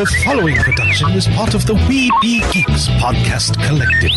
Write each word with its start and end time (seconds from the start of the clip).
The 0.00 0.06
following 0.24 0.56
production 0.56 1.10
is 1.10 1.28
part 1.28 1.52
of 1.52 1.66
the 1.66 1.74
We 1.74 2.10
Be 2.22 2.40
Geeks 2.52 2.88
podcast 3.02 3.54
collective. 3.66 4.10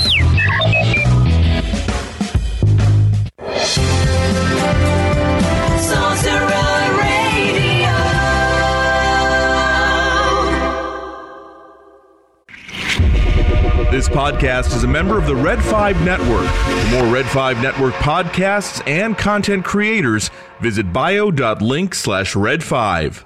This 13.91 14.07
podcast 14.07 14.73
is 14.73 14.85
a 14.85 14.87
member 14.87 15.17
of 15.17 15.27
the 15.27 15.35
Red 15.35 15.61
5 15.61 16.05
Network. 16.05 16.47
For 16.47 16.91
more 16.91 17.13
Red 17.13 17.25
5 17.25 17.61
Network 17.61 17.95
podcasts 17.95 18.81
and 18.87 19.17
content 19.17 19.65
creators, 19.65 20.31
visit 20.61 20.93
bio.link 20.93 21.93
slash 21.93 22.37
red 22.37 22.63
5. 22.63 23.25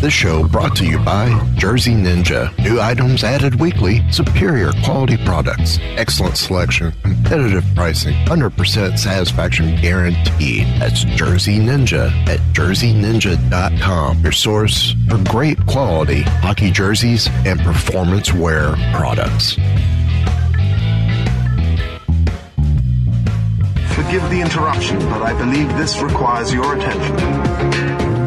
This 0.00 0.14
show 0.14 0.48
brought 0.48 0.74
to 0.76 0.86
you 0.86 0.98
by 0.98 1.28
Jersey 1.56 1.92
Ninja. 1.92 2.56
New 2.64 2.80
items 2.80 3.22
added 3.22 3.60
weekly, 3.60 4.00
superior 4.10 4.72
quality 4.82 5.18
products, 5.26 5.78
excellent 5.82 6.38
selection, 6.38 6.90
competitive 7.02 7.66
pricing, 7.74 8.14
100% 8.24 8.98
satisfaction 8.98 9.76
guaranteed. 9.78 10.66
That's 10.80 11.04
Jersey 11.04 11.58
Ninja 11.58 12.10
at 12.30 12.40
jerseyninja.com, 12.54 14.22
your 14.22 14.32
source 14.32 14.94
for 15.06 15.22
great 15.30 15.58
quality 15.66 16.22
hockey 16.22 16.70
jerseys 16.70 17.28
and 17.44 17.60
performance 17.60 18.32
wear 18.32 18.76
products. 18.94 19.56
Forgive 23.94 24.30
the 24.30 24.40
interruption, 24.40 24.98
but 25.10 25.20
I 25.20 25.36
believe 25.36 25.68
this 25.76 26.00
requires 26.00 26.54
your 26.54 26.74
attention. 26.74 27.69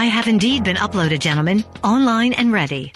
I 0.00 0.06
have 0.06 0.26
indeed 0.26 0.64
been 0.64 0.76
uploaded, 0.76 1.18
gentlemen, 1.18 1.62
online 1.84 2.32
and 2.32 2.50
ready. 2.50 2.94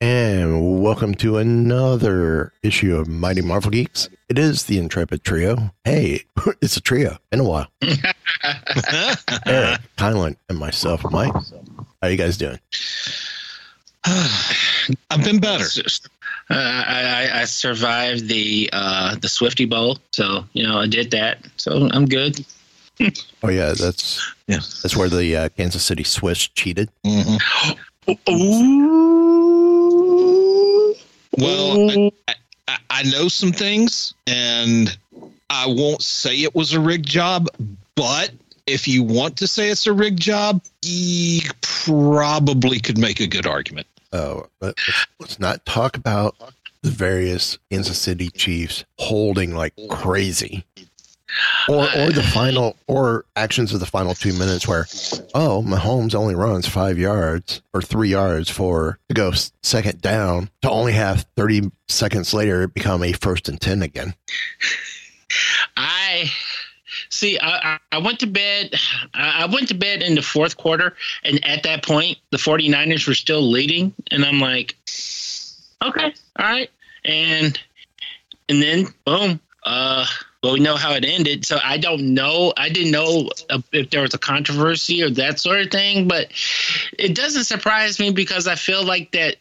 And 0.00 0.80
welcome 0.80 1.14
to 1.16 1.36
another 1.36 2.54
issue 2.62 2.96
of 2.96 3.06
Mighty 3.06 3.42
Marvel 3.42 3.70
Geeks. 3.70 4.08
It 4.30 4.38
is 4.38 4.62
the 4.62 4.78
Intrepid 4.78 5.24
Trio. 5.24 5.74
Hey, 5.84 6.24
it's 6.62 6.78
a 6.78 6.80
trio. 6.80 7.18
Been 7.28 7.40
a 7.40 7.44
while. 7.44 7.66
Eric, 7.82 8.06
Kylan, 9.98 10.36
and 10.48 10.58
myself, 10.58 11.04
Mike. 11.10 11.34
How 12.00 12.08
you 12.08 12.16
guys 12.16 12.38
doing? 12.38 12.58
I've 14.06 15.22
been 15.22 15.38
better. 15.38 15.66
Uh, 16.48 16.54
I, 16.54 17.28
I, 17.28 17.40
I 17.40 17.44
survived 17.44 18.26
the 18.26 18.70
uh, 18.72 19.16
the 19.16 19.28
Swifty 19.28 19.66
Bowl, 19.66 19.98
so 20.12 20.46
you 20.54 20.62
know 20.66 20.78
I 20.78 20.86
did 20.86 21.10
that, 21.10 21.44
so 21.58 21.90
I'm 21.92 22.06
good. 22.06 22.42
Oh 23.42 23.48
yeah, 23.48 23.72
that's 23.72 24.32
Yeah. 24.46 24.60
that's 24.82 24.96
where 24.96 25.08
the 25.08 25.36
uh, 25.36 25.48
Kansas 25.50 25.82
City 25.82 26.04
Swiss 26.04 26.48
cheated. 26.48 26.88
Well, 31.38 31.90
I, 31.90 32.10
I, 32.68 32.76
I 32.90 33.02
know 33.04 33.28
some 33.28 33.52
things, 33.52 34.14
and 34.26 34.96
I 35.50 35.66
won't 35.66 36.02
say 36.02 36.36
it 36.42 36.54
was 36.54 36.72
a 36.72 36.80
rig 36.80 37.04
job, 37.04 37.48
but 37.94 38.30
if 38.66 38.88
you 38.88 39.02
want 39.02 39.36
to 39.38 39.46
say 39.46 39.68
it's 39.70 39.86
a 39.86 39.92
rig 39.92 40.18
job, 40.18 40.62
you 40.82 41.42
probably 41.60 42.80
could 42.80 42.98
make 42.98 43.20
a 43.20 43.26
good 43.26 43.46
argument. 43.46 43.86
Oh, 44.12 44.46
but 44.60 44.76
let's, 44.88 45.06
let's 45.20 45.38
not 45.38 45.64
talk 45.66 45.96
about 45.96 46.34
the 46.82 46.90
various 46.90 47.58
Kansas 47.70 47.98
City 47.98 48.30
Chiefs 48.30 48.84
holding 48.98 49.54
like 49.54 49.74
crazy. 49.90 50.64
Or, 51.68 51.84
or 51.96 52.10
the 52.12 52.22
final, 52.32 52.76
or 52.86 53.24
actions 53.34 53.74
of 53.74 53.80
the 53.80 53.86
final 53.86 54.14
two 54.14 54.32
minutes 54.32 54.66
where, 54.68 54.86
oh, 55.34 55.62
Mahomes 55.66 56.14
only 56.14 56.34
runs 56.34 56.66
five 56.68 56.98
yards 56.98 57.60
or 57.74 57.82
three 57.82 58.08
yards 58.10 58.48
for 58.48 58.98
to 59.08 59.14
go 59.14 59.32
second 59.62 60.00
down 60.00 60.48
to 60.62 60.70
only 60.70 60.92
have 60.92 61.26
30 61.36 61.70
seconds 61.88 62.32
later 62.32 62.68
become 62.68 63.02
a 63.02 63.12
first 63.12 63.48
and 63.48 63.60
10 63.60 63.82
again. 63.82 64.14
I 65.76 66.30
see. 67.10 67.38
I, 67.40 67.78
I- 67.92 67.98
went 67.98 68.20
to 68.20 68.26
bed. 68.26 68.74
I 69.14 69.42
I 69.42 69.46
went 69.46 69.68
to 69.68 69.74
bed 69.74 70.02
in 70.02 70.14
the 70.14 70.22
fourth 70.22 70.56
quarter, 70.56 70.94
and 71.24 71.44
at 71.44 71.62
that 71.64 71.82
point, 71.84 72.18
the 72.30 72.36
49ers 72.36 73.06
were 73.08 73.14
still 73.14 73.42
leading, 73.42 73.92
and 74.10 74.24
I'm 74.24 74.38
like, 74.40 74.76
okay, 75.82 76.14
all 76.38 76.46
right, 76.46 76.70
and 77.04 77.58
and 78.48 78.62
then 78.62 78.86
boom. 79.04 79.40
Uh, 79.64 80.06
well, 80.42 80.52
we 80.52 80.60
know 80.60 80.76
how 80.76 80.92
it 80.92 81.04
ended, 81.04 81.44
so 81.44 81.58
I 81.62 81.78
don't 81.78 82.14
know. 82.14 82.52
I 82.56 82.68
didn't 82.68 82.92
know 82.92 83.30
if 83.72 83.90
there 83.90 84.02
was 84.02 84.14
a 84.14 84.18
controversy 84.18 85.02
or 85.02 85.10
that 85.10 85.40
sort 85.40 85.60
of 85.60 85.70
thing, 85.70 86.06
but 86.08 86.28
it 86.98 87.14
doesn't 87.14 87.44
surprise 87.44 87.98
me 87.98 88.10
because 88.10 88.46
I 88.46 88.54
feel 88.54 88.84
like 88.84 89.10
that. 89.12 89.36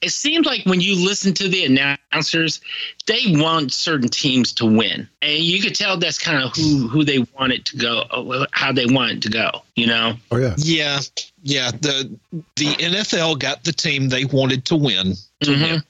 It 0.00 0.10
seems 0.10 0.46
like 0.46 0.64
when 0.64 0.80
you 0.80 0.94
listen 0.94 1.34
to 1.34 1.48
the 1.48 1.64
announcers, 1.64 2.60
they 3.08 3.20
want 3.26 3.72
certain 3.72 4.08
teams 4.08 4.52
to 4.54 4.64
win, 4.64 5.08
and 5.22 5.38
you 5.38 5.60
could 5.60 5.74
tell 5.74 5.96
that's 5.96 6.20
kind 6.20 6.40
of 6.40 6.54
who 6.54 6.86
who 6.86 7.02
they 7.04 7.18
want 7.36 7.52
it 7.52 7.64
to 7.66 7.76
go, 7.76 8.46
how 8.52 8.70
they 8.70 8.86
want 8.86 9.10
it 9.10 9.22
to 9.22 9.28
go. 9.28 9.50
You 9.74 9.88
know? 9.88 10.14
Oh 10.30 10.36
yeah, 10.36 10.54
Yeah, 10.56 11.00
yeah. 11.42 11.72
The 11.72 12.16
the 12.54 12.74
NFL 12.74 13.40
got 13.40 13.64
the 13.64 13.72
team 13.72 14.08
they 14.08 14.24
wanted 14.24 14.64
to 14.66 14.76
win. 14.76 15.14
To 15.42 15.50
Mhm. 15.50 15.62
win. 15.62 15.82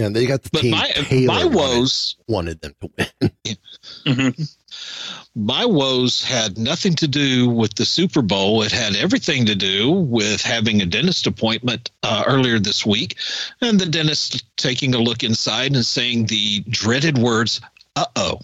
Yeah. 0.00 0.08
They 0.08 0.26
got 0.26 0.42
the 0.42 0.50
But 0.52 0.60
team. 0.62 0.70
my 0.72 0.88
Taylor 0.88 1.26
my 1.26 1.44
woes 1.44 2.16
wanted 2.28 2.60
them 2.60 2.74
to 2.80 2.90
win. 2.96 3.56
Mhm. 4.06 4.56
my 5.34 5.64
woes 5.64 6.22
had 6.22 6.58
nothing 6.58 6.94
to 6.96 7.08
do 7.08 7.48
with 7.48 7.74
the 7.74 7.84
Super 7.84 8.22
Bowl. 8.22 8.62
It 8.62 8.72
had 8.72 8.96
everything 8.96 9.46
to 9.46 9.54
do 9.54 9.90
with 9.90 10.42
having 10.42 10.80
a 10.82 10.86
dentist 10.86 11.26
appointment 11.26 11.90
uh, 12.02 12.24
earlier 12.26 12.58
this 12.58 12.84
week, 12.86 13.16
and 13.60 13.78
the 13.80 13.86
dentist 13.86 14.44
taking 14.56 14.94
a 14.94 14.98
look 14.98 15.22
inside 15.22 15.74
and 15.74 15.84
saying 15.84 16.26
the 16.26 16.60
dreaded 16.68 17.18
words, 17.18 17.60
"Uh 17.96 18.06
oh." 18.16 18.40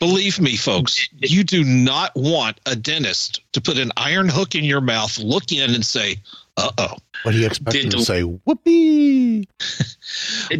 Believe 0.00 0.40
me, 0.40 0.56
folks, 0.56 1.08
you 1.18 1.44
do 1.44 1.62
not 1.64 2.10
want 2.16 2.60
a 2.66 2.74
dentist 2.74 3.40
to 3.52 3.60
put 3.60 3.78
an 3.78 3.92
iron 3.96 4.28
hook 4.28 4.54
in 4.54 4.64
your 4.64 4.80
mouth, 4.80 5.18
look 5.18 5.52
in, 5.52 5.72
and 5.74 5.86
say, 5.86 6.16
"Uh 6.58 6.70
oh." 6.78 6.94
What 7.24 7.32
do 7.32 7.38
you 7.38 7.46
expect 7.46 7.72
them 7.72 7.82
Did 7.82 7.90
to 7.92 7.96
the- 7.98 8.04
say? 8.04 8.22
Whoopee! 8.22 9.48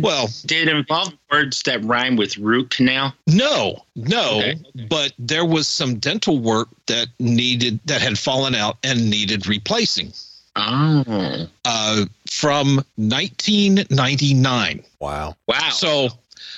Well, 0.01 0.29
Did 0.45 0.69
it 0.69 0.77
involve 0.77 1.15
words 1.33 1.63
that 1.63 1.83
rhyme 1.85 2.17
with 2.17 2.37
root 2.37 2.69
canal? 2.71 3.15
No, 3.27 3.85
no, 3.97 4.39
Okay. 4.39 4.57
but 4.89 5.13
there 5.19 5.45
was 5.47 5.67
some 5.67 5.97
dental 5.99 6.39
work 6.39 6.69
that 6.87 7.09
needed 7.19 7.81
that 7.87 8.03
had 8.03 8.19
fallen 8.19 8.55
out 8.55 8.77
and 8.85 9.09
needed 9.09 9.47
replacing 9.47 10.13
Oh, 10.57 11.49
uh, 11.65 12.05
from 12.29 12.85
1999. 12.97 14.85
Wow. 15.01 15.37
wow! 15.47 15.71
So, 15.71 16.09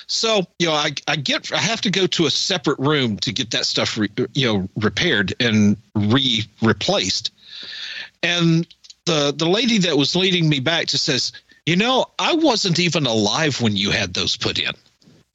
so 0.07 0.45
you 0.59 0.67
know, 0.67 0.73
I 0.73 0.91
I 1.07 1.15
get 1.15 1.51
I 1.53 1.57
have 1.57 1.81
to 1.81 1.89
go 1.89 2.07
to 2.07 2.25
a 2.25 2.31
separate 2.31 2.79
room 2.79 3.17
to 3.17 3.31
get 3.31 3.51
that 3.51 3.65
stuff 3.65 3.97
re, 3.97 4.09
you 4.33 4.45
know 4.47 4.67
repaired 4.77 5.33
and 5.39 5.77
re 5.95 6.45
replaced, 6.61 7.31
and 8.23 8.67
the 9.05 9.33
the 9.35 9.47
lady 9.47 9.79
that 9.79 9.97
was 9.97 10.15
leading 10.15 10.47
me 10.49 10.59
back 10.59 10.87
just 10.87 11.05
says, 11.05 11.31
you 11.65 11.75
know, 11.75 12.05
I 12.19 12.33
wasn't 12.35 12.79
even 12.79 13.05
alive 13.05 13.61
when 13.61 13.75
you 13.75 13.91
had 13.91 14.13
those 14.13 14.37
put 14.37 14.59
in. 14.59 14.73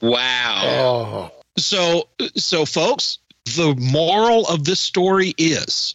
wow! 0.01 0.63
Oh, 0.65 1.33
So, 1.59 2.09
so 2.37 2.67
folks, 2.67 3.19
the 3.57 3.75
moral 3.79 4.47
of 4.49 4.65
this 4.65 4.81
story 4.81 5.35
is 5.39 5.95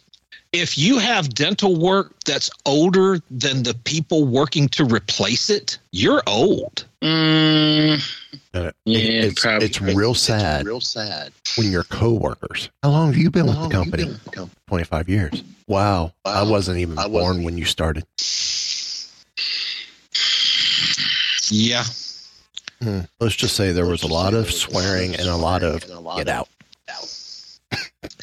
if 0.52 0.76
you 0.76 0.98
have 0.98 1.34
dental 1.34 1.78
work 1.78 2.14
that's 2.24 2.50
older 2.66 3.20
than 3.30 3.62
the 3.62 3.74
people 3.74 4.24
working 4.24 4.68
to 4.70 4.84
replace 4.84 5.48
it, 5.50 5.78
you're 5.92 6.22
old. 6.26 6.84
Mm, 7.02 8.02
Uh, 8.54 8.70
Yeah, 8.84 8.98
it- 8.98 9.24
it's, 9.24 9.40
probably. 9.40 9.66
it's 9.66 9.80
real 9.80 10.14
sad. 10.14 10.66
Real 10.66 10.80
sad. 10.80 11.32
when 11.56 11.70
your 11.70 11.84
coworkers. 11.84 12.68
How 12.82 12.90
long 12.90 13.06
have 13.08 13.16
you 13.16 13.30
been 13.30 13.46
with 13.46 13.56
the 13.56 13.62
you 13.64 13.68
company? 13.70 14.04
been 14.04 14.12
with 14.12 14.24
the 14.24 14.30
company? 14.30 14.56
25 14.68 15.08
years. 15.08 15.42
Wow. 15.66 16.12
wow. 16.24 16.32
I 16.32 16.42
wasn't 16.42 16.78
even 16.78 16.98
I 16.98 17.06
wasn't 17.06 17.12
born 17.12 17.32
even- 17.36 17.44
when 17.44 17.58
you 17.58 17.64
started. 17.64 18.04
Yeah. 21.50 21.84
Hmm. 22.82 23.00
Let's 23.20 23.36
just 23.36 23.56
say 23.56 23.72
there 23.72 23.86
was 23.86 24.02
a 24.02 24.06
lot 24.08 24.34
of 24.34 24.50
swearing 24.50 25.14
and 25.14 25.28
a 25.28 25.36
lot 25.36 25.62
of 25.62 25.84
get 26.16 26.28
out. 26.28 26.48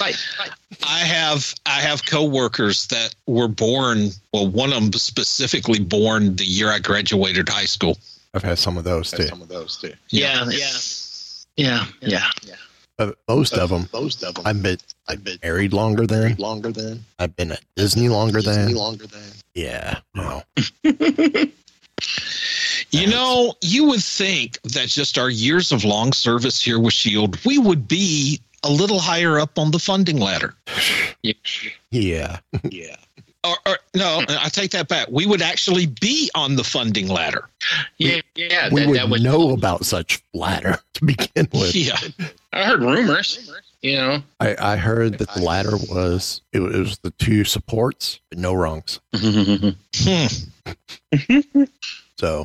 I 0.02 1.00
have 1.00 1.54
I 1.66 1.82
have 1.82 2.06
coworkers 2.06 2.88
that 2.88 3.16
were 3.28 3.48
born. 3.48 4.10
Well, 4.34 4.48
one 4.48 4.72
of 4.74 4.82
them 4.82 4.94
specifically 4.94 5.80
born 5.80 6.36
the 6.36 6.46
year 6.46 6.70
I 6.72 6.80
graduated 6.80 7.50
high 7.50 7.66
school. 7.66 7.98
I've 8.34 8.44
had 8.44 8.60
some 8.60 8.78
of 8.78 8.84
those 8.84 9.12
too. 9.12 9.24
Some 9.24 9.42
of 9.42 9.48
those 9.48 9.78
too. 9.78 9.94
yeah, 10.10 10.46
yeah, 10.50 11.86
yeah, 12.02 12.30
yeah. 12.44 12.56
But 12.98 13.10
uh, 13.10 13.14
most 13.30 13.54
of 13.54 13.70
them, 13.70 13.88
Most 13.94 14.24
of 14.24 14.36
them. 14.36 14.46
I've 14.46 14.62
been 14.62 14.78
I've 15.08 15.24
been 15.24 15.40
married 15.42 15.74
longer 15.74 16.06
than. 16.06 16.36
longer 16.36 16.72
than. 16.72 17.04
I've 17.18 17.36
been 17.36 17.52
at 17.54 17.62
Disney 17.76 18.10
longer 18.10 18.42
Disney 18.42 18.66
than. 18.66 18.76
longer 18.76 19.08
than. 19.08 19.22
Yeah. 19.56 20.00
No. 20.16 20.44
You 22.92 23.06
know, 23.08 23.54
you 23.62 23.84
would 23.86 24.02
think 24.02 24.60
that 24.64 24.88
just 24.88 25.20
our 25.20 25.30
years 25.30 25.72
of 25.72 25.84
long 25.84 26.12
service 26.12 26.60
here 26.60 26.80
with 26.80 26.94
Shield, 26.94 27.38
we 27.46 27.60
would 27.60 27.88
be 27.88 28.42
a 28.64 28.72
little 28.72 29.00
higher 29.00 29.40
up 29.40 29.60
on 29.60 29.70
the 29.72 29.80
funding 29.80 30.18
ladder. 30.20 30.56
Yeah. 31.22 31.34
Yeah. 32.64 32.96
Or, 33.44 33.56
or 33.66 33.78
no, 33.96 34.22
I 34.28 34.50
take 34.50 34.72
that 34.72 34.90
back. 34.90 35.08
We 35.10 35.26
would 35.26 35.42
actually 35.42 35.86
be 35.86 36.30
on 36.36 36.56
the 36.58 36.64
funding 36.64 37.08
ladder. 37.08 37.48
Yeah, 37.98 38.20
yeah. 38.36 38.70
we 38.72 38.82
That, 38.82 38.88
would 38.90 38.98
that 39.00 39.10
would. 39.10 39.22
know 39.24 39.52
about 39.52 39.86
such 39.86 40.22
ladder 40.34 40.78
to 40.96 41.06
begin 41.06 41.48
with. 41.54 41.74
Yeah. 41.74 41.98
I 42.52 42.66
heard 42.66 42.82
rumors. 42.82 43.50
You 43.82 43.96
know. 43.96 44.24
I, 44.42 44.56
I 44.60 44.76
heard 44.76 45.20
that 45.20 45.34
the 45.34 45.42
ladder 45.42 45.78
was 45.90 46.42
it 46.52 46.60
was 46.60 46.98
the 46.98 47.12
two 47.12 47.46
supports, 47.46 48.20
but 48.30 48.38
no 48.40 48.54
rungs. 48.54 49.00
So, 49.14 49.66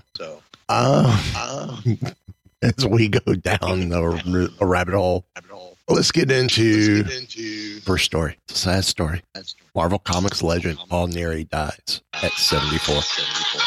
So, 0.16 0.42
uh, 0.68 1.20
uh, 1.36 1.76
as 2.62 2.86
we 2.86 3.08
go 3.08 3.34
down 3.34 3.88
the 3.88 4.52
a 4.60 4.64
rabbit 4.66 4.94
hole, 4.94 5.24
rabbit 5.34 5.50
hole. 5.50 5.73
Let's 5.88 6.12
get 6.12 6.30
into 6.30 7.02
Let's 7.02 7.08
get 7.10 7.20
into 7.20 7.80
first 7.80 8.04
story. 8.04 8.36
It's 8.48 8.54
a 8.54 8.58
sad 8.58 8.84
story. 8.84 9.22
that 9.34 9.46
story. 9.46 9.68
Marvel 9.74 9.98
Comics 9.98 10.42
legend 10.42 10.78
Paul 10.88 11.08
Neary 11.08 11.48
dies 11.48 12.02
at 12.22 12.32
74. 12.32 13.02
74. 13.02 13.60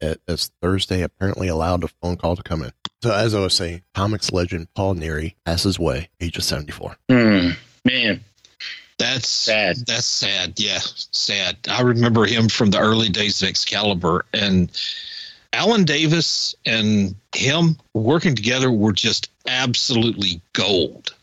It- 0.00 0.20
It's 0.28 0.50
Thursday, 0.60 1.02
apparently 1.02 1.48
allowed 1.48 1.84
a 1.84 1.88
phone 2.02 2.16
call 2.16 2.36
to 2.36 2.42
come 2.42 2.62
in. 2.62 2.72
So, 3.02 3.12
as 3.12 3.34
I 3.34 3.40
was 3.40 3.54
saying, 3.54 3.82
comics 3.94 4.32
legend 4.32 4.68
Paul 4.74 4.94
Neary 4.94 5.34
passes 5.44 5.78
away, 5.78 6.08
age 6.20 6.36
of 6.36 6.44
74. 6.44 6.96
Hmm. 7.08 7.50
Man, 7.84 8.24
That's 8.98 9.28
Sad. 9.28 9.76
That's 9.86 10.06
sad. 10.06 10.58
Yeah, 10.58 10.80
sad. 11.12 11.56
I 11.70 11.82
remember 11.82 12.24
him 12.26 12.48
from 12.48 12.70
the 12.70 12.78
early 12.78 13.08
days 13.10 13.42
of 13.42 13.48
Excalibur, 13.48 14.24
and 14.32 14.70
Alan 15.56 15.84
Davis 15.84 16.54
and 16.66 17.16
him 17.34 17.78
working 17.94 18.36
together 18.36 18.70
were 18.70 18.92
just 18.92 19.30
absolutely 19.48 20.42
gold. 20.52 21.14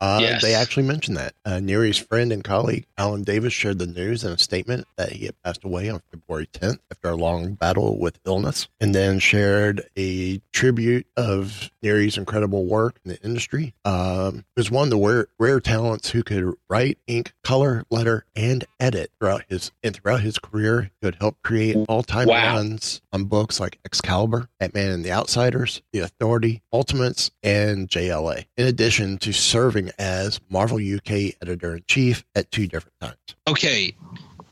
Uh, 0.00 0.18
Yes. 0.20 0.42
They 0.42 0.54
actually 0.54 0.82
mentioned 0.84 1.16
that. 1.16 1.34
Uh, 1.44 1.60
Neary's 1.60 1.96
friend 1.98 2.32
and 2.32 2.42
colleague, 2.44 2.86
Alan 2.98 3.22
Davis, 3.22 3.52
shared 3.52 3.78
the 3.78 3.86
news 3.86 4.24
in 4.24 4.32
a 4.32 4.38
statement 4.38 4.86
that 4.96 5.12
he 5.12 5.26
had 5.26 5.40
passed 5.42 5.64
away 5.64 5.88
on 5.88 6.00
February 6.10 6.46
10th 6.52 6.78
after 6.90 7.08
a 7.10 7.16
long 7.16 7.54
battle 7.54 7.98
with 7.98 8.18
illness, 8.26 8.68
and 8.80 8.94
then 8.94 9.18
shared 9.18 9.88
a 9.96 10.40
tribute 10.52 11.06
of 11.16 11.70
Neary's 11.82 12.16
incredible 12.18 12.66
work 12.66 12.96
in 13.04 13.10
the 13.12 13.22
industry. 13.22 13.74
Um, 13.84 14.44
he 14.54 14.60
was 14.60 14.70
one 14.70 14.84
of 14.84 14.90
the 14.90 14.98
rare, 14.98 15.26
rare 15.38 15.60
talents 15.60 16.10
who 16.10 16.22
could 16.22 16.54
write, 16.68 16.98
ink, 17.06 17.32
color, 17.42 17.84
letter, 17.90 18.24
and 18.36 18.64
edit 18.78 19.10
throughout 19.18 19.44
his 19.48 19.70
and 19.82 19.94
throughout 19.96 20.20
his 20.20 20.38
career. 20.38 20.90
He 21.00 21.06
could 21.06 21.16
help 21.20 21.36
create 21.42 21.76
all-time 21.88 22.28
Wow. 22.28 22.56
runs 22.56 23.00
on 23.12 23.24
books 23.24 23.58
like 23.60 23.78
Excalibur, 23.84 24.48
Batman 24.58 24.90
and 24.90 25.04
the 25.04 25.12
Outsiders, 25.12 25.82
The 25.92 26.00
Authority, 26.00 26.62
Ultimates, 26.72 27.30
and 27.42 27.88
JLA. 27.88 28.44
In 28.56 28.66
addition 28.66 29.18
to 29.18 29.32
serving 29.32 29.69
as 29.98 30.40
Marvel 30.50 30.78
UK 30.78 31.34
editor 31.42 31.76
in 31.76 31.84
chief 31.86 32.24
at 32.34 32.50
two 32.50 32.66
different 32.66 32.98
times. 33.00 33.16
Okay, 33.48 33.94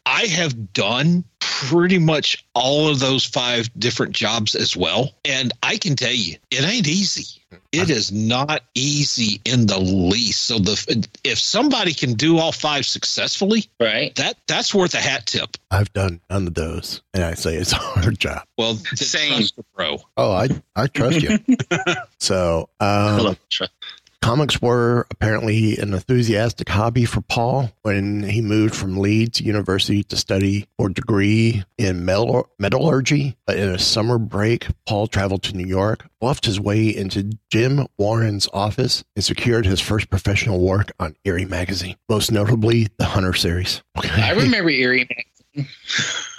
I 0.07 0.27
have 0.27 0.73
done 0.73 1.25
pretty 1.41 1.99
much 1.99 2.47
all 2.55 2.89
of 2.89 2.99
those 2.99 3.25
five 3.25 3.69
different 3.79 4.13
jobs 4.13 4.55
as 4.55 4.77
well, 4.77 5.11
and 5.25 5.53
I 5.63 5.77
can 5.77 5.97
tell 5.97 6.13
you, 6.13 6.37
it 6.51 6.65
ain't 6.65 6.89
easy. 6.89 7.43
It 7.73 7.91
is 7.91 8.11
not 8.11 8.63
easy 8.75 9.41
in 9.45 9.67
the 9.67 9.79
least. 9.79 10.47
So 10.47 10.59
the 10.59 11.09
if 11.25 11.39
somebody 11.39 11.93
can 11.93 12.15
do 12.15 12.39
all 12.39 12.53
five 12.53 12.87
successfully, 12.87 13.67
right? 13.81 14.15
that 14.17 14.37
that's 14.47 14.75
worth 14.75 14.95
a 14.95 14.99
hat 14.99 15.27
tip. 15.27 15.57
I've 15.71 15.93
done 15.93 16.21
none 16.31 16.47
of 16.47 16.55
those, 16.55 17.03
and 17.13 17.23
I 17.23 17.35
say 17.35 17.57
it's 17.57 17.73
a 17.73 17.77
hard 17.77 18.19
job. 18.19 18.45
Well, 18.57 18.77
Same. 18.95 19.37
trust 19.37 19.57
the 19.57 19.65
pro. 19.75 19.99
Oh, 20.17 20.33
I 20.33 20.49
I 20.77 20.87
trust 20.87 21.23
you. 21.23 21.39
so, 22.19 22.71
um, 22.81 23.17
Hello. 23.17 23.37
Tr- 23.51 23.65
Comics 24.21 24.61
were 24.61 25.07
apparently 25.11 25.79
an 25.79 25.95
enthusiastic 25.95 26.69
hobby 26.69 27.05
for 27.05 27.21
Paul 27.23 27.71
when 27.83 28.25
he 28.25 28.43
moved 28.43 28.75
from 28.75 28.99
Leeds 28.99 29.41
University 29.41 30.03
to 30.05 30.17
study 30.17 30.67
for 30.77 30.89
a 30.89 30.93
degree 30.93 31.65
in 31.79 32.05
metal- 32.05 32.49
metallurgy. 32.59 33.37
But 33.47 33.59
in 33.59 33.69
a 33.69 33.79
summer 33.79 34.19
break, 34.19 34.67
Paul 34.87 35.07
traveled 35.07 35.45
to 35.45 35.57
New 35.57 35.67
York, 35.67 36.05
bluffed 36.21 36.47
his 36.47 36.61
way 36.61 36.95
into 36.95 37.31
Jim 37.51 37.87
Warren's 37.97 38.49
office, 38.53 39.05
and 39.15 39.25
secured 39.25 39.67
his 39.67 39.81
first 39.81 40.11
professional 40.11 40.61
work 40.61 40.91
on 40.99 41.15
Eerie 41.25 41.45
magazine, 41.45 41.97
most 42.09 42.33
notably 42.33 42.89
the 42.99 43.07
Hunter 43.07 43.35
series. 43.35 43.83
Okay. 43.97 44.23
I 44.23 44.33
remember 44.33 44.69
Eerie. 44.71 45.09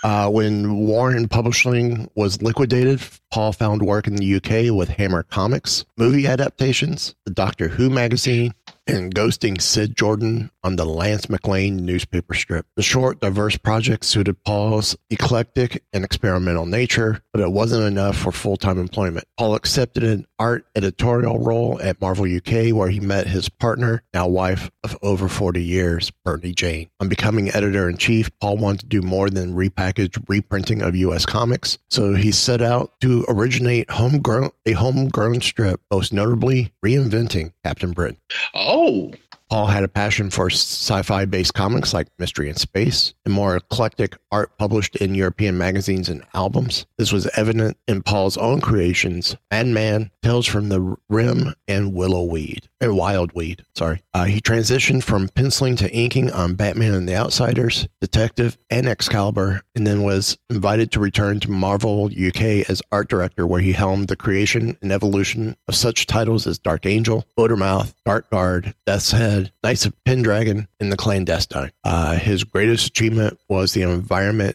Uh, 0.02 0.30
when 0.30 0.78
Warren 0.78 1.28
Publishing 1.28 2.10
was 2.16 2.42
liquidated, 2.42 3.02
Paul 3.32 3.52
found 3.52 3.82
work 3.82 4.08
in 4.08 4.16
the 4.16 4.36
UK 4.36 4.74
with 4.74 4.88
Hammer 4.88 5.24
Comics, 5.24 5.84
movie 5.98 6.26
adaptations, 6.26 7.16
the 7.26 7.32
Doctor 7.32 7.68
Who 7.68 7.90
magazine, 7.90 8.54
and 8.90 9.14
ghosting 9.14 9.62
Sid 9.62 9.96
Jordan 9.96 10.50
on 10.64 10.76
the 10.76 10.86
Lance 10.86 11.28
McLane 11.28 11.80
newspaper 11.80 12.34
strip. 12.34 12.66
The 12.76 12.84
short, 12.84 13.22
diverse 13.22 13.58
project 13.58 14.04
suited 14.04 14.44
Paul's 14.44 14.98
eclectic 15.10 15.84
and 15.94 16.04
experimental 16.04 16.66
nature, 16.66 17.22
but 17.32 17.42
it 17.42 17.52
wasn't 17.52 17.86
enough 17.86 18.18
for 18.18 18.32
full 18.32 18.58
time 18.58 18.80
employment. 18.80 19.26
Paul 19.38 19.56
accepted 19.56 20.04
an 20.04 20.26
art 20.38 20.66
editorial 20.76 21.40
role 21.40 21.80
at 21.82 22.02
Marvel 22.02 22.26
UK, 22.26 22.74
where 22.74 22.90
he 22.90 23.00
met 23.00 23.28
his 23.28 23.50
partner, 23.50 24.04
now 24.14 24.28
wife 24.28 24.70
of 24.84 24.98
over 25.02 25.28
40 25.28 25.64
years, 25.64 26.12
Brittany 26.26 26.54
Jane. 26.54 26.90
On 27.00 27.10
becoming 27.10 27.50
editor 27.52 27.90
in 27.90 27.98
chief, 27.98 28.30
Paul 28.40 28.58
wanted 28.58 28.82
to 28.82 28.86
do 28.88 29.02
more 29.02 29.30
than 29.30 29.56
repackage 29.56 30.24
reprinting 30.28 30.82
of 30.82 30.96
US 30.96 31.26
comics, 31.26 31.78
so 31.90 32.14
he 32.14 32.32
set 32.32 32.62
out 32.62 33.00
to 33.02 33.26
originate 33.28 33.90
homegrown 33.90 34.50
a 34.66 34.74
homegrown 34.74 35.42
strip, 35.42 35.82
most 35.92 36.14
notably 36.14 36.72
reinventing 36.84 37.52
Captain 37.64 37.92
Britain. 37.92 38.18
Oh, 38.54 38.79
Oh. 38.82 39.12
Paul 39.50 39.68
had 39.68 39.84
a 39.84 39.90
passion 39.90 40.30
for 40.30 40.50
sci 40.50 41.02
fi 41.02 41.26
based 41.26 41.54
comics 41.54 41.94
like 41.94 42.08
Mystery 42.18 42.48
in 42.50 42.56
Space 42.56 43.14
and 43.26 43.34
more 43.34 43.58
eclectic 43.58 44.16
art 44.32 44.58
published 44.58 44.96
in 44.98 45.16
European 45.16 45.58
magazines 45.58 46.10
and 46.10 46.24
albums. 46.34 46.86
This 46.98 47.12
was 47.12 47.28
evident 47.38 47.78
in 47.88 48.04
Paul's 48.04 48.38
own 48.38 48.62
creations 48.62 49.36
Madman, 49.52 50.12
Tales 50.22 50.46
from 50.46 50.70
the 50.70 50.98
Rim, 51.10 51.54
and 51.68 51.94
Willowweed. 51.94 52.68
And 52.82 52.92
Wildweed, 52.92 53.62
sorry. 53.76 54.02
Uh, 54.14 54.26
he 54.26 54.40
transitioned 54.40 55.04
from 55.04 55.28
penciling 55.30 55.76
to 55.78 55.92
inking 55.92 56.32
on 56.32 56.56
Batman 56.56 56.94
and 56.94 57.08
the 57.10 57.16
Outsiders, 57.16 57.88
Detective, 58.00 58.58
and 58.70 58.88
Excalibur, 58.88 59.62
and 59.76 59.86
then 59.86 60.04
was 60.04 60.38
invited 60.50 60.92
to 60.92 61.00
return 61.00 61.40
to 61.42 61.52
Marvel 61.52 62.06
UK 62.06 62.70
as 62.70 62.82
art 62.92 63.10
director, 63.10 63.46
where 63.46 63.60
he 63.60 63.74
helmed 63.74 64.08
the 64.08 64.16
creation 64.16 64.78
and 64.82 64.92
evolution 64.92 65.58
of 65.68 65.76
such 65.76 66.08
titles 66.08 66.48
as 66.48 66.58
Dark 66.58 66.86
Angel, 66.86 67.26
Motormouth, 67.38 67.94
Dark 68.06 68.30
Guard, 68.30 68.74
Death's 68.86 69.12
Head, 69.12 69.52
Knights 69.64 69.86
of 69.86 69.94
Pendragon, 70.06 70.68
and 70.80 70.92
The 70.92 70.98
Clandestine. 70.98 71.72
Uh, 71.84 72.16
his 72.16 72.44
greatest 72.44 72.88
achievement 72.88 73.38
was 73.50 73.74
the 73.74 73.84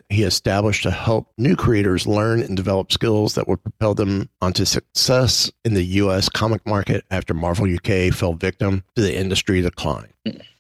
he 0.08 0.22
established 0.22 0.82
to 0.84 0.90
help 0.90 1.32
new 1.38 1.56
creators 1.56 2.06
learn 2.06 2.42
and 2.42 2.56
develop 2.56 2.92
skills 2.92 3.34
that 3.34 3.48
would 3.48 3.62
propel 3.62 3.94
them 3.94 4.28
onto 4.40 4.64
success 4.64 5.50
in 5.64 5.74
the 5.74 5.84
U.S. 5.84 6.28
comic 6.28 6.66
market 6.66 7.04
after 7.10 7.34
Marvel 7.34 7.66
UK 7.72 8.12
fell 8.12 8.34
victim 8.34 8.84
to 8.96 9.02
the 9.02 9.16
industry 9.16 9.60
decline. 9.60 10.12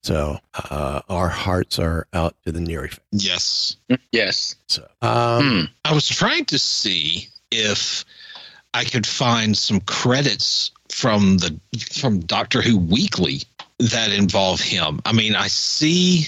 So 0.02 0.38
uh, 0.70 1.00
our 1.08 1.28
hearts 1.28 1.78
are 1.78 2.06
out 2.12 2.36
to 2.44 2.52
the 2.52 2.60
Neary. 2.60 2.90
family. 2.90 3.00
Yes. 3.12 3.76
yes. 4.12 4.56
So 4.68 4.82
um, 5.00 5.68
I 5.84 5.94
was 5.94 6.08
trying 6.08 6.44
to 6.46 6.58
see 6.58 7.28
if 7.50 8.04
I 8.74 8.84
could 8.84 9.06
find 9.06 9.56
some 9.56 9.80
credits 9.80 10.72
from 10.90 11.38
the 11.38 11.58
from 11.92 12.20
Doctor 12.20 12.60
Who 12.60 12.78
Weekly 12.78 13.42
that 13.78 14.12
involve 14.12 14.60
him. 14.60 15.00
I 15.04 15.12
mean, 15.12 15.34
I 15.34 15.48
see 15.48 16.26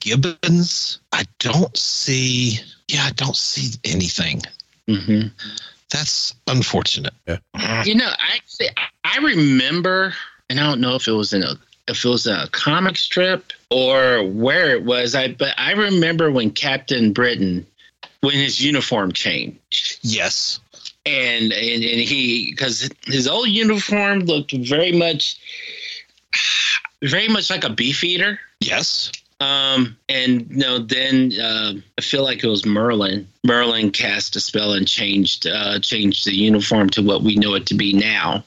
Gibbons. 0.00 1.00
I 1.12 1.24
don't 1.38 1.76
see. 1.76 2.58
Yeah, 2.88 3.04
I 3.04 3.10
don't 3.10 3.36
see 3.36 3.78
anything. 3.84 4.42
Mm-hmm. 4.88 5.28
That's 5.90 6.34
unfortunate. 6.46 7.14
Yeah. 7.26 7.84
You 7.84 7.94
know, 7.94 8.10
actually, 8.18 8.68
I 9.04 9.18
remember, 9.18 10.14
and 10.48 10.58
I 10.58 10.62
don't 10.62 10.80
know 10.80 10.94
if 10.94 11.06
it 11.06 11.12
was 11.12 11.32
in 11.32 11.42
a 11.42 11.54
if 11.88 12.04
it 12.04 12.08
was 12.08 12.26
a 12.26 12.48
comic 12.52 12.96
strip 12.96 13.52
or 13.70 14.24
where 14.24 14.70
it 14.70 14.84
was. 14.84 15.14
I 15.14 15.28
but 15.28 15.54
I 15.58 15.72
remember 15.72 16.30
when 16.30 16.50
Captain 16.50 17.12
Britain, 17.12 17.66
when 18.20 18.34
his 18.34 18.60
uniform 18.60 19.12
changed. 19.12 19.98
Yes. 20.02 20.60
And 21.04 21.52
and, 21.52 21.84
and 21.84 22.00
he 22.00 22.50
because 22.50 22.88
his 23.04 23.26
old 23.26 23.48
uniform 23.48 24.20
looked 24.20 24.52
very 24.52 24.92
much, 24.92 25.38
very 27.02 27.28
much 27.28 27.50
like 27.50 27.64
a 27.64 27.70
beef 27.70 28.04
eater. 28.04 28.38
Yes. 28.60 29.10
Um, 29.40 29.96
and 30.08 30.48
know, 30.50 30.78
then 30.78 31.32
uh, 31.40 31.74
I 31.98 32.00
feel 32.00 32.22
like 32.22 32.44
it 32.44 32.48
was 32.48 32.64
Merlin. 32.64 33.26
Merlin 33.44 33.90
cast 33.90 34.36
a 34.36 34.40
spell 34.40 34.72
and 34.72 34.86
changed 34.86 35.46
uh, 35.46 35.80
changed 35.80 36.24
the 36.26 36.34
uniform 36.34 36.90
to 36.90 37.02
what 37.02 37.22
we 37.22 37.36
know 37.36 37.54
it 37.54 37.66
to 37.66 37.74
be 37.74 37.92
now. 37.92 38.44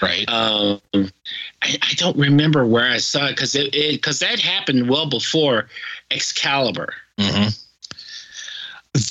Right. 0.00 0.28
Um, 0.28 0.80
I, 0.94 1.78
I 1.80 1.94
don't 1.96 2.16
remember 2.16 2.66
where 2.66 2.90
I 2.90 2.98
saw 2.98 3.26
it 3.26 3.36
because 3.36 3.54
it 3.54 3.72
because 3.72 4.18
that 4.18 4.40
happened 4.40 4.88
well 4.88 5.08
before 5.08 5.68
Excalibur. 6.10 6.92
hmm 7.18 7.48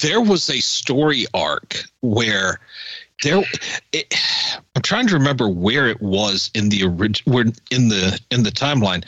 There 0.02 0.22
was 0.22 0.50
a 0.50 0.60
story 0.60 1.26
arc 1.34 1.84
where 2.02 2.60
there. 3.24 3.44
It, 3.94 4.14
I'm 4.76 4.82
trying 4.82 5.08
to 5.08 5.14
remember 5.14 5.48
where 5.48 5.88
it 5.88 6.02
was 6.02 6.50
in 6.54 6.70
the 6.70 6.84
original, 6.84 7.40
in 7.72 7.88
the 7.88 8.20
in 8.32 8.44
the 8.44 8.52
timeline, 8.52 9.06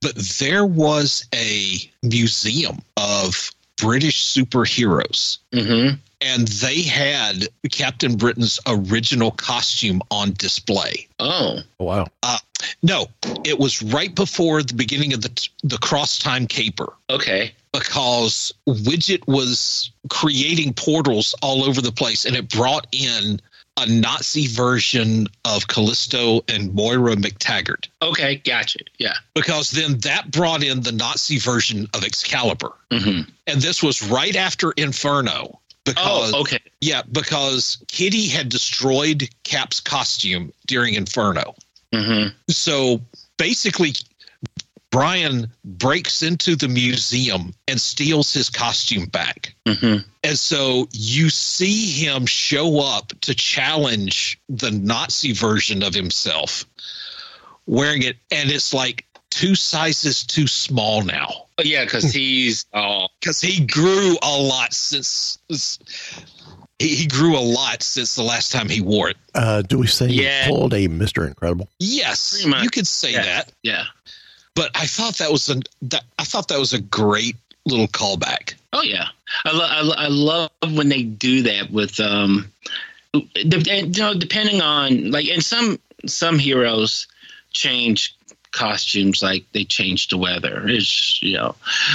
but 0.00 0.14
there 0.38 0.64
was 0.64 1.26
a 1.34 1.78
museum 2.02 2.78
of 2.96 3.50
British 3.76 4.24
superheroes. 4.26 5.38
Mm-hmm. 5.52 5.96
And 6.20 6.48
they 6.48 6.82
had 6.82 7.46
Captain 7.70 8.16
Britain's 8.16 8.58
original 8.66 9.30
costume 9.30 10.02
on 10.10 10.32
display. 10.32 11.06
Oh, 11.20 11.60
wow. 11.78 12.06
Uh, 12.24 12.38
no, 12.82 13.06
it 13.44 13.58
was 13.58 13.82
right 13.82 14.12
before 14.12 14.62
the 14.64 14.74
beginning 14.74 15.12
of 15.12 15.22
the 15.22 15.48
the 15.62 15.78
cross 15.78 16.18
time 16.18 16.48
caper 16.48 16.92
okay. 17.08 17.52
because 17.72 18.52
Widget 18.66 19.26
was 19.28 19.92
creating 20.10 20.74
portals 20.74 21.36
all 21.40 21.62
over 21.62 21.80
the 21.80 21.92
place, 21.92 22.24
and 22.24 22.34
it 22.34 22.48
brought 22.48 22.88
in 22.90 23.40
a 23.82 23.86
Nazi 23.86 24.46
version 24.46 25.26
of 25.44 25.66
Callisto 25.68 26.42
and 26.48 26.74
Moira 26.74 27.14
MacTaggert. 27.16 27.88
Okay, 28.02 28.36
gotcha. 28.36 28.80
Yeah. 28.98 29.14
Because 29.34 29.70
then 29.70 29.98
that 30.00 30.30
brought 30.30 30.62
in 30.62 30.80
the 30.82 30.92
Nazi 30.92 31.38
version 31.38 31.88
of 31.94 32.04
Excalibur, 32.04 32.72
Mm-hmm. 32.90 33.28
and 33.46 33.60
this 33.60 33.82
was 33.82 34.02
right 34.02 34.34
after 34.36 34.72
Inferno. 34.72 35.60
Because 35.84 36.34
Oh, 36.34 36.40
okay. 36.42 36.58
yeah, 36.80 37.02
because 37.10 37.78
Kitty 37.88 38.28
had 38.28 38.48
destroyed 38.50 39.28
Cap's 39.44 39.80
costume 39.80 40.52
during 40.66 40.94
Inferno. 40.94 41.54
Mm-hmm. 41.94 42.28
So 42.50 43.00
basically, 43.38 43.94
Brian 44.90 45.48
breaks 45.64 46.22
into 46.22 46.56
the 46.56 46.68
museum 46.68 47.52
and 47.66 47.80
steals 47.80 48.32
his 48.32 48.48
costume 48.48 49.04
back. 49.06 49.54
Mm-hmm. 49.66 50.08
And 50.24 50.38
so 50.38 50.88
you 50.92 51.28
see 51.30 51.90
him 51.90 52.24
show 52.26 52.80
up 52.80 53.08
to 53.22 53.34
challenge 53.34 54.40
the 54.48 54.70
Nazi 54.70 55.32
version 55.32 55.82
of 55.82 55.92
himself 55.94 56.64
wearing 57.66 58.02
it. 58.02 58.16
And 58.30 58.50
it's 58.50 58.72
like 58.72 59.04
two 59.30 59.54
sizes 59.54 60.24
too 60.24 60.46
small 60.46 61.02
now. 61.02 61.44
Yeah, 61.62 61.84
because 61.84 62.12
he's 62.12 62.64
oh 62.72 63.08
Because 63.20 63.40
he 63.40 63.66
grew 63.66 64.16
a 64.22 64.36
lot 64.38 64.72
since. 64.72 65.38
He, 66.78 66.94
he 66.94 67.06
grew 67.08 67.36
a 67.36 67.40
lot 67.42 67.82
since 67.82 68.14
the 68.14 68.22
last 68.22 68.52
time 68.52 68.68
he 68.68 68.80
wore 68.80 69.10
it. 69.10 69.16
Uh, 69.34 69.62
do 69.62 69.78
we 69.78 69.88
say 69.88 70.06
Yeah. 70.06 70.44
he 70.44 70.50
pulled 70.52 70.72
a 70.74 70.86
Mr. 70.86 71.26
Incredible? 71.26 71.68
Yes, 71.80 72.44
you 72.44 72.70
could 72.70 72.86
say 72.86 73.12
Yeah. 73.12 73.22
that. 73.24 73.52
yeah. 73.64 73.84
But 74.58 74.72
I 74.74 74.86
thought 74.86 75.18
that 75.18 75.30
was 75.30 75.48
a 75.48 75.60
that 75.82 76.02
I 76.18 76.24
thought 76.24 76.48
that 76.48 76.58
was 76.58 76.72
a 76.72 76.80
great 76.80 77.36
little 77.64 77.86
callback. 77.86 78.54
Oh 78.72 78.82
yeah, 78.82 79.06
I, 79.44 79.52
lo- 79.52 79.92
I, 79.94 80.06
I 80.06 80.08
love 80.08 80.50
when 80.72 80.88
they 80.88 81.04
do 81.04 81.42
that 81.42 81.70
with 81.70 82.00
um, 82.00 82.50
de- 83.12 83.86
you 83.92 84.02
know, 84.02 84.14
depending 84.14 84.60
on 84.60 85.12
like, 85.12 85.28
and 85.28 85.44
some 85.44 85.78
some 86.06 86.40
heroes 86.40 87.06
change 87.52 88.16
costumes 88.52 89.22
like 89.22 89.44
they 89.52 89.64
change 89.64 90.08
the 90.08 90.18
weather. 90.18 90.62
It's 90.66 91.22
you 91.22 91.34
know, 91.34 91.54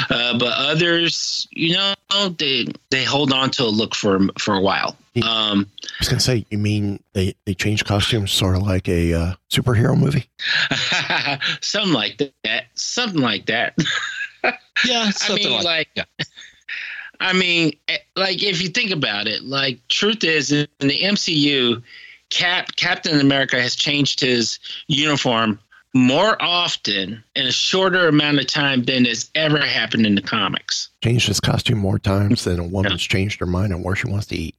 uh, 0.10 0.38
but 0.38 0.53
others, 0.57 1.48
you 1.51 1.75
know, 1.75 1.93
they 2.38 2.67
they 2.89 3.03
hold 3.03 3.33
on 3.33 3.51
to 3.51 3.63
a 3.63 3.65
look 3.65 3.95
for 3.95 4.19
for 4.39 4.55
a 4.55 4.62
while. 4.62 4.98
Um, 5.17 5.69
I 5.83 5.86
was 6.00 6.10
gonna 6.10 6.19
say, 6.19 6.45
you 6.50 6.57
mean 6.57 7.01
they 7.13 7.36
they 7.45 7.53
changed 7.53 7.86
costumes, 7.86 8.31
sort 8.31 8.55
of 8.55 8.63
like 8.63 8.88
a 8.88 9.13
uh, 9.13 9.33
superhero 9.51 9.98
movie? 9.98 10.27
something 11.62 11.93
like 11.93 12.17
that. 12.43 12.65
Something 12.74 13.22
like 13.22 13.45
that. 13.48 13.77
Yeah, 14.86 15.03
I 15.03 15.12
something 15.12 15.50
mean, 15.50 15.63
like, 15.63 15.88
like, 15.95 16.27
I 17.19 17.31
mean, 17.31 17.77
eh, 17.88 18.00
like 18.15 18.43
if 18.43 18.62
you 18.62 18.67
think 18.69 18.91
about 18.91 19.27
it, 19.27 19.43
like 19.43 19.79
truth 19.88 20.24
is 20.24 20.51
in 20.51 20.67
the 20.79 21.00
MCU, 21.00 21.81
Cap 22.29 22.75
Captain 22.75 23.19
America 23.19 23.62
has 23.62 23.75
changed 23.75 24.19
his 24.19 24.60
uniform 24.88 25.60
more 25.93 26.41
often 26.41 27.23
in 27.35 27.45
a 27.47 27.51
shorter 27.51 28.07
amount 28.07 28.39
of 28.39 28.47
time 28.47 28.83
than 28.83 29.05
has 29.05 29.29
ever 29.35 29.59
happened 29.59 30.05
in 30.05 30.15
the 30.15 30.21
comics. 30.21 30.89
Changed 31.03 31.27
his 31.27 31.39
costume 31.39 31.77
more 31.77 32.00
times 32.00 32.43
than 32.43 32.59
a 32.59 32.63
woman's 32.63 33.03
changed 33.03 33.39
her 33.39 33.45
mind 33.45 33.73
on 33.73 33.83
where 33.83 33.95
she 33.95 34.07
wants 34.09 34.25
to 34.27 34.35
eat, 34.35 34.55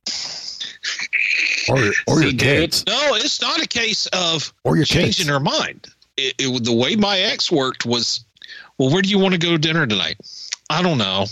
or 1.69 1.77
or 2.07 2.21
your 2.23 2.31
See, 2.31 2.37
dude, 2.37 2.41
kids, 2.41 2.85
no, 2.87 3.15
it's 3.15 3.41
not 3.41 3.61
a 3.63 3.67
case 3.67 4.07
of 4.09 4.53
or 4.65 4.77
your 4.77 4.85
changing 4.85 5.27
kids. 5.27 5.29
her 5.29 5.41
mind. 5.41 5.87
It, 6.17 6.35
it, 6.39 6.65
the 6.65 6.73
way 6.73 6.95
my 6.95 7.19
ex 7.19 7.51
worked 7.51 7.85
was, 7.85 8.25
well, 8.79 8.91
where 8.91 9.03
do 9.03 9.09
you 9.09 9.19
want 9.19 9.33
to 9.35 9.39
go 9.41 9.51
to 9.51 9.59
dinner 9.59 9.87
tonight? 9.87 10.17
I 10.71 10.83
don't 10.83 10.99
know. 10.99 11.27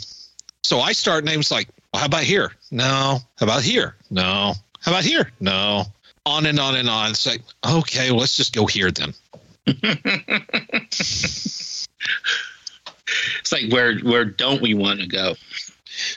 So 0.65 0.81
I 0.81 0.93
start 0.93 1.25
names 1.25 1.51
like, 1.53 1.69
well, 1.93 2.01
how 2.01 2.07
about 2.07 2.25
here? 2.25 2.53
No. 2.73 3.19
How 3.37 3.47
about 3.47 3.63
here? 3.63 3.95
No. 4.11 4.55
How 4.81 4.91
about 4.93 5.05
here? 5.05 5.31
No. 5.39 5.85
On 6.27 6.47
and 6.47 6.59
on 6.59 6.75
and 6.77 6.89
on. 6.89 7.11
It's 7.11 7.27
like, 7.27 7.43
okay, 7.65 8.11
well, 8.11 8.21
let's 8.21 8.37
just 8.37 8.53
go 8.55 8.67
here 8.67 8.91
then. 8.91 9.13
It's 9.67 9.89
like 13.53 13.71
where 13.71 13.99
where 14.01 14.25
don't 14.25 14.63
we 14.63 14.75
want 14.75 15.01
to 15.01 15.07
go? 15.07 15.35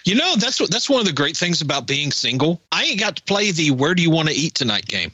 You 0.06 0.16
know, 0.16 0.36
that's 0.38 0.60
what 0.60 0.72
that's 0.72 0.90
one 0.90 1.02
of 1.02 1.06
the 1.06 1.14
great 1.14 1.36
things 1.38 1.62
about 1.62 1.86
being 1.88 2.12
single. 2.12 2.62
I 2.72 2.84
ain't 2.84 3.00
got 3.00 3.18
to 3.18 3.24
play 3.24 3.52
the 3.52 3.72
where 3.72 3.94
do 3.94 4.02
you 4.02 4.10
want 4.10 4.30
to 4.30 4.36
eat 4.36 4.56
tonight 4.56 4.86
game. 4.86 5.12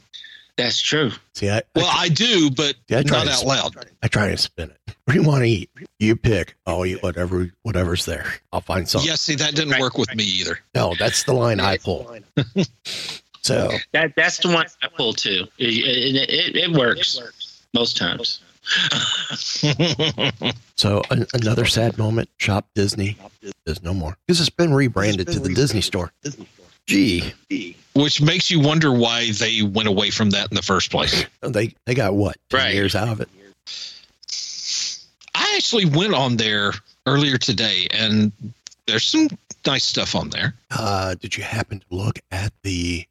That's 0.56 0.80
true. 0.80 1.10
See, 1.34 1.48
I, 1.48 1.62
Well, 1.74 1.88
I 1.90 2.10
do, 2.10 2.50
but 2.50 2.74
Yeah, 2.88 2.98
I 2.98 3.02
try 3.02 3.24
not 3.24 3.28
out 3.28 3.38
sp- 3.40 3.46
loud. 3.46 3.74
I 4.02 4.08
try 4.08 4.28
to 4.28 4.36
spin 4.36 4.70
it. 4.70 4.94
What 5.04 5.14
do 5.14 5.20
you 5.20 5.26
want 5.26 5.42
to 5.42 5.48
eat? 5.48 5.70
You 5.98 6.14
pick. 6.14 6.56
I'll 6.66 6.84
eat 6.84 7.02
whatever 7.02 7.50
whatever's 7.62 8.04
there. 8.04 8.26
I'll 8.52 8.60
find 8.60 8.86
something. 8.86 9.08
Yeah, 9.08 9.16
see, 9.16 9.34
that 9.36 9.54
didn't 9.54 9.80
work 9.80 9.96
with 9.96 10.14
me 10.14 10.24
either. 10.24 10.58
No, 10.74 10.94
that's 10.98 11.24
the 11.24 11.32
line 11.32 11.58
I 11.58 11.78
pull. 11.78 12.18
so 13.42 13.70
That 13.92 14.12
that's 14.14 14.38
the 14.38 14.48
one 14.48 14.66
I 14.82 14.88
pull 14.88 15.14
too. 15.14 15.46
It, 15.58 15.68
it, 15.68 16.30
it, 16.30 16.56
it 16.56 16.76
works 16.76 17.18
most 17.74 17.96
times. 17.96 18.40
So 20.76 21.02
an, 21.10 21.26
another 21.34 21.64
sad 21.66 21.96
moment. 21.98 22.28
Shop 22.38 22.66
Disney 22.74 23.16
is 23.66 23.82
no 23.84 23.94
more 23.94 24.16
because 24.26 24.40
it's 24.40 24.50
been 24.50 24.74
rebranded 24.74 25.28
to 25.28 25.38
the 25.38 25.54
Disney 25.54 25.80
Store. 25.80 26.10
Disney 26.24 26.46
store. 26.54 26.66
Gee, 26.86 27.32
Which 27.94 28.20
makes 28.20 28.50
you 28.50 28.58
wonder 28.58 28.92
why 28.92 29.30
they 29.32 29.62
went 29.62 29.86
away 29.88 30.10
from 30.10 30.30
that 30.30 30.50
in 30.50 30.56
the 30.56 30.62
first 30.62 30.90
place. 30.90 31.24
they 31.40 31.72
they 31.86 31.94
got 31.94 32.14
what 32.14 32.36
ten 32.50 32.60
Right. 32.60 32.74
years 32.74 32.96
out 32.96 33.08
of 33.08 33.20
it. 33.20 33.28
I 35.36 35.54
actually 35.56 35.84
went 35.84 36.14
on 36.14 36.36
there 36.36 36.72
earlier 37.06 37.38
today, 37.38 37.86
and 37.92 38.32
there's 38.86 39.04
some 39.04 39.28
nice 39.64 39.84
stuff 39.84 40.16
on 40.16 40.30
there. 40.30 40.54
Uh, 40.70 41.14
did 41.14 41.36
you 41.36 41.44
happen 41.44 41.78
to 41.78 41.86
look 41.90 42.18
at 42.32 42.52
the 42.64 43.06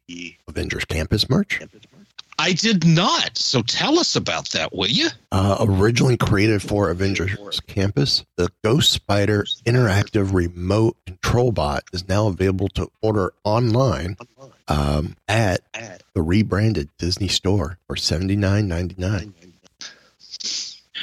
Avengers 0.46 0.84
Campus 0.84 1.30
merch? 1.30 1.60
I 2.38 2.52
did 2.54 2.86
not. 2.86 3.38
So 3.38 3.62
tell 3.62 3.98
us 3.98 4.16
about 4.16 4.50
that, 4.50 4.74
will 4.74 4.88
you? 4.88 5.08
Uh, 5.30 5.58
originally 5.60 6.16
created 6.16 6.62
for 6.62 6.90
Avengers 6.90 7.60
Campus, 7.66 8.24
the 8.36 8.50
Ghost 8.64 8.90
Spider 8.90 9.44
interactive 9.64 10.32
remote 10.32 10.96
control 11.06 11.52
bot 11.52 11.84
is 11.92 12.08
now 12.08 12.26
available 12.26 12.68
to 12.70 12.90
order 13.00 13.32
online 13.44 14.16
um, 14.68 15.16
at 15.28 15.60
the 16.14 16.22
rebranded 16.22 16.88
Disney 16.98 17.28
Store 17.28 17.78
for 17.86 17.96
seventy 17.96 18.36
nine 18.36 18.66
ninety 18.66 18.96
nine. 18.98 19.34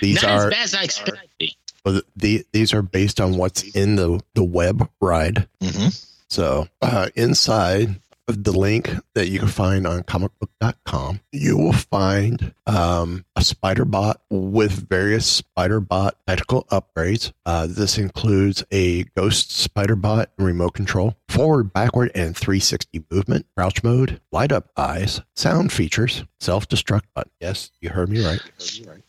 These 0.02 0.22
Not 0.24 0.32
are 0.32 0.48
as 0.48 0.54
bad 0.54 0.64
as 0.64 0.76
I 0.76 0.84
expected. 0.84 1.56
Well, 1.86 2.02
the, 2.16 2.46
these 2.52 2.74
are 2.74 2.82
based 2.82 3.22
on 3.22 3.38
what's 3.38 3.64
in 3.76 3.96
the, 3.96 4.22
the 4.34 4.44
web 4.44 4.90
ride. 5.02 5.48
Mhm. 5.62 6.06
So 6.30 6.68
uh, 6.82 7.10
inside 7.16 8.00
the 8.30 8.52
link 8.52 8.92
that 9.16 9.30
you 9.30 9.40
can 9.40 9.48
find 9.48 9.88
on 9.88 10.04
comicbook.com, 10.04 11.22
you 11.32 11.58
will 11.58 11.74
find 11.74 12.54
um, 12.68 13.26
a 13.36 13.44
spider 13.44 13.86
bot 13.86 14.22
with 14.30 14.72
various 14.90 15.26
spider 15.26 15.80
bot 15.80 16.16
tactical 16.28 16.66
upgrades. 16.72 17.32
Uh, 17.46 17.68
this 17.68 17.98
includes 17.98 18.64
a 18.72 19.04
ghost 19.16 19.52
spider 19.52 19.96
bot 19.96 20.30
remote 20.38 20.74
control, 20.74 21.16
forward, 21.28 21.74
backward, 21.74 22.12
and 22.16 22.36
360 22.38 23.06
movement, 23.12 23.46
crouch 23.56 23.84
mode, 23.84 24.22
light 24.32 24.52
up 24.52 24.70
eyes, 24.78 25.22
sound 25.36 25.72
features, 25.72 26.24
self 26.40 26.68
destruct 26.68 27.04
button. 27.14 27.32
Yes, 27.40 27.72
you 27.82 27.90
heard 27.90 28.10
me 28.10 28.26
right. 28.26 28.42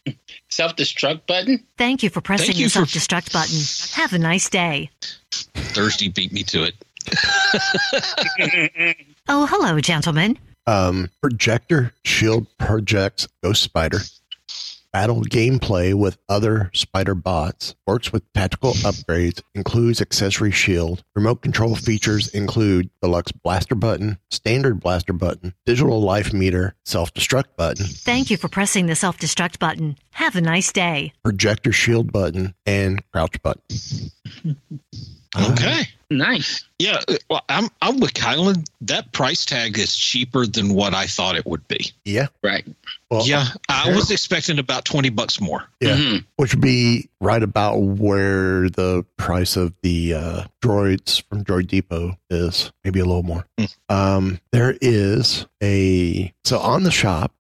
Self 0.49 0.75
destruct 0.75 1.27
button? 1.27 1.65
Thank 1.79 2.03
you 2.03 2.11
for 2.11 2.21
pressing 2.21 2.47
Thank 2.47 2.59
you 2.59 2.67
the 2.67 2.71
self 2.71 2.89
destruct 2.89 3.33
button. 3.33 4.03
Have 4.03 4.13
a 4.13 4.19
nice 4.19 4.51
day. 4.51 4.91
Thursday 5.55 6.09
beat 6.09 6.33
me 6.33 6.43
to 6.45 6.65
it. 6.65 6.75
Oh, 9.33 9.47
hello, 9.47 9.81
gentlemen. 9.81 10.39
um, 10.67 11.09
projector 11.23 11.93
shield 12.05 12.47
projects 12.59 13.29
ghost 13.43 13.63
spider 13.63 13.99
battle 14.93 15.23
gameplay 15.23 15.95
with 15.95 16.19
other 16.29 16.69
spider 16.75 17.15
bots 17.15 17.77
works 17.87 18.13
with 18.13 18.25
tactical 18.33 18.73
upgrades 18.73 19.41
includes 19.55 20.01
accessory 20.01 20.51
shield 20.51 21.05
remote 21.15 21.43
control 21.43 21.77
features 21.77 22.27
include 22.35 22.91
deluxe 23.01 23.31
blaster 23.31 23.77
button 23.77 24.19
standard 24.33 24.81
blaster 24.81 25.13
button 25.13 25.55
digital 25.65 26.03
life 26.03 26.33
meter 26.33 26.75
self-destruct 26.85 27.55
button 27.57 27.87
Thank 27.87 28.31
you 28.31 28.37
for 28.37 28.49
pressing 28.49 28.87
the 28.87 28.97
self 28.97 29.17
destruct 29.17 29.59
button. 29.61 29.97
Have 30.13 30.35
a 30.35 30.41
nice 30.41 30.73
day. 30.73 31.13
projector 31.23 31.71
shield 31.73 32.11
button 32.13 32.55
and 32.67 33.03
crouch 33.13 33.41
button 33.43 33.63
Okay. 35.39 35.89
Nice. 36.13 36.65
Yeah, 36.81 37.01
uh, 37.09 37.15
well, 37.29 37.43
I'm 37.49 37.69
I'm 37.83 38.01
with 38.01 38.15
Kylan. 38.15 38.67
That 38.81 39.13
price 39.13 39.45
tag 39.45 39.79
is 39.79 39.95
cheaper 39.95 40.45
than 40.45 40.75
what 40.75 40.93
I 40.95 41.07
thought 41.07 41.37
it 41.37 41.47
would 41.47 41.67
be. 41.69 41.93
yeah 42.05 42.27
Right. 42.43 42.67
well 43.11 43.25
yeah, 43.27 43.47
I 43.69 43.95
was 43.95 44.11
expecting 44.11 44.59
about 44.59 44.85
twenty 44.85 45.09
bucks 45.11 45.41
more. 45.41 45.69
Yeah, 45.81 45.97
Mhm. 45.97 46.25
which 46.37 46.53
would 46.55 46.61
be 46.63 47.09
right 47.21 47.43
about 47.43 47.77
where 47.77 48.69
the 48.71 49.05
price 49.19 49.57
of 49.57 49.73
the 49.83 50.15
uh, 50.15 50.45
droids 50.63 51.23
from 51.29 51.45
Droid 51.45 51.69
Depot 51.69 52.19
is, 52.29 52.73
maybe 52.85 52.99
a 52.99 53.05
little 53.05 53.23
more. 53.23 53.47
Um, 53.89 54.41
there 54.51 54.77
is 54.81 55.47
a 55.63 56.33
so 56.45 56.59
on 56.59 56.83
the 56.83 56.91
shop. 56.91 57.33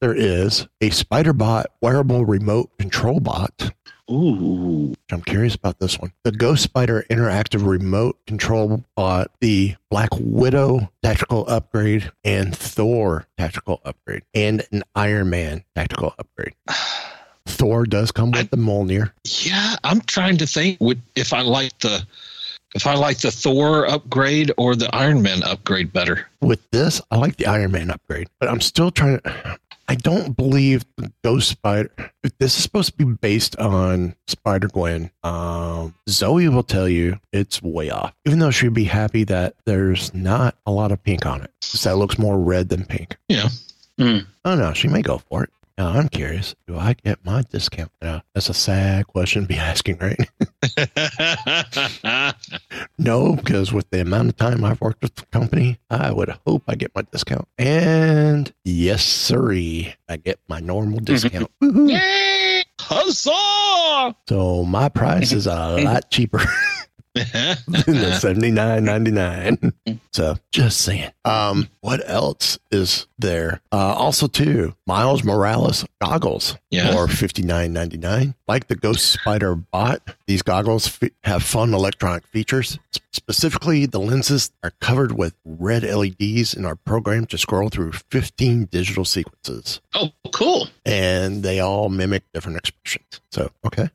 There 0.00 0.14
is 0.14 0.66
a 0.80 0.90
SpiderBot 0.90 1.64
wearable 1.80 2.24
remote 2.24 2.76
control 2.78 3.18
bot. 3.20 3.72
Ooh. 4.12 4.94
I'm 5.10 5.22
curious 5.22 5.54
about 5.54 5.78
this 5.78 5.98
one. 5.98 6.12
The 6.24 6.32
Ghost 6.32 6.62
Spider 6.62 7.06
interactive 7.08 7.66
remote 7.66 8.18
control 8.26 8.84
bot, 8.94 9.30
the 9.40 9.76
Black 9.90 10.10
Widow 10.12 10.90
tactical 11.02 11.48
upgrade, 11.48 12.10
and 12.22 12.54
Thor 12.54 13.26
tactical 13.38 13.80
upgrade, 13.84 14.22
and 14.34 14.66
an 14.70 14.82
Iron 14.94 15.30
Man 15.30 15.64
tactical 15.74 16.14
upgrade. 16.18 16.54
Thor 17.46 17.86
does 17.86 18.12
come 18.12 18.30
with 18.32 18.50
the 18.50 18.56
Mjolnir. 18.56 19.12
Yeah, 19.24 19.76
I'm 19.82 20.00
trying 20.02 20.36
to 20.38 20.46
think 20.46 20.78
would 20.80 21.00
if 21.16 21.32
I 21.32 21.40
like 21.40 21.76
the 21.78 22.06
if 22.74 22.86
I 22.86 22.94
like 22.94 23.18
the 23.18 23.30
Thor 23.30 23.86
upgrade 23.86 24.52
or 24.56 24.74
the 24.74 24.94
Iron 24.94 25.22
Man 25.22 25.42
upgrade 25.42 25.92
better. 25.92 26.26
With 26.40 26.70
this, 26.70 27.00
I 27.10 27.16
like 27.16 27.36
the 27.36 27.46
Iron 27.46 27.72
Man 27.72 27.90
upgrade, 27.90 28.28
but 28.40 28.48
I'm 28.48 28.60
still 28.60 28.90
trying 28.90 29.20
to. 29.20 29.58
I 29.88 29.94
don't 29.96 30.36
believe 30.36 30.84
the 30.96 31.12
Ghost 31.24 31.48
Spider. 31.50 31.90
This 32.38 32.56
is 32.56 32.62
supposed 32.62 32.92
to 32.96 33.04
be 33.04 33.12
based 33.20 33.56
on 33.56 34.14
Spider 34.26 34.68
Gwen. 34.68 35.10
Um, 35.22 35.94
Zoe 36.08 36.48
will 36.48 36.62
tell 36.62 36.88
you 36.88 37.18
it's 37.32 37.62
way 37.62 37.90
off, 37.90 38.14
even 38.24 38.38
though 38.38 38.50
she'd 38.50 38.72
be 38.74 38.84
happy 38.84 39.24
that 39.24 39.54
there's 39.66 40.14
not 40.14 40.56
a 40.66 40.70
lot 40.70 40.92
of 40.92 41.02
pink 41.02 41.26
on 41.26 41.42
it. 41.42 41.50
'Cause 41.60 41.82
That 41.82 41.96
looks 41.96 42.18
more 42.18 42.38
red 42.38 42.68
than 42.68 42.84
pink. 42.84 43.16
Yeah. 43.28 43.48
Mm. 44.00 44.26
Oh 44.44 44.54
no, 44.54 44.72
she 44.72 44.88
may 44.88 45.02
go 45.02 45.18
for 45.18 45.44
it. 45.44 45.50
Now, 45.78 45.88
I'm 45.90 46.08
curious. 46.08 46.54
Do 46.66 46.76
I 46.76 46.94
get 46.94 47.24
my 47.24 47.42
discount? 47.42 47.90
Now, 48.02 48.22
that's 48.34 48.48
a 48.48 48.54
sad 48.54 49.06
question 49.06 49.42
to 49.42 49.48
be 49.48 49.56
asking, 49.58 49.98
right? 49.98 50.28
no, 52.98 53.36
because 53.36 53.72
with 53.72 53.88
the 53.90 54.00
amount 54.00 54.28
of 54.28 54.36
time 54.36 54.64
I've 54.64 54.80
worked 54.80 55.02
with 55.02 55.14
the 55.14 55.26
company, 55.26 55.78
I 55.90 56.12
would 56.12 56.28
hope 56.46 56.64
I 56.68 56.74
get 56.74 56.94
my 56.94 57.02
discount. 57.02 57.48
And 57.58 58.52
yes, 58.64 59.02
sirree, 59.04 59.94
I 60.08 60.16
get 60.18 60.38
my 60.48 60.60
normal 60.60 60.98
discount. 61.04 61.50
Yay! 61.60 62.64
Huzzah! 62.80 64.14
So 64.28 64.64
my 64.64 64.88
price 64.88 65.32
is 65.32 65.46
a 65.46 65.78
lot 65.82 66.10
cheaper 66.10 66.40
than 67.14 67.56
the 67.66 68.18
seventy 68.20 68.50
nine 68.50 68.84
ninety 68.84 69.10
nine. 69.10 69.72
So 70.12 70.36
just 70.50 70.80
saying. 70.80 71.10
Um, 71.24 71.68
what 71.80 72.02
else 72.08 72.58
is 72.70 73.06
there? 73.22 73.60
Uh, 73.72 73.94
also 73.94 74.26
too, 74.26 74.74
Miles 74.86 75.24
Morales 75.24 75.84
goggles 76.00 76.56
Yeah. 76.70 76.92
for 76.92 77.08
fifty 77.08 77.42
nine 77.42 77.72
ninety 77.72 77.96
nine. 77.96 78.34
Like 78.46 78.66
the 78.68 78.76
Ghost 78.76 79.06
Spider 79.06 79.54
bot, 79.54 80.02
these 80.26 80.42
goggles 80.42 80.86
f- 81.02 81.10
have 81.24 81.42
fun 81.42 81.72
electronic 81.72 82.26
features. 82.26 82.78
Specifically, 83.12 83.86
the 83.86 84.00
lenses 84.00 84.50
are 84.62 84.72
covered 84.80 85.12
with 85.12 85.34
red 85.44 85.82
LEDs 85.84 86.54
and 86.54 86.66
are 86.66 86.76
programmed 86.76 87.30
to 87.30 87.38
scroll 87.38 87.68
through 87.68 87.92
fifteen 88.10 88.66
digital 88.66 89.04
sequences, 89.04 89.80
Oh, 89.94 90.10
cool. 90.32 90.68
and 90.84 91.42
they 91.42 91.60
all 91.60 91.88
mimic 91.88 92.24
different 92.34 92.58
expressions. 92.58 93.20
So 93.30 93.50
okay. 93.66 93.88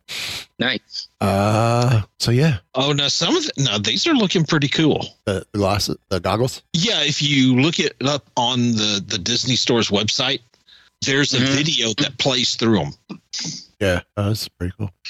Nice. 0.60 1.08
Uh, 1.22 2.02
so 2.20 2.32
yeah, 2.32 2.58
Oh 2.74 2.92
no, 2.92 3.08
some 3.10 3.36
of 3.36 3.44
the, 3.44 3.52
no, 3.58 3.78
these 3.80 4.08
are 4.08 4.14
looking 4.16 4.44
pretty 4.44 4.68
cool. 4.68 5.06
the, 5.26 5.46
the 5.52 5.58
glasses, 5.60 5.98
the 6.10 6.20
goggles. 6.20 6.64
Yeah, 6.74 7.02
if 7.04 7.22
you 7.22 7.60
look 7.60 7.80
it 7.80 7.96
up 8.06 8.26
on 8.38 8.72
the 8.74 9.04
the 9.06 9.17
Disney 9.18 9.56
Store's 9.56 9.90
website, 9.90 10.40
there's 11.02 11.34
a 11.34 11.40
Mhm. 11.40 11.48
video 11.56 11.94
that 11.98 12.18
plays 12.18 12.56
through 12.56 12.80
them. 12.80 12.94
Yeah, 13.80 14.02
uh, 14.16 14.30
that's 14.30 14.48
pretty 14.48 14.74
cool. 14.78 14.92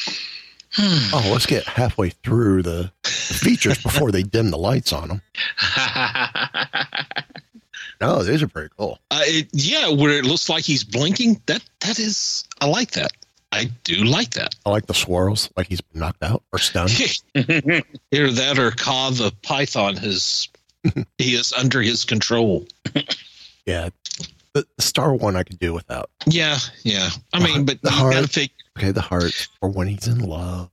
Oh, 0.80 1.30
let's 1.32 1.48
get 1.48 1.64
halfway 1.66 2.12
through 2.12 2.62
the, 2.62 2.92
the 3.04 3.10
features 3.10 3.82
before 3.82 4.12
they 4.12 4.22
dim 4.22 4.52
the 4.52 4.58
lights 4.60 4.94
on 4.94 5.08
them. 5.08 5.22
No, 8.00 8.22
these 8.24 8.44
are 8.44 8.48
pretty 8.48 8.70
cool. 8.78 9.00
Uh, 9.10 9.22
it, 9.24 9.48
yeah, 9.54 9.90
where 9.90 10.12
it 10.12 10.26
looks 10.26 10.50
like 10.50 10.64
he's 10.66 10.84
blinking. 10.84 11.42
That 11.48 11.64
that 11.80 11.98
is, 12.00 12.44
I 12.62 12.68
like 12.68 12.92
that. 12.92 13.12
I 13.52 13.72
do 13.86 14.04
like 14.04 14.32
that. 14.32 14.54
I 14.66 14.70
like 14.70 14.86
the 14.86 14.94
swirls, 14.94 15.50
like 15.58 15.68
he's 15.68 15.82
been 15.82 16.02
knocked 16.02 16.22
out 16.22 16.44
or 16.52 16.60
stunned. 16.60 16.92
Either 17.36 18.32
that 18.32 18.60
or 18.60 18.72
Kaa 18.72 19.10
the 19.12 19.34
Python 19.42 19.96
has 19.96 20.48
he 21.18 21.34
is 21.34 21.54
under 21.54 21.82
his 21.82 22.06
control. 22.06 22.68
Yeah, 23.68 23.90
the, 24.54 24.66
the 24.78 24.82
star 24.82 25.14
one 25.14 25.36
I 25.36 25.44
could 25.44 25.60
do 25.60 25.74
without. 25.74 26.10
Yeah, 26.26 26.58
yeah. 26.84 27.10
I 27.34 27.40
mean, 27.44 27.66
but 27.66 27.80
The 27.84 27.92
heart. 27.92 28.14
gotta 28.14 28.28
figure 28.28 28.56
Okay, 28.80 28.92
the 28.92 29.02
heart 29.02 29.48
or 29.62 29.70
when 29.70 29.88
he's 29.88 30.08
in 30.08 30.20
love. 30.20 30.70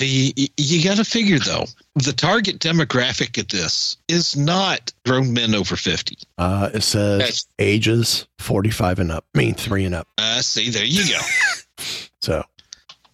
the 0.00 0.50
you 0.56 0.82
gotta 0.82 1.04
figure 1.04 1.38
though 1.38 1.66
the 1.94 2.12
target 2.12 2.58
demographic 2.58 3.38
of 3.40 3.46
this 3.48 3.96
is 4.08 4.36
not 4.36 4.92
grown 5.06 5.32
men 5.32 5.54
over 5.54 5.76
fifty. 5.76 6.16
Uh, 6.38 6.70
it 6.74 6.82
says 6.82 7.18
That's- 7.20 7.46
ages 7.60 8.26
forty-five 8.38 8.98
and 8.98 9.12
up. 9.12 9.24
I 9.34 9.38
mean, 9.38 9.54
three 9.54 9.84
and 9.84 9.94
up. 9.94 10.08
Uh, 10.18 10.40
see, 10.40 10.70
there 10.70 10.84
you 10.84 11.06
go. 11.14 11.20
So 12.20 12.42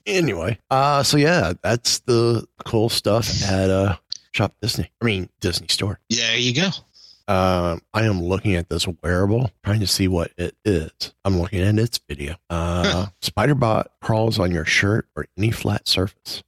anyway, 0.07 0.59
uh, 0.70 1.03
so 1.03 1.16
yeah, 1.18 1.53
that's 1.62 1.99
the 2.01 2.47
cool 2.64 2.88
stuff 2.88 3.42
at 3.44 3.68
uh 3.70 3.97
Shop 4.33 4.55
Disney. 4.62 4.90
I 5.01 5.05
mean 5.05 5.29
Disney 5.40 5.68
Store. 5.68 6.01
there 6.11 6.37
you 6.37 6.55
go. 6.55 6.70
Um, 7.27 7.81
I 7.95 8.05
am 8.05 8.23
looking 8.23 8.55
at 8.55 8.69
this 8.69 8.87
wearable, 9.03 9.51
trying 9.65 9.81
to 9.81 9.87
see 9.87 10.09
what 10.09 10.31
it 10.37 10.55
is. 10.65 10.91
I'm 11.25 11.41
looking 11.41 11.61
at 11.61 11.79
its 11.79 11.99
video. 12.09 12.37
Uh, 12.51 13.07
Spiderbot 13.23 13.87
crawls 14.03 14.39
on 14.39 14.51
your 14.51 14.67
shirt 14.67 15.09
or 15.17 15.27
any 15.39 15.51
flat 15.51 15.89
surface. 15.89 16.43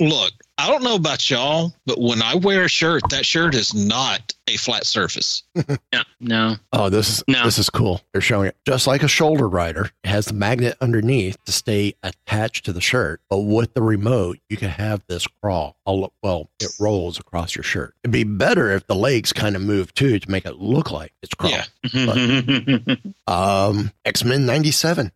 Look, 0.00 0.32
I 0.58 0.68
don't 0.68 0.82
know 0.82 0.96
about 0.96 1.30
y'all, 1.30 1.72
but 1.86 2.00
when 2.00 2.20
I 2.20 2.34
wear 2.34 2.64
a 2.64 2.68
shirt, 2.68 3.02
that 3.10 3.24
shirt 3.24 3.54
is 3.54 3.72
not 3.74 4.34
a 4.48 4.56
flat 4.56 4.86
surface. 4.86 5.44
no, 5.92 6.02
no. 6.20 6.56
Oh, 6.72 6.88
this 6.88 7.08
is 7.18 7.24
No. 7.28 7.44
this 7.44 7.58
is 7.58 7.70
cool. 7.70 8.00
They're 8.12 8.20
showing 8.20 8.48
it 8.48 8.56
just 8.66 8.88
like 8.88 9.04
a 9.04 9.08
shoulder 9.08 9.48
rider. 9.48 9.90
It 10.02 10.08
has 10.08 10.26
the 10.26 10.32
magnet 10.32 10.76
underneath 10.80 11.42
to 11.44 11.52
stay 11.52 11.94
attached 12.02 12.64
to 12.64 12.72
the 12.72 12.80
shirt, 12.80 13.20
but 13.30 13.38
with 13.40 13.74
the 13.74 13.82
remote, 13.82 14.38
you 14.48 14.56
can 14.56 14.68
have 14.70 15.02
this 15.06 15.26
crawl. 15.40 15.76
All 15.84 16.12
well, 16.22 16.50
it 16.60 16.72
rolls 16.80 17.18
across 17.20 17.54
your 17.54 17.62
shirt. 17.62 17.94
It'd 18.02 18.10
be 18.12 18.24
better 18.24 18.72
if 18.72 18.86
the 18.88 18.96
legs 18.96 19.32
kind 19.32 19.54
of 19.54 19.62
move 19.62 19.94
too 19.94 20.18
to 20.18 20.30
make 20.30 20.44
it 20.44 20.56
look 20.56 20.90
like 20.90 21.12
it's 21.22 21.34
crawling. 21.34 21.60
Yeah. 21.92 22.96
Um, 23.26 23.92
X 24.04 24.22
Men 24.24 24.44
'97 24.44 25.10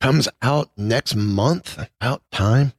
comes 0.00 0.28
out 0.42 0.70
next 0.76 1.14
month. 1.14 1.78
About 2.00 2.22
time. 2.32 2.72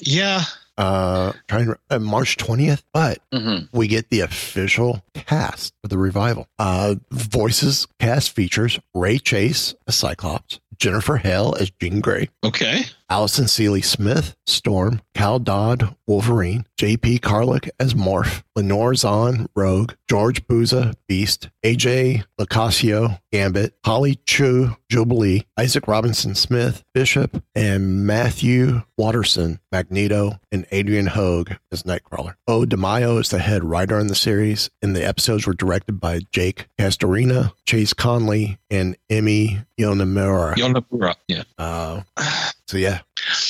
Yeah. 0.00 0.44
Uh, 0.78 1.32
trying 1.48 1.66
to, 1.66 1.78
uh, 1.90 1.98
March 1.98 2.36
20th, 2.38 2.82
but 2.94 3.18
Mhm. 3.32 3.68
we 3.72 3.86
get 3.88 4.08
the 4.08 4.20
official 4.20 5.04
cast 5.14 5.74
of 5.84 5.90
the 5.90 5.98
revival. 5.98 6.48
Uh, 6.58 6.94
voices 7.10 7.86
cast 8.00 8.30
features 8.30 8.78
Ray 8.94 9.18
Chase 9.18 9.74
as 9.86 9.96
Cyclops, 9.96 10.60
Jennifer 10.78 11.18
Hale 11.18 11.54
as 11.60 11.70
Jean 11.80 12.00
Grey, 12.00 12.30
Okay. 12.42 12.84
Alison 13.12 13.46
Sealy-Smith, 13.46 14.34
Storm, 14.46 15.02
Cal 15.14 15.38
Dodd, 15.38 15.94
Wolverine, 16.06 16.64
J.P. 16.78 17.18
Karliak 17.18 17.68
as 17.78 17.92
Morph, 17.92 18.42
Lenore 18.56 18.94
Zann, 18.94 19.50
Rogue, 19.54 19.92
George 20.08 20.46
Buza, 20.46 20.94
Beast, 21.08 21.50
AJ 21.62 22.24
LoCascio, 22.40 23.20
Gambit, 23.30 23.74
Holly 23.84 24.18
Chou, 24.24 24.78
Jubilee, 24.88 25.44
Isaac 25.58 25.86
Robinson 25.86 26.34
Smith, 26.34 26.84
Bishop, 26.94 27.44
and 27.54 28.06
Matthew 28.06 28.80
Waterson, 28.96 29.60
Magneto, 29.70 30.40
and 30.50 30.64
Adrian 30.72 31.08
Hogue 31.08 31.52
as 31.70 31.82
Nightcrawler. 31.82 32.36
Beau 32.46 32.64
DeMayo 32.64 33.20
is 33.20 33.28
the 33.28 33.40
head 33.40 33.62
writer 33.62 33.98
on 33.98 34.06
the 34.06 34.14
series, 34.14 34.70
and 34.80 34.96
the 34.96 35.06
episodes 35.06 35.46
were 35.46 35.52
directed 35.52 36.00
by 36.00 36.20
Jake 36.32 36.66
Castorina, 36.78 37.52
Chase 37.66 37.92
Conley, 37.92 38.58
and 38.70 38.96
Emmy 39.10 39.60
Yonamura. 39.78 40.54
Yonemura, 40.54 41.14
yeah. 41.28 41.42
Uh, 41.58 42.00
so 42.72 42.78
yeah, 42.78 43.00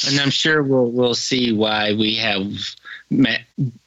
and 0.08 0.18
I'm 0.18 0.30
sure 0.30 0.64
we'll 0.64 0.90
we'll 0.90 1.14
see 1.14 1.52
why 1.52 1.92
we 1.92 2.16
have 2.16 2.44
Ma- 3.08 3.38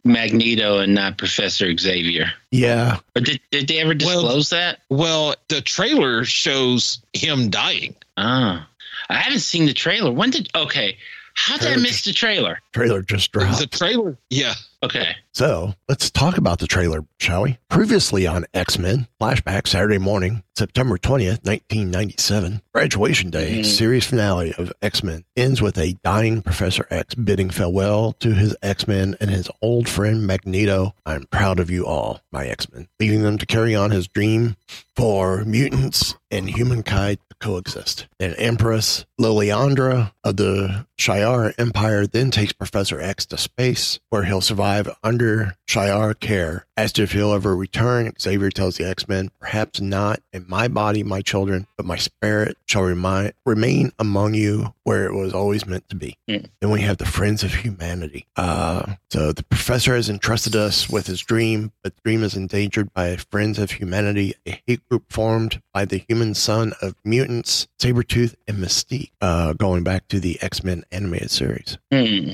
Magneto 0.06 0.80
and 0.80 0.96
not 0.96 1.18
Professor 1.18 1.76
Xavier. 1.76 2.32
Yeah. 2.52 3.00
Or 3.18 3.22
did 3.22 3.42
did 3.52 3.68
they 3.68 3.80
ever 3.80 3.94
disclose 3.94 4.50
well, 4.50 4.62
that? 4.62 4.80
Well, 4.88 5.36
the 5.50 5.60
trailer 5.60 6.24
shows 6.24 7.02
him 7.12 7.50
dying. 7.50 7.96
Ah, 8.16 8.66
I 9.10 9.16
haven't 9.16 9.40
seen 9.40 9.66
the 9.66 9.74
trailer. 9.74 10.10
When 10.10 10.30
did? 10.30 10.50
Okay, 10.56 10.98
how 11.34 11.58
did 11.58 11.74
I 11.74 11.76
miss 11.76 12.06
the 12.06 12.14
trailer? 12.14 12.62
Trailer 12.72 13.02
just 13.02 13.34
dropped. 13.34 13.60
The 13.60 13.68
trailer, 13.68 14.18
yeah. 14.30 14.54
Okay. 14.84 15.16
So 15.32 15.74
let's 15.90 16.12
talk 16.12 16.38
about 16.38 16.60
the 16.60 16.68
trailer, 16.68 17.02
shall 17.20 17.44
we? 17.44 17.58
Previously 17.70 18.28
on 18.28 18.46
X 18.54 18.78
Men 18.78 19.08
Flashback 19.20 19.68
Saturday 19.68 19.98
morning, 19.98 20.44
September 20.56 20.98
20th, 20.98 21.44
1997, 21.46 22.62
Graduation 22.74 23.30
Day, 23.32 23.52
Mm-hmm. 23.56 23.64
series 23.64 24.06
finale 24.06 24.54
of 24.58 24.72
X 24.82 25.04
Men 25.04 25.24
ends 25.36 25.62
with 25.62 25.78
a 25.78 25.94
dying 26.04 26.42
Professor 26.42 26.88
X 26.90 27.16
bidding 27.16 27.50
farewell 27.50 28.14
to 28.20 28.34
his 28.34 28.56
X 28.62 28.88
Men 28.88 29.16
and 29.20 29.30
his 29.30 29.50
old 29.62 29.90
friend 29.90 30.26
Magneto. 30.26 30.94
I'm 31.06 31.26
proud 31.26 31.60
of 31.60 31.70
you 31.70 31.86
all, 31.86 32.22
my 32.32 32.46
X 32.48 32.72
Men, 32.72 32.88
leaving 33.00 33.24
them 33.24 33.38
to 33.40 33.46
carry 33.46 33.76
on 33.76 33.92
his 33.92 34.08
dream 34.08 34.56
for 34.96 35.44
mutants 35.44 36.16
and 36.32 36.50
humankind 36.50 37.18
to 37.30 37.36
coexist. 37.40 38.08
And 38.20 38.34
Empress 38.38 39.06
Lilandra 39.20 40.14
of 40.24 40.38
the 40.38 40.86
Shi'ar 40.98 41.54
Empire 41.58 42.08
then 42.08 42.32
takes 42.32 42.54
Professor 42.54 43.02
X 43.02 43.26
to 43.28 43.38
space, 43.38 44.00
where 44.10 44.24
he'll 44.24 44.40
survive 44.42 44.75
under 45.04 45.56
Shi'ar 45.68 46.20
care. 46.20 46.66
Asked 46.78 47.00
if 47.00 47.14
he'll 47.14 47.34
ever 47.34 47.56
return, 47.56 48.14
Xavier 48.20 48.50
tells 48.50 48.78
the 48.78 48.88
X-Men, 48.88 49.32
perhaps 49.40 49.80
not 49.80 50.22
in 50.34 50.46
my 50.48 50.68
body, 50.68 51.04
my 51.04 51.22
children, 51.22 51.68
but 51.78 51.86
my 51.86 51.96
spirit 51.96 52.58
shall 52.66 52.82
remind, 52.82 53.34
remain 53.46 53.92
among 53.98 54.34
you 54.34 54.74
where 54.84 55.06
it 55.06 55.14
was 55.14 55.34
always 55.34 55.66
meant 55.66 55.88
to 55.90 55.96
be. 55.96 56.18
Mm. 56.30 56.50
Then 56.60 56.70
we 56.72 56.82
have 56.82 56.98
the 56.98 57.06
Friends 57.06 57.44
of 57.44 57.54
Humanity. 57.54 58.28
Uh, 58.36 58.96
so 59.10 59.32
the 59.32 59.44
professor 59.44 59.96
has 59.96 60.10
entrusted 60.10 60.56
us 60.56 60.90
with 60.90 61.08
his 61.08 61.22
dream, 61.22 61.72
but 61.82 61.96
the 61.96 62.02
dream 62.04 62.24
is 62.24 62.36
endangered 62.36 62.94
by 62.94 63.16
Friends 63.16 63.58
of 63.58 63.72
Humanity, 63.72 64.36
a 64.46 64.62
hate 64.68 64.88
group 64.90 65.04
formed 65.10 65.62
by 65.74 65.86
the 65.86 66.04
human 66.10 66.34
son 66.34 66.74
of 66.82 66.96
mutants, 67.06 67.68
Sabretooth 67.80 68.36
and 68.48 68.58
Mystique, 68.58 69.12
uh, 69.22 69.54
going 69.54 69.84
back 69.84 70.08
to 70.10 70.20
the 70.20 70.38
X-Men 70.42 70.84
animated 70.92 71.32
series. 71.32 71.78
Hmm. 71.92 72.32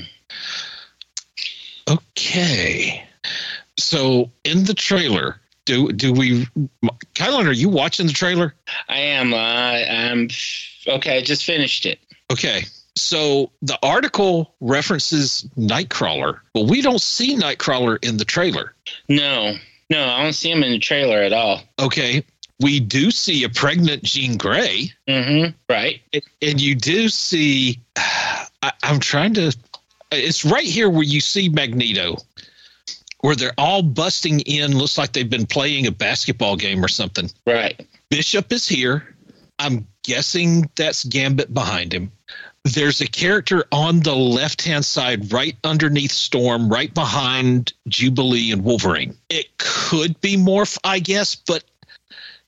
Okay. 1.88 3.04
So 3.78 4.30
in 4.44 4.64
the 4.64 4.74
trailer, 4.74 5.40
do 5.64 5.92
do 5.92 6.12
we 6.12 6.46
Kylan, 7.14 7.46
are 7.46 7.52
you 7.52 7.68
watching 7.68 8.06
the 8.06 8.12
trailer? 8.12 8.54
I 8.88 8.98
am. 8.98 9.32
Uh, 9.32 9.36
I'm 9.36 10.28
okay. 10.86 11.18
I 11.18 11.22
just 11.22 11.44
finished 11.44 11.86
it. 11.86 11.98
Okay. 12.30 12.64
So 12.94 13.50
the 13.62 13.78
article 13.82 14.54
references 14.60 15.48
Nightcrawler, 15.56 16.40
but 16.52 16.64
we 16.64 16.82
don't 16.82 17.00
see 17.00 17.36
Nightcrawler 17.36 17.98
in 18.04 18.18
the 18.18 18.24
trailer. 18.24 18.74
No, 19.08 19.54
no, 19.88 20.04
I 20.08 20.22
don't 20.22 20.32
see 20.32 20.50
him 20.50 20.62
in 20.62 20.72
the 20.72 20.78
trailer 20.78 21.18
at 21.18 21.32
all. 21.32 21.62
Okay. 21.78 22.24
We 22.60 22.80
do 22.80 23.10
see 23.10 23.42
a 23.44 23.48
pregnant 23.48 24.04
Jean 24.04 24.36
Grey. 24.36 24.92
Mm-hmm. 25.08 25.50
Right. 25.68 26.00
And, 26.12 26.22
and 26.40 26.60
you 26.60 26.74
do 26.74 27.08
see, 27.08 27.80
I, 27.96 28.72
I'm 28.82 29.00
trying 29.00 29.34
to, 29.34 29.56
it's 30.12 30.44
right 30.44 30.64
here 30.64 30.88
where 30.90 31.02
you 31.02 31.20
see 31.20 31.48
Magneto, 31.48 32.16
where 33.20 33.36
they're 33.36 33.54
all 33.58 33.82
busting 33.82 34.40
in. 34.40 34.76
Looks 34.76 34.98
like 34.98 35.12
they've 35.12 35.28
been 35.28 35.46
playing 35.46 35.86
a 35.86 35.92
basketball 35.92 36.56
game 36.56 36.84
or 36.84 36.88
something. 36.88 37.30
Right. 37.46 37.86
Bishop 38.10 38.52
is 38.52 38.68
here. 38.68 39.14
I'm 39.58 39.86
guessing 40.02 40.68
that's 40.74 41.04
Gambit 41.04 41.54
behind 41.54 41.92
him. 41.92 42.10
There's 42.64 43.00
a 43.00 43.06
character 43.06 43.64
on 43.72 44.00
the 44.00 44.14
left 44.14 44.62
hand 44.62 44.84
side, 44.84 45.32
right 45.32 45.56
underneath 45.64 46.12
Storm, 46.12 46.68
right 46.68 46.92
behind 46.92 47.72
Jubilee 47.88 48.52
and 48.52 48.62
Wolverine. 48.62 49.16
It 49.28 49.58
could 49.58 50.20
be 50.20 50.36
Morph, 50.36 50.78
I 50.84 51.00
guess, 51.00 51.34
but 51.34 51.64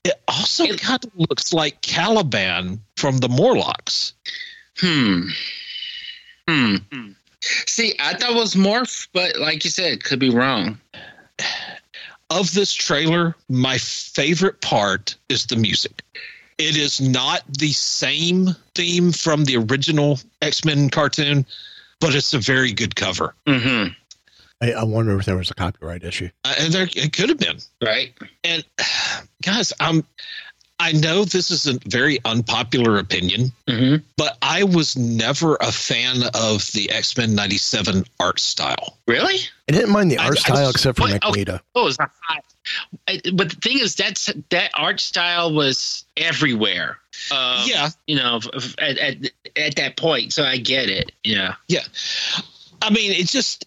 it 0.05 0.13
also 0.27 0.67
kind 0.77 1.03
of 1.03 1.11
looks 1.15 1.51
like 1.51 1.81
Caliban 1.81 2.79
from 2.95 3.17
the 3.17 3.27
Morlocks. 3.27 4.13
Hmm. 4.77 5.29
Hmm. 6.47 6.75
See, 7.67 7.93
I 7.99 8.13
thought 8.13 8.31
it 8.31 8.35
was 8.35 8.55
Morph, 8.55 9.07
but 9.13 9.37
like 9.37 9.63
you 9.63 9.69
said, 9.69 10.03
could 10.03 10.19
be 10.19 10.29
wrong. 10.29 10.79
Of 12.29 12.53
this 12.53 12.73
trailer, 12.73 13.35
my 13.49 13.77
favorite 13.77 14.61
part 14.61 15.15
is 15.29 15.45
the 15.45 15.55
music. 15.55 16.01
It 16.57 16.77
is 16.77 17.01
not 17.01 17.43
the 17.47 17.71
same 17.71 18.55
theme 18.73 19.11
from 19.11 19.45
the 19.45 19.57
original 19.57 20.19
X 20.41 20.65
Men 20.65 20.89
cartoon, 20.89 21.45
but 21.99 22.15
it's 22.15 22.33
a 22.33 22.39
very 22.39 22.71
good 22.71 22.95
cover. 22.95 23.35
Mm-hmm. 23.45 23.93
I, 24.61 24.71
I 24.71 24.83
wonder 24.83 25.17
if 25.19 25.25
there 25.25 25.37
was 25.37 25.51
a 25.51 25.55
copyright 25.55 26.03
issue. 26.03 26.29
Uh, 26.45 26.55
and 26.59 26.73
there 26.73 26.87
it 26.95 27.13
could 27.13 27.29
have 27.29 27.37
been. 27.39 27.57
Right. 27.83 28.13
And 28.43 28.63
guys, 29.43 29.73
I'm 29.79 30.05
I 30.77 30.91
know 30.91 31.23
this 31.23 31.51
is 31.51 31.67
a 31.67 31.79
very 31.85 32.19
unpopular 32.25 32.97
opinion, 32.97 33.51
Mm-hmm. 33.67 34.03
but 34.17 34.37
I 34.41 34.63
was 34.63 34.97
never 34.97 35.55
a 35.55 35.71
fan 35.71 36.17
of 36.33 36.69
the 36.73 36.91
X 36.91 37.15
Men 37.17 37.33
'97 37.33 38.03
art 38.19 38.39
style. 38.39 38.97
Really? 39.07 39.39
I 39.69 39.71
didn't 39.71 39.91
mind 39.91 40.11
the 40.11 40.17
art 40.17 40.37
I 40.37 40.39
style 40.39 40.55
just- 40.65 40.75
except 40.75 40.97
for 40.97 41.03
What? 41.03 41.11
Okay. 41.13 41.27
Magneto. 41.27 41.59
Oh, 41.75 41.87
it's 41.87 41.97
not 41.97 42.11
hot. 42.21 42.43
I- 43.07 43.21
But 43.33 43.49
the 43.51 43.55
thing 43.55 43.79
is, 43.79 43.95
that's 43.95 44.29
that 44.49 44.71
art 44.75 44.99
style 44.99 45.53
was 45.53 46.03
everywhere. 46.17 46.97
Um, 47.31 47.63
Yeah. 47.65 47.89
You 48.07 48.17
know, 48.17 48.37
f- 48.37 48.49
f- 48.53 48.75
at, 48.77 48.97
at 48.97 49.17
at 49.55 49.75
that 49.77 49.95
point, 49.95 50.33
so 50.33 50.43
I 50.43 50.57
get 50.57 50.89
it. 50.89 51.13
Yeah. 51.23 51.55
Yeah, 51.69 51.83
I 52.81 52.89
mean, 52.89 53.11
it 53.13 53.27
just. 53.27 53.65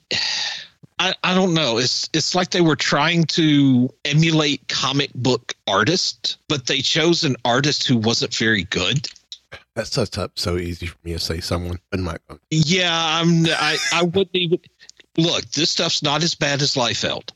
I, 0.98 1.14
I 1.22 1.34
don't 1.34 1.54
know. 1.54 1.78
It's 1.78 2.08
it's 2.12 2.34
like 2.34 2.50
they 2.50 2.60
were 2.60 2.76
trying 2.76 3.24
to 3.24 3.88
emulate 4.04 4.68
comic 4.68 5.12
book 5.14 5.54
artists, 5.66 6.38
but 6.48 6.66
they 6.66 6.80
chose 6.80 7.24
an 7.24 7.36
artist 7.44 7.86
who 7.86 7.96
wasn't 7.96 8.34
very 8.34 8.64
good. 8.64 9.08
That's 9.74 9.92
sets 9.92 10.18
up 10.18 10.38
so 10.38 10.56
easy 10.56 10.86
for 10.86 10.98
me 11.04 11.12
to 11.12 11.18
say 11.18 11.40
someone 11.40 11.78
in 11.92 12.02
my 12.02 12.16
book. 12.28 12.40
Yeah, 12.50 12.90
I'm. 12.92 13.46
I 13.46 13.78
I 13.92 14.02
wouldn't 14.02 14.34
even 14.34 14.58
look. 15.16 15.44
This 15.52 15.70
stuff's 15.70 16.02
not 16.02 16.22
as 16.22 16.34
bad 16.34 16.62
as 16.62 16.74
Liefeld. 16.74 17.30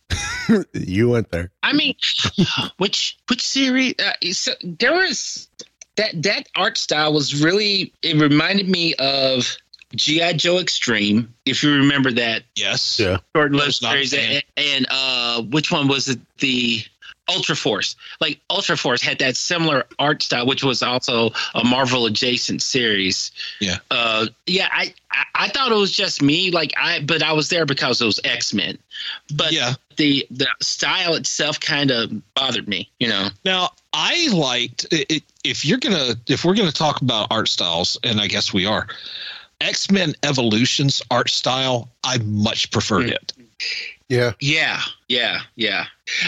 you 0.73 1.11
went 1.11 1.31
there. 1.31 1.53
I 1.63 1.73
mean, 1.73 1.95
which 2.79 3.17
which 3.29 3.47
series? 3.47 3.95
Uh, 3.99 4.13
so 4.33 4.53
there 4.63 4.93
was 4.93 5.49
that 5.97 6.21
that 6.23 6.49
art 6.57 6.79
style 6.79 7.13
was 7.13 7.43
really. 7.43 7.93
It 8.03 8.21
reminded 8.21 8.69
me 8.69 8.95
of 8.95 9.57
GI 9.95 10.35
Joe 10.35 10.59
Extreme, 10.59 11.33
if 11.47 11.63
you 11.63 11.75
remember 11.77 12.13
that 12.13 12.43
Yes. 12.57 12.99
Yeah. 13.01 13.19
short-lived 13.37 13.83
not 13.83 13.93
series. 13.93 14.15
fan. 14.15 14.43
And, 14.57 14.67
and 14.67 14.87
uh, 14.91 15.43
which 15.43 15.71
one 15.71 15.89
was 15.89 16.09
it? 16.09 16.19
The 16.39 16.85
Ultra 17.29 17.55
Force. 17.55 17.95
Like 18.21 18.41
Ultra 18.51 18.77
Force 18.77 19.01
had 19.01 19.19
that 19.21 19.37
similar 19.37 19.85
art 19.99 20.23
style, 20.23 20.45
which 20.47 20.65
was 20.65 20.83
also 20.83 21.31
a 21.55 21.63
Marvel 21.65 22.07
adjacent 22.07 22.63
series. 22.63 23.31
Yeah. 23.61 23.79
Uh, 23.91 24.27
yeah. 24.47 24.69
I, 24.73 24.93
I 25.13 25.25
I 25.35 25.49
thought 25.49 25.71
it 25.73 25.77
was 25.77 25.93
just 25.93 26.21
me. 26.21 26.51
Like 26.51 26.73
I, 26.77 27.01
but 27.01 27.23
I 27.23 27.33
was 27.33 27.49
there 27.49 27.65
because 27.65 28.01
it 28.03 28.07
was 28.07 28.19
X 28.25 28.53
Men. 28.53 28.77
But 29.35 29.53
Yeah. 29.53 29.75
the 29.97 30.27
the 30.33 30.49
style 30.61 31.15
itself 31.15 31.61
kind 31.61 31.91
of 31.93 32.11
bothered 32.35 32.67
me. 32.69 32.91
You 32.99 33.09
know. 33.09 33.29
Now, 33.45 33.71
I 33.93 34.29
liked 34.33 34.87
it, 34.91 35.07
it, 35.11 35.23
if 35.45 35.65
you're 35.65 35.79
gonna 35.79 36.17
if 36.27 36.45
we're 36.45 36.55
gonna 36.55 36.73
talk 36.73 37.03
about 37.03 37.29
art 37.31 37.49
styles, 37.49 37.97
and 38.03 38.21
I 38.21 38.27
guess 38.27 38.53
we 38.53 38.67
are. 38.67 38.89
X 39.63 39.91
Men 39.91 40.15
Evolution's 40.23 41.03
art 41.11 41.31
style, 41.31 41.89
I 42.05 42.19
much 42.19 42.71
preferred 42.71 43.09
Hmm. 43.09 43.15
it. 43.15 43.33
Yeah. 44.09 44.33
Yeah, 44.41 44.81
yeah, 45.09 45.41
yeah. 45.57 45.87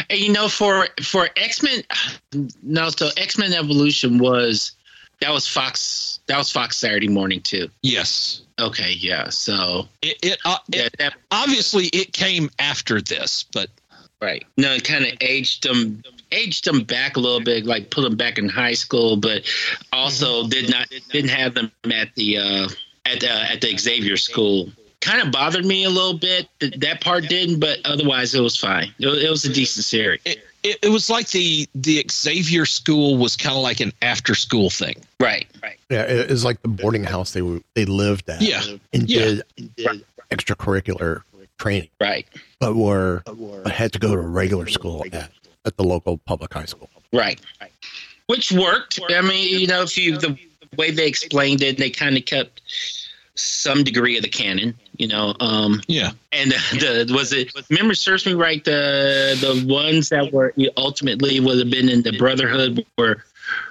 And 0.09 0.19
you 0.19 0.33
know, 0.33 0.49
for 0.49 0.89
for 1.03 1.29
X 1.37 1.63
Men, 1.63 1.83
no, 2.63 2.89
so 2.91 3.11
X 3.17 3.37
Men 3.37 3.53
Evolution 3.53 4.19
was 4.19 4.73
that 5.21 5.31
was 5.31 5.47
Fox. 5.47 6.21
That 6.27 6.39
was 6.39 6.51
Fox 6.51 6.79
Saturday 6.79 7.09
morning 7.09 7.41
too. 7.43 7.69
Yes, 7.83 8.41
Okay, 8.59 8.93
yeah. 8.93 9.29
So 9.31 9.89
it 10.01 10.17
it, 10.23 10.39
uh, 10.45 10.59
yeah, 10.69 10.85
it 10.85 10.97
that, 10.99 11.15
obviously 11.31 11.87
it 11.87 12.13
came 12.13 12.51
after 12.59 13.01
this, 13.01 13.45
but 13.53 13.69
right. 14.23 14.45
No, 14.57 14.73
it 14.73 14.85
kind 14.85 15.05
of 15.05 15.13
aged 15.21 15.65
them, 15.65 16.03
aged 16.31 16.65
them 16.65 16.85
back 16.85 17.17
a 17.17 17.21
little 17.21 17.41
bit, 17.41 17.67
like 17.67 17.91
put 17.91 18.03
them 18.03 18.17
back 18.17 18.39
in 18.39 18.49
high 18.49 18.75
school, 18.75 19.17
but 19.17 19.43
also 19.93 20.47
did 20.47 20.71
not 20.71 20.89
didn't 21.11 21.31
have 21.31 21.55
them 21.55 21.73
at 21.93 22.15
the 22.15 22.39
uh 22.39 22.69
at 23.07 23.21
the, 23.21 23.31
at 23.31 23.61
the 23.61 23.77
Xavier 23.77 24.17
School. 24.17 24.69
Kind 25.01 25.21
of 25.23 25.31
bothered 25.33 25.67
me 25.67 25.85
a 25.85 25.91
little 25.91 26.17
bit. 26.19 26.49
That, 26.61 26.81
that 26.81 27.01
part 27.03 27.29
didn't, 27.29 27.61
but 27.61 27.79
otherwise 27.85 28.35
it 28.35 28.41
was 28.41 28.57
fine. 28.57 28.95
It, 28.99 29.07
was- 29.07 29.23
it 29.23 29.29
was 29.31 29.45
a 29.45 29.53
decent 29.53 29.85
series. 29.85 30.21
It, 30.25 30.43
it 30.83 30.89
was 30.89 31.11
like 31.11 31.29
the 31.29 31.69
the 31.75 32.07
Xavier 32.11 32.65
School 32.65 33.19
was 33.19 33.37
kind 33.37 33.55
of 33.55 33.63
like 33.63 33.81
an 33.81 33.93
after 34.01 34.35
school 34.35 34.71
thing. 34.71 34.95
Right, 35.21 35.47
right. 35.63 35.77
Yeah, 35.91 36.05
it- 36.05 36.31
was 36.31 36.43
like 36.43 36.63
the 36.63 36.69
boarding 36.69 37.05
house 37.05 37.33
they 37.33 37.43
were, 37.43 37.61
they 37.75 37.85
lived 37.85 38.31
at. 38.31 38.41
Yeah. 38.41 38.63
and 38.95 39.11
Yeah. 39.11 39.41
did, 39.57 39.77
did 39.77 40.05
extracurricular 40.31 41.21
training, 41.59 41.89
Right, 42.01 42.27
but 42.59 42.75
were 42.75 43.23
but 43.27 43.71
had 43.73 43.93
to 43.93 43.99
go 43.99 44.15
to 44.15 44.21
regular 44.23 44.67
school 44.69 45.05
at, 45.13 45.31
at 45.67 45.77
the 45.77 45.85
local 45.85 46.17
public 46.19 46.53
high 46.55 46.65
school. 46.65 46.89
Right. 47.13 47.41
right. 47.61 47.71
Which 48.27 48.51
worked. 48.51 49.01
I 49.11 49.21
mean, 49.21 49.61
you 49.61 49.67
know, 49.67 49.83
if 49.83 49.99
you 49.99 50.17
the 50.17 50.39
way 50.77 50.91
they 50.91 51.07
explained 51.07 51.63
it, 51.63 51.79
they 51.79 51.91
kind 51.91 52.17
of 52.17 52.25
kept 52.25 52.61
some 53.37 53.83
degree 53.83 54.17
of 54.17 54.23
the 54.23 54.29
canon. 54.29 54.75
You 54.97 55.09
know, 55.09 55.35
um, 55.41 55.83
Yeah. 55.89 56.13
and 56.31 56.53
the, 56.53 57.07
the 57.07 57.13
was 57.15 57.33
it 57.33 57.51
memory 57.71 57.97
serves 57.97 58.25
me 58.27 58.35
right 58.35 58.65
the 58.65 59.37
the 59.41 59.67
ones 59.73 60.11
that 60.11 60.33
were 60.33 60.55
ultimately 60.77 61.41
would 61.41 61.59
have 61.59 61.71
been 61.71 61.89
in 61.89 62.03
the 62.03 62.17
brotherhood 62.17 62.85
were 62.97 63.25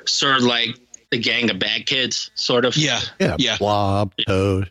sort 0.05 0.37
of 0.37 0.43
like 0.43 0.75
the 1.11 1.17
gang 1.17 1.49
of 1.49 1.59
bad 1.59 1.85
kids 1.85 2.29
sort 2.35 2.65
of 2.65 2.75
Yeah. 2.75 2.99
Yeah, 3.19 3.35
Yeah. 3.39 3.57
Blob, 3.57 4.11
Toad. 4.27 4.69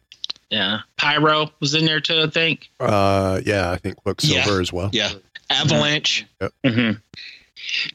yeah 0.50 0.80
pyro 0.98 1.50
was 1.60 1.74
in 1.74 1.84
there 1.86 2.00
too 2.00 2.20
i 2.20 2.26
think 2.26 2.68
Uh, 2.78 3.40
yeah, 3.46 3.70
I 3.70 3.76
think 3.78 3.96
Quicksilver 3.96 4.50
Yeah. 4.56 4.60
as 4.60 4.72
well. 4.72 4.90
Yeah. 4.92 5.12
Avalanche. 5.48 6.26
mm-hmm. 6.40 6.98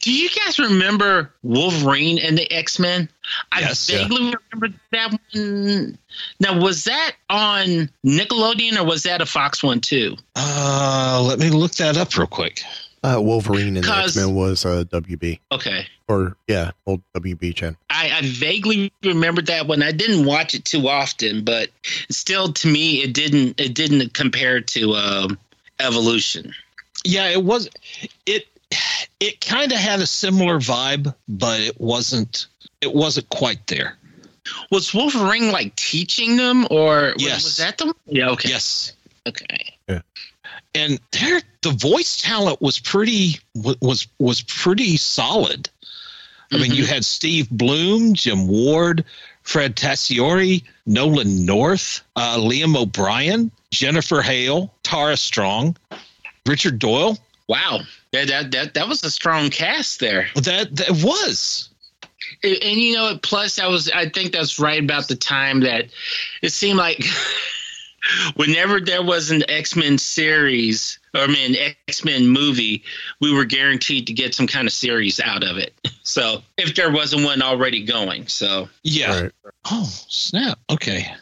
Do 0.01 0.11
you 0.13 0.29
guys 0.29 0.57
remember 0.59 1.33
wolverine 1.43 2.17
and 2.19 2.37
the 2.37 2.51
x-men 2.51 3.07
i 3.51 3.59
Yes. 3.61 3.87
vaguely 3.89 4.17
remember 4.51 4.77
that 4.91 5.17
one 5.33 5.97
now 6.39 6.59
was 6.59 6.83
that 6.85 7.13
on 7.29 7.89
nickelodeon 8.05 8.77
or 8.77 8.83
was 8.85 9.03
that 9.03 9.21
a 9.21 9.25
fox 9.25 9.61
one 9.63 9.79
too 9.81 10.15
Uh, 10.35 11.21
let 11.27 11.39
me 11.39 11.49
look 11.49 11.73
that 11.75 11.97
up 11.97 12.15
real 12.17 12.27
quick. 12.27 12.61
Uh, 13.03 13.19
Wolverine 13.21 13.75
and 13.77 13.85
the 13.85 13.87
'Cause- 13.87 14.17
X 14.17 14.25
Men 14.25 14.33
was 14.35 14.65
uh, 14.65 14.83
WB 14.89 15.39
okay 15.51 15.85
or 16.07 16.35
yeah, 16.47 16.71
old 16.87 17.01
WB 17.15 17.53
channel. 17.55 17.75
I, 17.89 18.09
I 18.11 18.21
vaguely 18.23 18.91
remember 19.03 19.41
that 19.43 19.67
one. 19.67 19.83
I 19.83 19.91
didn't 19.91 20.25
watch 20.25 20.53
it 20.55 20.65
too 20.65 20.87
often, 20.89 21.43
but 21.43 21.69
still, 22.09 22.51
to 22.53 22.67
me, 22.67 23.03
it 23.03 23.13
didn't 23.13 23.59
it 23.59 23.75
didn't 23.75 24.13
compare 24.13 24.61
to 24.61 24.93
um, 24.95 25.37
Evolution. 25.79 26.53
Yeah, 27.05 27.29
it 27.29 27.43
was 27.43 27.69
it 28.25 28.47
it 29.19 29.41
kind 29.41 29.71
of 29.71 29.77
had 29.77 29.99
a 29.99 30.07
similar 30.07 30.59
vibe, 30.59 31.13
but 31.27 31.59
it 31.61 31.79
wasn't 31.79 32.47
it 32.81 32.93
wasn't 32.93 33.27
quite 33.29 33.65
there. 33.67 33.97
Was 34.71 34.93
Wolverine 34.93 35.51
like 35.51 35.75
teaching 35.75 36.37
them, 36.37 36.67
or 36.69 37.13
was- 37.15 37.23
Yes. 37.23 37.43
was 37.43 37.57
that 37.57 37.77
the 37.77 37.93
yeah? 38.05 38.29
Okay, 38.29 38.49
Yes. 38.49 38.93
okay, 39.27 39.75
Yeah. 39.89 40.01
And 40.75 40.99
there 41.11 41.41
the 41.61 41.71
voice 41.71 42.21
talent 42.21 42.61
was 42.61 42.79
pretty 42.79 43.39
was 43.55 44.07
was 44.19 44.41
pretty 44.41 44.97
solid. 44.97 45.69
I 46.51 46.57
mean, 46.59 46.71
you 46.73 46.85
had 46.85 47.03
Steve 47.03 47.49
Blum, 47.49 48.13
Jim 48.13 48.47
Ward, 48.47 49.03
Fred 49.43 49.75
Tatasciore, 49.75 50.63
Nolan 50.85 51.45
North, 51.45 52.01
uh, 52.15 52.37
Liam 52.37 52.77
O'Brien, 52.77 53.51
Jennifer 53.71 54.21
Hale, 54.21 54.73
Tara 54.83 55.17
Strong, 55.17 55.75
Richard 56.45 56.79
Doyle. 56.79 57.17
Wow, 57.47 57.79
yeah, 58.11 58.25
that 58.25 58.51
that 58.51 58.73
that 58.73 58.87
was 58.87 59.03
a 59.03 59.11
strong 59.11 59.49
cast 59.49 59.99
there. 59.99 60.27
That 60.35 60.75
that 60.75 60.91
was. 61.03 61.69
And, 62.43 62.57
and 62.63 62.79
you 62.79 62.95
know, 62.95 63.17
plus 63.21 63.55
that 63.55 63.69
was 63.69 63.89
I 63.91 64.09
think 64.09 64.31
that's 64.31 64.59
right 64.59 64.83
about 64.83 65.07
the 65.07 65.15
time 65.15 65.61
that 65.61 65.85
it 66.41 66.51
seemed 66.51 66.77
like 66.77 67.03
whenever 68.35 68.79
there 68.79 69.03
was 69.03 69.31
an 69.31 69.49
X 69.49 69.75
Men 69.75 69.97
series 69.97 70.99
or 71.13 71.21
I 71.21 71.27
mean 71.27 71.55
X 71.87 72.03
Men 72.03 72.27
movie, 72.27 72.83
we 73.21 73.33
were 73.33 73.45
guaranteed 73.45 74.07
to 74.07 74.13
get 74.13 74.33
some 74.35 74.47
kind 74.47 74.67
of 74.67 74.73
series 74.73 75.19
out 75.19 75.43
of 75.43 75.57
it. 75.57 75.73
So 76.07 76.41
if 76.57 76.73
there 76.73 76.89
wasn't 76.89 77.25
one 77.25 77.41
already 77.41 77.83
going, 77.83 78.27
so 78.27 78.69
Yeah. 78.81 79.23
Right. 79.23 79.31
Oh 79.69 79.83
snap! 80.07 80.57
Okay, 80.69 81.05
I- 81.05 81.17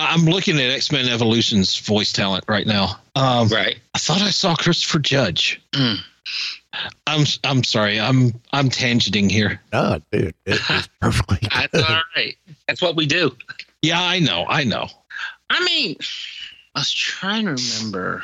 I'm 0.00 0.24
looking 0.26 0.56
at 0.60 0.70
X 0.70 0.92
Men 0.92 1.08
Evolution's 1.08 1.78
voice 1.78 2.12
talent 2.12 2.44
right 2.48 2.66
now. 2.66 2.98
Um, 3.16 3.48
right. 3.48 3.78
I 3.94 3.98
thought 3.98 4.22
I 4.22 4.30
saw 4.30 4.54
Christopher 4.54 4.98
Judge. 5.00 5.60
Mm. 5.72 5.98
I'm 7.06 7.24
I'm 7.44 7.64
sorry. 7.64 7.98
I'm 7.98 8.32
I'm 8.52 8.68
tangenting 8.70 9.30
here. 9.30 9.60
Ah, 9.72 9.98
dude, 10.12 10.34
it 10.46 10.60
was 10.68 10.88
perfectly 11.00 11.38
That's 11.52 11.72
good. 11.72 11.84
all 11.84 12.02
right. 12.14 12.36
That's 12.66 12.80
what 12.82 12.94
we 12.96 13.06
do. 13.06 13.34
Yeah, 13.82 14.00
I 14.02 14.18
know. 14.20 14.44
I 14.48 14.64
know. 14.64 14.88
I 15.50 15.64
mean, 15.64 15.96
I 16.74 16.80
was 16.80 16.92
trying 16.92 17.46
to 17.46 17.52
remember. 17.54 18.22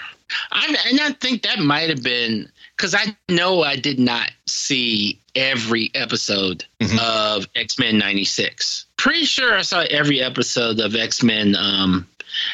I 0.53 0.77
and 0.91 1.01
I 1.01 1.13
think 1.13 1.43
that 1.43 1.59
might 1.59 1.89
have 1.91 2.03
been 2.03 2.49
because 2.77 2.95
I 2.95 3.17
know 3.29 3.63
I 3.63 3.77
did 3.77 3.99
not 3.99 4.31
see 4.47 5.19
every 5.35 5.91
episode 5.95 6.65
Mhm. 6.81 6.99
of 6.99 7.47
X 7.57 7.79
Men 7.79 7.99
'96. 7.99 8.87
Pretty 9.05 9.27
sure 9.27 9.55
I 9.55 9.61
saw 9.61 9.85
every 9.91 10.23
episode 10.23 10.81
of 10.81 10.97
X 10.97 11.23
Men 11.23 11.55
um, 11.57 12.09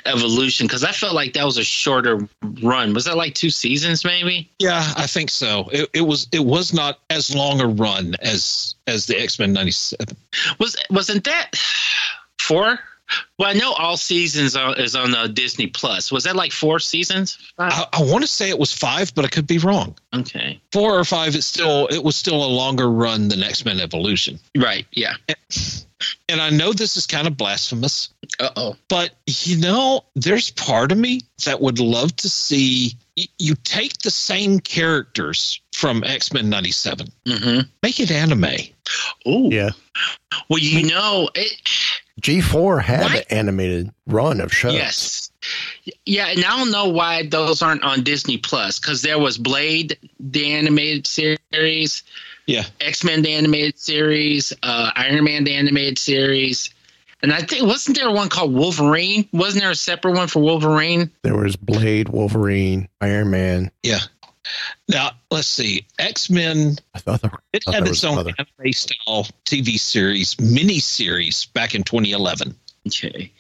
Evolution 0.05 0.67
because 0.67 0.83
I 0.83 0.91
felt 0.91 1.15
like 1.15 1.35
that 1.35 1.45
was 1.45 1.59
a 1.59 1.63
shorter 1.63 2.29
run. 2.61 2.93
Was 2.93 3.05
that 3.05 3.17
like 3.17 3.35
two 3.35 3.51
seasons, 3.51 4.05
maybe? 4.05 4.51
Yeah, 4.59 4.83
I 4.97 5.07
think 5.07 5.31
so. 5.31 5.69
It, 5.71 5.89
it 5.95 6.01
was 6.01 6.27
it 6.33 6.45
was 6.45 6.75
not 6.75 6.99
as 7.09 7.33
long 7.33 7.61
a 7.61 7.69
run 7.69 8.17
as 8.21 8.75
as 8.89 9.07
the 9.07 9.17
X 9.17 9.39
Men 9.39 9.53
'97. 9.53 10.17
Was 10.59 10.77
wasn't 10.91 11.23
that 11.23 11.53
four? 12.41 12.81
Well, 13.39 13.49
I 13.49 13.55
know 13.55 13.73
all 13.73 13.97
seasons 13.97 14.57
is 14.79 14.95
on 14.97 15.15
uh, 15.15 15.27
Disney 15.27 15.67
Plus. 15.67 16.13
Was 16.13 16.25
that 16.25 16.37
like 16.37 16.53
four 16.53 16.79
seasons? 16.79 17.37
Five? 17.57 17.73
I, 17.73 17.87
I 17.95 18.03
want 18.03 18.23
to 18.23 18.27
say 18.29 18.49
it 18.51 18.59
was 18.59 18.73
five, 18.73 19.15
but 19.15 19.25
I 19.25 19.29
could 19.29 19.47
be 19.47 19.59
wrong. 19.59 19.97
Okay. 20.15 20.61
Four 20.73 20.99
or 20.99 21.05
five. 21.05 21.35
It's 21.35 21.47
still 21.47 21.87
it 21.89 22.05
was 22.05 22.17
still 22.17 22.45
a 22.45 22.47
longer 22.47 22.91
run 22.91 23.29
than 23.29 23.43
X 23.43 23.65
Men 23.65 23.81
Evolution. 23.81 24.39
Right. 24.57 24.87
Yeah. 24.93 25.15
And 26.29 26.41
I 26.41 26.49
know 26.51 26.73
this 26.73 26.97
is 26.97 27.07
kind 27.07 27.27
of 27.27 27.37
blasphemous, 27.37 28.09
Uh 28.39 28.49
oh. 28.57 28.77
but 28.89 29.11
you 29.27 29.59
know, 29.59 30.05
there's 30.15 30.51
part 30.51 30.93
of 30.93 30.99
me 30.99 31.21
that 31.45 31.61
would 31.61 31.79
love 31.79 32.15
to 32.17 32.29
see 32.31 32.95
y- 33.19 33.25
you 33.39 33.55
take 33.55 33.99
the 33.99 34.11
same 34.11 34.61
characters 34.61 35.60
from 35.73 36.03
X 36.05 36.33
Men 36.33 36.49
'97, 36.51 37.07
Mm-hmm. 37.27 37.61
make 37.83 38.01
it 38.01 38.11
anime. 38.11 38.47
Oh 39.27 39.51
Yeah, 39.51 39.71
Well, 40.49 40.59
you 40.59 40.87
know, 40.89 41.29
it, 41.35 41.53
G 42.21 42.41
four 42.41 42.81
had 42.81 43.03
What? 43.05 43.17
an 43.17 43.23
animated 43.31 43.91
run 44.07 44.41
of 44.41 44.53
shows. 44.53 44.75
yes. 44.75 45.27
Yeah, 46.05 46.27
and 46.27 46.45
I 46.45 46.59
don't 46.59 46.71
know 46.71 46.89
why 46.89 47.27
those 47.27 47.63
aren't 47.63 47.83
on 47.83 48.03
Disney 48.03 48.37
Plus 48.37 48.79
because 48.79 49.01
there 49.03 49.19
was 49.19 49.39
Blade, 49.39 49.97
the 50.19 50.53
animated 50.53 51.07
series, 51.07 52.03
Yeah, 52.47 52.65
X 52.81 53.03
Men, 53.05 53.23
the 53.23 53.33
animated 53.33 53.79
series, 53.79 54.53
uh, 54.63 54.91
Iron 54.97 55.25
Man, 55.25 55.45
the 55.45 55.55
animated 55.55 55.99
series. 55.99 56.69
And 57.23 57.33
I 57.33 57.43
think, 57.43 57.67
wasn't 57.67 57.99
there 57.99 58.11
one 58.11 58.29
called 58.31 58.53
Wolverine? 58.55 59.29
Wasn't 59.33 59.63
there 59.63 59.71
a 59.71 59.75
separate 59.75 60.15
one 60.17 60.29
for 60.29 60.41
Wolverine? 60.41 61.11
There 61.23 61.37
was 61.37 61.55
Blade, 61.57 62.09
Wolverine, 62.09 62.89
Iron 63.01 63.31
Man. 63.31 63.71
yeah. 63.83 64.01
Now 64.89 65.13
let's 65.31 65.49
see, 65.49 65.87
X 65.99 66.31
Men. 66.31 66.77
I 66.95 66.99
thought 66.99 67.23
there, 67.23 67.31
It 67.53 67.63
had 67.73 67.87
its 67.87 68.05
own 68.05 68.15
another. 68.15 68.33
anime 68.39 68.73
style 68.73 69.27
TV 69.45 69.79
series, 69.79 70.39
mini 70.41 70.79
series 70.81 71.47
back 71.47 71.75
in 71.75 71.83
2011. 71.83 72.55
Okay. 72.87 73.33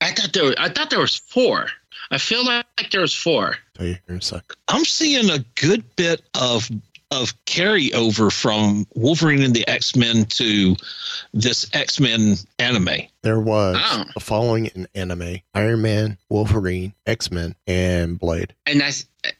I 0.00 0.12
thought 0.12 0.32
there, 0.32 0.44
were, 0.44 0.54
I 0.58 0.68
thought 0.68 0.90
there 0.90 1.00
was 1.00 1.16
four. 1.16 1.68
I 2.10 2.18
feel 2.18 2.44
like 2.44 2.90
there 2.92 3.00
was 3.00 3.14
four. 3.14 3.56
Tell 3.74 3.86
you 3.86 3.96
here 4.06 4.16
a 4.16 4.22
sec. 4.22 4.44
I'm 4.68 4.84
seeing 4.84 5.30
a 5.30 5.38
good 5.60 5.82
bit 5.96 6.22
of 6.34 6.70
of 7.10 7.32
carryover 7.44 8.32
from 8.32 8.86
Wolverine 8.94 9.42
and 9.42 9.54
the 9.54 9.66
X 9.68 9.94
Men 9.94 10.24
to 10.26 10.76
this 11.32 11.68
X 11.74 12.00
Men 12.00 12.36
anime. 12.58 13.02
There 13.22 13.40
was 13.40 13.76
Oh. 13.78 14.04
the 14.14 14.20
following 14.20 14.66
in 14.66 14.88
anime: 14.94 15.40
Iron 15.54 15.82
Man, 15.82 16.18
Wolverine, 16.28 16.94
X 17.06 17.30
Men, 17.30 17.54
and 17.66 18.18
Blade. 18.18 18.54
And 18.66 18.82
I, 18.82 18.90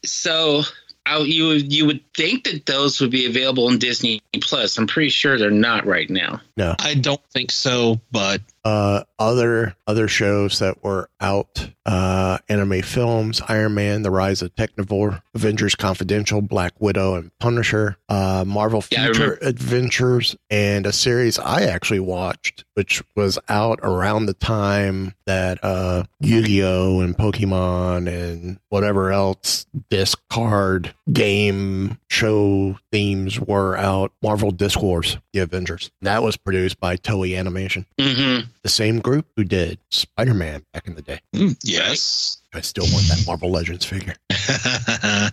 so 0.04 0.62
I, 1.06 1.18
you 1.18 1.48
would 1.48 1.72
you 1.72 1.86
would 1.86 2.00
think 2.14 2.44
that 2.44 2.66
those 2.66 3.00
would 3.00 3.10
be 3.10 3.26
available 3.26 3.66
on 3.66 3.78
Disney 3.78 4.20
Plus. 4.40 4.78
I'm 4.78 4.86
pretty 4.86 5.10
sure 5.10 5.36
they're 5.38 5.50
not 5.50 5.84
right 5.86 6.08
now. 6.08 6.40
No, 6.56 6.74
I 6.78 6.94
don't 6.94 7.20
think 7.32 7.50
so, 7.50 8.00
but 8.12 8.40
uh, 8.64 9.04
other 9.18 9.76
other 9.86 10.08
shows 10.08 10.58
that 10.58 10.82
were 10.82 11.08
out: 11.20 11.68
uh, 11.86 12.38
anime 12.48 12.82
films, 12.82 13.40
Iron 13.48 13.74
Man, 13.74 14.02
The 14.02 14.10
Rise 14.10 14.42
of 14.42 14.54
Technovore, 14.54 15.22
Avengers 15.34 15.74
Confidential, 15.74 16.40
Black 16.40 16.72
Widow, 16.78 17.14
and 17.14 17.30
Punisher, 17.38 17.96
uh, 18.08 18.44
Marvel 18.46 18.80
Future 18.80 19.12
remember. 19.12 19.38
Adventures, 19.42 20.36
and 20.50 20.86
a 20.86 20.92
series 20.92 21.38
I 21.38 21.62
actually 21.62 22.00
watched, 22.00 22.64
which 22.74 23.02
was 23.14 23.38
out 23.48 23.80
around 23.82 24.26
the 24.26 24.34
time 24.34 25.14
that 25.26 25.58
uh, 25.62 26.04
Yu-Gi-Oh 26.20 27.00
and 27.00 27.16
Pokemon 27.16 28.08
and 28.08 28.58
whatever 28.68 29.10
else 29.12 29.66
discard 29.90 30.94
game 31.12 31.98
show 32.08 32.78
themes 32.92 33.40
were 33.40 33.76
out. 33.76 34.12
Marvel 34.22 34.50
Disc 34.50 34.80
Wars, 34.82 35.18
The 35.32 35.40
Avengers. 35.40 35.90
That 36.02 36.22
was 36.22 36.36
produced 36.36 36.80
by 36.80 36.96
Toei 36.96 37.38
Animation. 37.38 37.86
Mm-hmm. 37.98 38.50
The 38.64 38.68
same 38.70 38.98
group 38.98 39.26
who 39.36 39.44
did 39.44 39.78
Spider 39.90 40.34
Man 40.34 40.64
back 40.72 40.88
in 40.88 40.96
the 40.96 41.02
day. 41.02 41.20
Mm, 41.34 41.56
yes. 41.62 42.38
I 42.52 42.60
still 42.62 42.84
want 42.92 43.06
that 43.08 43.22
Marvel 43.26 43.50
Legends 43.50 43.84
figure. 43.84 44.14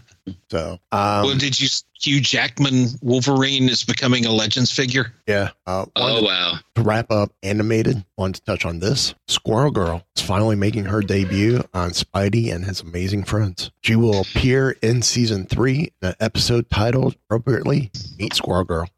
So, 0.52 0.74
um, 0.91 1.26
well, 1.26 1.36
did 1.38 1.60
you 1.60 1.67
Hugh 2.00 2.20
Jackman 2.22 2.88
Wolverine 3.02 3.70
is 3.70 3.84
becoming 3.84 4.26
a 4.26 4.32
Legends 4.32 4.72
figure? 4.72 5.13
yeah. 5.26 5.50
Uh, 5.65 5.86
Oh 5.96 6.24
wow. 6.24 6.60
to 6.76 6.82
wrap 6.84 7.10
up 7.10 7.32
animated, 7.41 8.06
wanted 8.17 8.36
to 8.36 8.41
touch 8.46 8.65
on 8.65 8.80
this. 8.80 9.15
Squirrel 9.28 9.72
Girl 9.72 10.04
is 10.15 10.22
finally 10.22 10.56
making 10.56 10.86
her 10.86 11.02
debut 11.02 11.63
on 11.74 11.91
Spidey 11.91 12.54
and 12.54 12.65
His 12.65 12.82
Amazing 12.82 13.24
Friends. 13.24 13.72
She 13.82 13.96
will 13.96 14.22
appear 14.22 14.72
in 14.82 15.02
season 15.02 15.46
three 15.48 15.91
in 16.02 16.10
an 16.10 16.15
episode 16.20 16.70
titled 16.70 17.15
appropriately 17.26 17.91
Meet 18.20 18.34
Squirrel 18.36 18.63
Girl. 18.65 18.89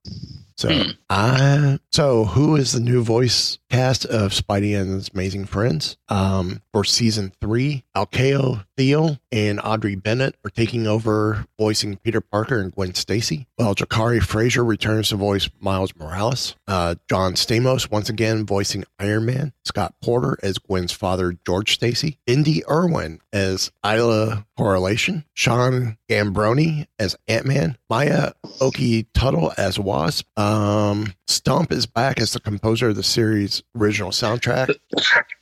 So, 0.56 0.84
I 1.10 1.80
so 1.92 2.26
who 2.26 2.56
is 2.56 2.74
the 2.74 2.80
new 2.80 3.04
voice 3.04 3.58
cast 3.70 4.06
of 4.06 4.32
Spidey 4.32 4.80
and 4.80 4.92
His 4.92 5.10
Amazing 5.14 5.46
Friends? 5.46 5.98
Um, 6.10 6.62
for 6.72 6.84
season 6.84 7.32
three, 7.42 7.84
Alkaio 7.96 8.66
Thiele 8.78 9.20
and 9.32 9.60
Audrey 9.64 9.96
Bennett 9.96 10.36
are 10.44 10.50
taking 10.50 10.88
over 10.88 11.46
voicing 11.60 11.98
Peter 11.98 12.22
Parker 12.22 12.60
and 12.60 12.74
Gwen 12.74 12.94
Stacy. 12.96 13.48
While 13.56 13.76
Jakari 13.76 14.22
Frazier 14.22 14.64
returns 14.64 15.10
to 15.10 15.16
voice 15.16 15.50
Miles 15.60 15.96
Morales. 15.96 16.56
Uh, 16.68 16.96
John 17.10 17.34
Stamos 17.34 17.92
once 17.92 18.10
again 18.10 18.46
voicing 18.46 18.84
Iron 19.00 19.26
Man. 19.26 19.54
Scott 19.64 19.94
Porter 20.02 20.38
as 20.42 20.58
Gwen's 20.58 20.92
father, 20.92 21.38
George 21.46 21.74
Stacy. 21.74 22.18
Bindi 22.28 22.62
Irwin 22.70 23.20
as 23.32 23.72
Isla 23.86 24.46
Correlation. 24.58 25.26
Sean 25.34 25.98
Giambrone 26.10 26.88
as 27.00 27.16
Ant 27.28 27.46
Man. 27.46 27.78
Maya 27.90 28.32
Aoki 28.46 29.06
Tuttle 29.14 29.54
as 29.58 29.78
Wasp. 29.80 30.28
Um, 30.38 31.14
Stump 31.28 31.72
is 31.72 31.86
back 31.86 32.20
as 32.20 32.34
the 32.34 32.40
composer 32.40 32.90
of 32.90 32.96
the 32.96 33.04
series' 33.04 33.64
original 33.78 34.12
soundtrack, 34.12 34.76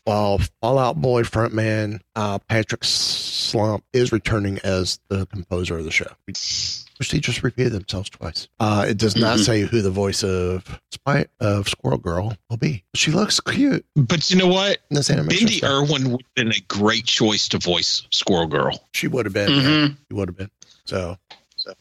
while 0.04 0.40
Fall 0.62 0.78
Out 0.78 1.02
Boy 1.02 1.24
frontman 1.24 2.02
uh, 2.16 2.38
Patrick 2.40 2.84
Stump 2.84 3.84
is 3.92 4.12
returning 4.12 4.60
as 4.64 5.00
the 5.10 5.26
composer 5.28 5.78
of 5.80 5.86
the 5.86 5.92
show. 5.92 6.06
Which 6.28 7.10
they 7.10 7.20
just 7.20 7.42
repeated 7.42 7.72
themselves 7.74 8.12
twice. 8.12 8.48
Uh, 8.60 8.86
it 8.88 8.98
does 9.00 9.16
not 9.16 9.40
Mhm. 9.40 9.44
say 9.46 9.62
who 9.62 9.82
the 9.82 9.90
voice 9.90 10.24
of 10.24 10.80
Spy 10.92 11.26
of 11.40 11.68
Squirrel 11.68 11.98
Girl 11.98 12.38
will 12.52 12.58
be. 12.58 12.84
She 12.94 13.10
looks 13.10 13.40
cute 13.40 13.84
But 13.96 14.30
you 14.30 14.38
know 14.38 14.46
what? 14.46 14.78
this 14.92 15.10
animation. 15.10 15.48
Bindi 15.48 15.58
stuff. 15.58 15.72
Irwin 15.72 16.12
would 16.12 16.22
have 16.22 16.36
been 16.36 16.52
a 16.52 16.60
great 16.68 17.06
choice 17.06 17.48
to 17.50 17.58
voice 17.58 18.04
Squirrel 18.12 18.46
Girl. 18.46 18.88
She 18.94 19.08
would 19.08 19.26
have 19.26 19.34
been. 19.34 19.50
Mhm. 19.50 19.98
she 20.10 20.14
would 20.14 20.30
have 20.30 20.38
been. 20.38 20.52
So, 20.86 21.18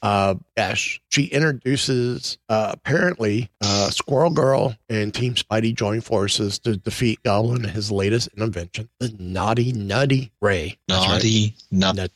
uh, 0.02 0.34
yeah, 0.56 0.74
sh- 0.74 1.00
she 1.08 1.24
introduces 1.24 2.38
uh, 2.48 2.70
apparently 2.72 3.50
uh, 3.60 3.90
Squirrel 3.90 4.30
Girl 4.30 4.74
and 4.88 5.12
Team 5.14 5.34
Spidey 5.34 5.74
join 5.74 6.00
forces 6.00 6.58
to 6.60 6.76
defeat 6.76 7.22
Goblin 7.22 7.64
and 7.64 7.70
his 7.72 7.90
latest 7.90 8.28
invention, 8.36 8.88
the 8.98 9.14
Naughty 9.18 9.72
Nutty 9.72 10.32
Ray. 10.40 10.78
That's 10.88 11.06
right. 11.06 11.14
Naughty, 11.14 11.56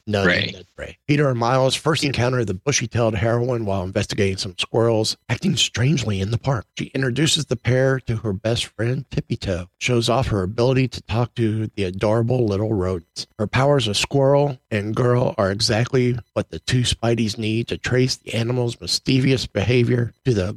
nut, 0.06 0.26
Ray. 0.26 0.50
nut 0.52 0.66
Ray. 0.76 0.98
Peter 1.06 1.28
and 1.28 1.38
Miles 1.38 1.74
first 1.74 2.04
encounter 2.04 2.44
the 2.44 2.54
bushy-tailed 2.54 3.14
heroine 3.14 3.64
while 3.64 3.82
investigating 3.82 4.36
some 4.36 4.56
squirrels 4.58 5.16
acting 5.28 5.56
strangely 5.56 6.20
in 6.20 6.30
the 6.30 6.38
park. 6.38 6.66
She 6.78 6.86
introduces 6.86 7.46
the 7.46 7.56
pair 7.56 8.00
to 8.00 8.16
her 8.16 8.32
best 8.32 8.66
friend 8.66 9.08
Tippy 9.10 9.36
Toe, 9.36 9.68
shows 9.78 10.08
off 10.08 10.28
her 10.28 10.42
ability 10.42 10.88
to 10.88 11.02
talk 11.02 11.34
to 11.36 11.68
the 11.76 11.84
adorable 11.84 12.44
little 12.46 12.72
rodents. 12.72 13.26
Her 13.38 13.46
powers 13.46 13.86
of 13.88 13.96
squirrel 13.96 14.58
and 14.70 14.94
girl 14.94 15.34
are 15.38 15.50
exactly 15.50 16.18
what 16.32 16.50
the 16.50 16.58
two 16.58 16.82
Spideys 16.82 17.38
need 17.38 17.53
to 17.62 17.78
trace 17.78 18.16
the 18.16 18.34
animal's 18.34 18.80
mischievous 18.80 19.46
behavior 19.46 20.12
to 20.24 20.34
the 20.34 20.56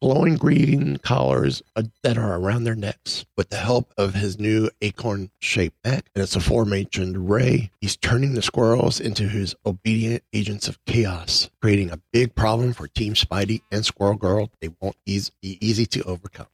glowing 0.00 0.36
green 0.36 0.98
collars 0.98 1.62
uh, 1.76 1.84
that 2.02 2.18
are 2.18 2.36
around 2.36 2.64
their 2.64 2.74
necks. 2.74 3.24
With 3.36 3.48
the 3.48 3.56
help 3.56 3.92
of 3.96 4.14
his 4.14 4.38
new 4.38 4.68
acorn-shaped 4.82 5.76
neck 5.84 6.10
and 6.14 6.22
its 6.22 6.36
aforementioned 6.36 7.30
ray, 7.30 7.70
he's 7.80 7.96
turning 7.96 8.34
the 8.34 8.42
squirrels 8.42 9.00
into 9.00 9.28
his 9.28 9.54
obedient 9.64 10.22
agents 10.32 10.68
of 10.68 10.84
chaos, 10.84 11.48
creating 11.62 11.90
a 11.90 12.00
big 12.12 12.34
problem 12.34 12.72
for 12.72 12.88
Team 12.88 13.14
Spidey 13.14 13.62
and 13.72 13.86
Squirrel 13.86 14.16
Girl. 14.16 14.50
They 14.60 14.70
won't 14.80 14.96
be 15.06 15.22
easy 15.42 15.86
to 15.86 16.02
overcome. 16.02 16.46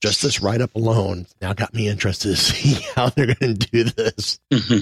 Just 0.00 0.22
this 0.22 0.40
write-up 0.42 0.74
alone 0.74 1.26
now 1.40 1.54
got 1.54 1.72
me 1.72 1.88
interested 1.88 2.28
to 2.28 2.36
see 2.36 2.84
how 2.94 3.08
they're 3.08 3.34
going 3.34 3.56
to 3.56 3.70
do 3.70 3.84
this. 3.84 4.38
Uh, 4.52 4.80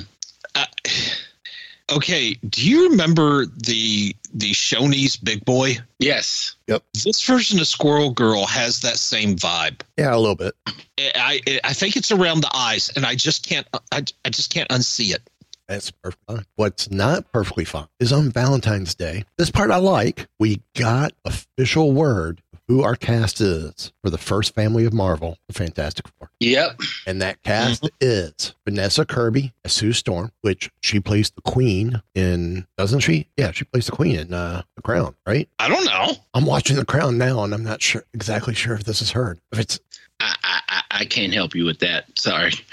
okay, 1.97 2.35
do 2.49 2.69
you 2.69 2.91
remember 2.91 3.47
the 3.47 4.15
the 4.35 4.53
Shoney's 4.53 5.17
Big 5.17 5.45
Boy? 5.45 5.77
Yes. 5.99 6.57
Yep. 6.67 6.83
This 7.05 7.25
version 7.27 7.61
of 7.61 7.67
Squirrel 7.67 8.11
Girl 8.11 8.47
has 8.47 8.81
that 8.81 8.97
same 8.97 9.37
vibe. 9.37 9.81
Yeah, 9.97 10.15
a 10.15 10.19
little 10.19 10.35
bit. 10.37 10.55
I 10.99 11.41
I, 11.47 11.61
I 11.65 11.73
think 11.73 11.97
it's 11.97 12.11
around 12.11 12.41
the 12.41 12.51
eyes, 12.55 12.91
and 12.97 13.05
I 13.05 13.15
just 13.15 13.47
can't 13.47 13.67
I, 13.93 14.05
I 14.25 14.31
just 14.31 14.53
can't 14.53 14.69
unsee 14.71 15.15
it. 15.15 15.29
That's 15.69 15.91
perfect. 15.91 16.23
fine. 16.27 16.45
What's 16.57 16.91
not 16.91 17.33
perfectly 17.33 17.65
fine 17.65 17.87
is 18.01 18.13
on 18.13 18.31
Valentine's 18.31 18.95
Day. 18.95 19.25
This 19.39 19.51
part 19.51 19.71
I 19.71 19.77
like. 19.77 20.27
We 20.39 20.61
got 20.77 21.13
official 21.25 21.93
word 21.93 22.43
of 22.52 22.52
who 22.73 22.83
our 22.83 22.97
cast 22.97 23.39
is 23.43 23.93
for 24.03 24.09
the 24.09 24.17
first 24.17 24.55
family 24.55 24.87
of 24.87 24.95
Marvel, 24.95 25.37
the 25.47 25.53
Fantastic 25.53 26.09
Four. 26.09 26.31
Yep. 26.41 26.81
And 27.07 27.21
that 27.21 27.43
cast 27.43 27.87
is 28.01 28.55
Vanessa 28.67 29.05
Kirby 29.05 29.53
as 29.63 29.75
Sue 29.75 29.93
Storm, 29.93 30.33
which 30.41 30.71
she 30.81 30.99
plays 30.99 31.31
the 31.31 31.43
Queen 31.43 32.01
in, 32.15 32.67
doesn't 32.79 33.01
she? 33.01 33.29
Yeah, 33.37 33.51
she 33.53 33.65
plays 33.65 33.85
the 33.87 33.93
Queen 33.93 34.17
in 34.17 34.33
uh, 34.33 34.63
The 34.77 34.83
Crown, 34.83 35.15
right? 35.27 35.47
I 35.59 35.69
don't 35.69 35.85
know. 35.85 36.15
I'm 36.33 36.47
watching 36.47 36.77
The 36.77 36.87
Crown 36.87 37.19
now, 37.19 37.45
and 37.45 37.53
I'm 37.53 37.63
not 37.65 37.83
sure 37.83 38.05
exactly 38.15 38.55
sure 38.55 38.75
if 38.75 38.85
this 38.85 39.03
is 39.03 39.11
her. 39.11 39.37
If 39.53 39.59
it's 39.59 39.79
I, 40.21 40.35
I 40.43 40.61
I- 40.69 40.83
I 40.95 41.05
can't 41.07 41.33
help 41.33 41.55
you 41.55 41.65
with 41.65 41.79
that. 41.81 42.05
Sorry. 42.19 42.51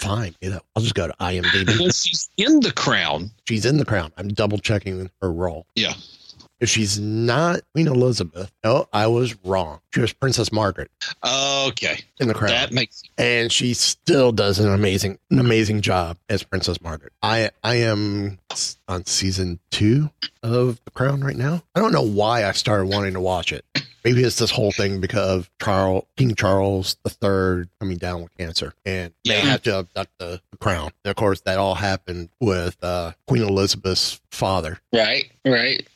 fine, 0.00 0.34
you 0.40 0.50
know, 0.50 0.60
I'll 0.74 0.82
just 0.82 0.94
go 0.94 1.06
to 1.06 1.14
IMDb. 1.20 1.78
Well, 1.78 1.90
she's 1.90 2.28
in 2.38 2.60
the 2.60 2.72
crown. 2.72 3.30
She's 3.46 3.64
in 3.66 3.76
The 3.76 3.84
Crown. 3.84 4.10
I'm 4.16 4.28
double 4.28 4.58
checking 4.58 5.10
her 5.22 5.30
role. 5.32 5.66
Yeah. 5.76 5.92
If 6.60 6.68
she's 6.70 6.98
not 6.98 7.60
Queen 7.74 7.86
Elizabeth, 7.86 8.50
no, 8.64 8.88
I 8.92 9.06
was 9.08 9.36
wrong. 9.44 9.80
She 9.92 10.00
was 10.00 10.12
Princess 10.12 10.50
Margaret 10.52 10.90
Okay, 11.24 12.00
in 12.18 12.28
The 12.28 12.34
Crown. 12.34 12.50
that 12.50 12.72
makes 12.72 13.02
and 13.18 13.50
she 13.52 13.74
still 13.74 14.32
does 14.32 14.58
an 14.58 14.70
amazing 14.72 15.18
an 15.30 15.38
amazing 15.38 15.80
job 15.82 16.16
as 16.28 16.42
Princess 16.42 16.80
Margaret. 16.80 17.12
I 17.22 17.50
I 17.62 17.76
am 17.76 18.38
on 18.88 19.04
season 19.06 19.58
2 19.70 20.10
of 20.42 20.80
The 20.84 20.90
Crown 20.92 21.20
right 21.22 21.36
now. 21.36 21.62
I 21.74 21.80
don't 21.80 21.92
know 21.92 22.02
why 22.06 22.44
I 22.46 22.52
started 22.52 22.86
wanting 22.86 23.14
to 23.14 23.20
watch 23.20 23.52
it. 23.52 23.64
Maybe 24.04 24.22
it's 24.22 24.38
this 24.38 24.52
whole 24.52 24.70
thing 24.70 25.00
because 25.00 25.40
of 25.40 25.50
Charles 25.60 26.04
King 26.16 26.34
Charles 26.36 26.96
III 27.06 27.64
coming 27.80 27.96
down 27.98 28.22
with 28.22 28.36
cancer 28.38 28.72
and 28.84 29.12
they 29.24 29.34
Yeah. 29.34 29.40
have 29.40 29.62
to 29.62 29.78
abduct 29.80 30.12
the, 30.18 30.40
the 30.52 30.56
crown. 30.58 30.90
And 31.04 31.10
of 31.10 31.16
course 31.16 31.40
that 31.42 31.58
all 31.58 31.74
happened 31.74 32.28
with 32.40 32.76
uh, 32.82 33.12
Queen 33.26 33.42
Elizabeth's 33.42 34.20
father. 34.30 34.78
Right. 34.92 35.30
Right. 35.44 35.86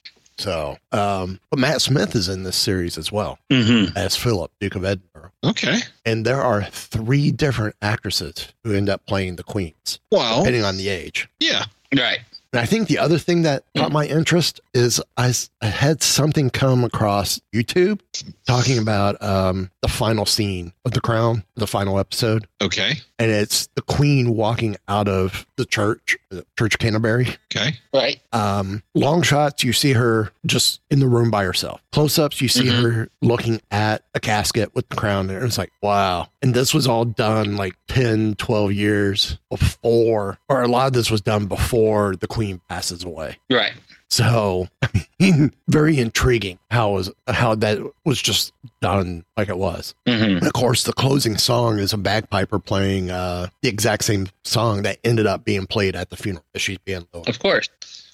So, 0.41 0.79
um, 0.93 1.39
but 1.51 1.59
Matt 1.59 1.83
Smith 1.83 2.15
is 2.15 2.29
in 2.29 2.43
this 2.45 2.57
series 2.57 2.97
as 2.99 3.13
well 3.13 3.39
Mm-hmm. 3.51 3.97
as 3.97 4.17
Philip, 4.17 4.51
Duke 4.61 4.75
of 4.75 4.85
Edinburgh. 4.85 5.31
okay. 5.45 5.79
And 6.07 6.25
there 6.25 6.41
are 6.43 6.65
three 6.65 7.31
different 7.31 7.77
actresses 7.83 8.49
who 8.65 8.75
end 8.75 8.89
up 8.89 9.05
playing 9.07 9.37
the 9.37 9.43
queens, 9.45 10.01
Well, 10.11 10.39
depending 10.41 10.65
on 10.65 10.77
the 10.77 10.89
age. 10.89 11.29
yeah. 11.41 11.65
Right. 11.97 12.21
And 12.53 12.61
I 12.61 12.67
think 12.67 12.89
the 12.89 12.99
other 12.99 13.19
thing 13.19 13.43
that 13.43 13.63
caught 13.77 13.93
my 13.93 14.07
interest 14.07 14.61
is 14.75 15.01
I 15.17 15.33
had 15.63 16.03
something 16.03 16.51
come 16.51 16.83
across 16.85 17.41
YouTube 17.55 18.01
talking 18.47 18.79
about 18.79 19.21
um, 19.23 19.71
the 19.83 19.89
final 19.89 20.27
scene 20.27 20.73
of 20.85 20.91
The 20.93 21.01
Crown, 21.01 21.45
the 21.55 21.67
final 21.69 21.99
episode. 21.99 22.47
Okay. 22.61 22.95
And 23.21 23.31
it's 23.31 23.69
the 23.77 23.83
queen 23.83 24.35
walking 24.35 24.77
out 24.89 25.07
of 25.07 25.47
the 25.57 25.67
church, 25.67 26.17
the 26.31 26.45
Church 26.59 26.75
of 26.75 26.81
Canterbury. 26.81 27.29
Okay. 27.55 27.77
Right. 27.93 28.19
Um, 28.33 28.83
long 28.95 29.21
shots, 29.23 29.63
you 29.63 29.75
see 29.75 29.93
her 29.93 30.33
just 30.47 30.81
in 30.91 31.01
the 31.01 31.07
room 31.07 31.31
by 31.31 31.45
herself. 31.45 31.83
Close 31.93 32.19
ups, 32.19 32.41
you 32.41 32.49
see 32.49 32.65
Mhm. 32.65 32.83
her 32.83 33.09
looking 33.21 33.61
at 33.71 34.05
a 34.15 34.21
casket 34.21 34.75
with 34.75 34.89
the 34.89 34.97
crown 34.97 35.27
there. 35.27 35.45
It's 35.45 35.59
like, 35.59 35.71
wow. 35.83 36.29
And 36.41 36.55
this 36.55 36.73
was 36.73 36.87
all 36.87 37.05
done 37.05 37.57
like 37.57 37.75
10, 37.89 38.37
12 38.37 38.73
years 38.73 39.37
before, 39.51 40.39
or 40.49 40.63
a 40.63 40.69
lot 40.69 40.87
of 40.87 40.93
this 40.95 41.11
was 41.11 41.21
done 41.21 41.45
before 41.47 42.17
the 42.17 42.27
queen 42.27 42.61
passes 42.71 43.05
away. 43.05 43.39
Right. 43.51 43.73
So, 44.11 44.69
I 44.83 45.07
mean, 45.21 45.53
very 45.69 45.99
intriguing 45.99 46.59
how 46.71 46.93
was 46.93 47.11
how 47.29 47.55
that 47.57 47.79
was 48.05 48.21
just 48.21 48.53
done 48.81 49.25
like 49.37 49.49
it 49.49 49.57
was. 49.59 49.95
Mm-hmm. 50.07 50.45
Of 50.45 50.53
course, 50.53 50.85
the 50.85 50.93
closing 50.93 51.37
song 51.39 51.79
is 51.79 51.93
a 51.93 51.99
bagpiper 51.99 52.59
playing 52.59 53.11
uh, 53.11 53.49
the 53.63 53.69
exact 53.69 54.05
same 54.05 54.29
song 54.45 54.83
that 54.83 54.99
ended 55.05 55.27
up 55.27 55.45
being 55.45 55.67
played 55.67 55.95
at 55.95 56.11
the 56.11 56.17
funeral 56.17 56.45
that 56.53 56.59
she's 56.61 56.79
being 56.79 57.07
lowered. 57.13 57.29
Of 57.29 57.39
course. 57.39 57.69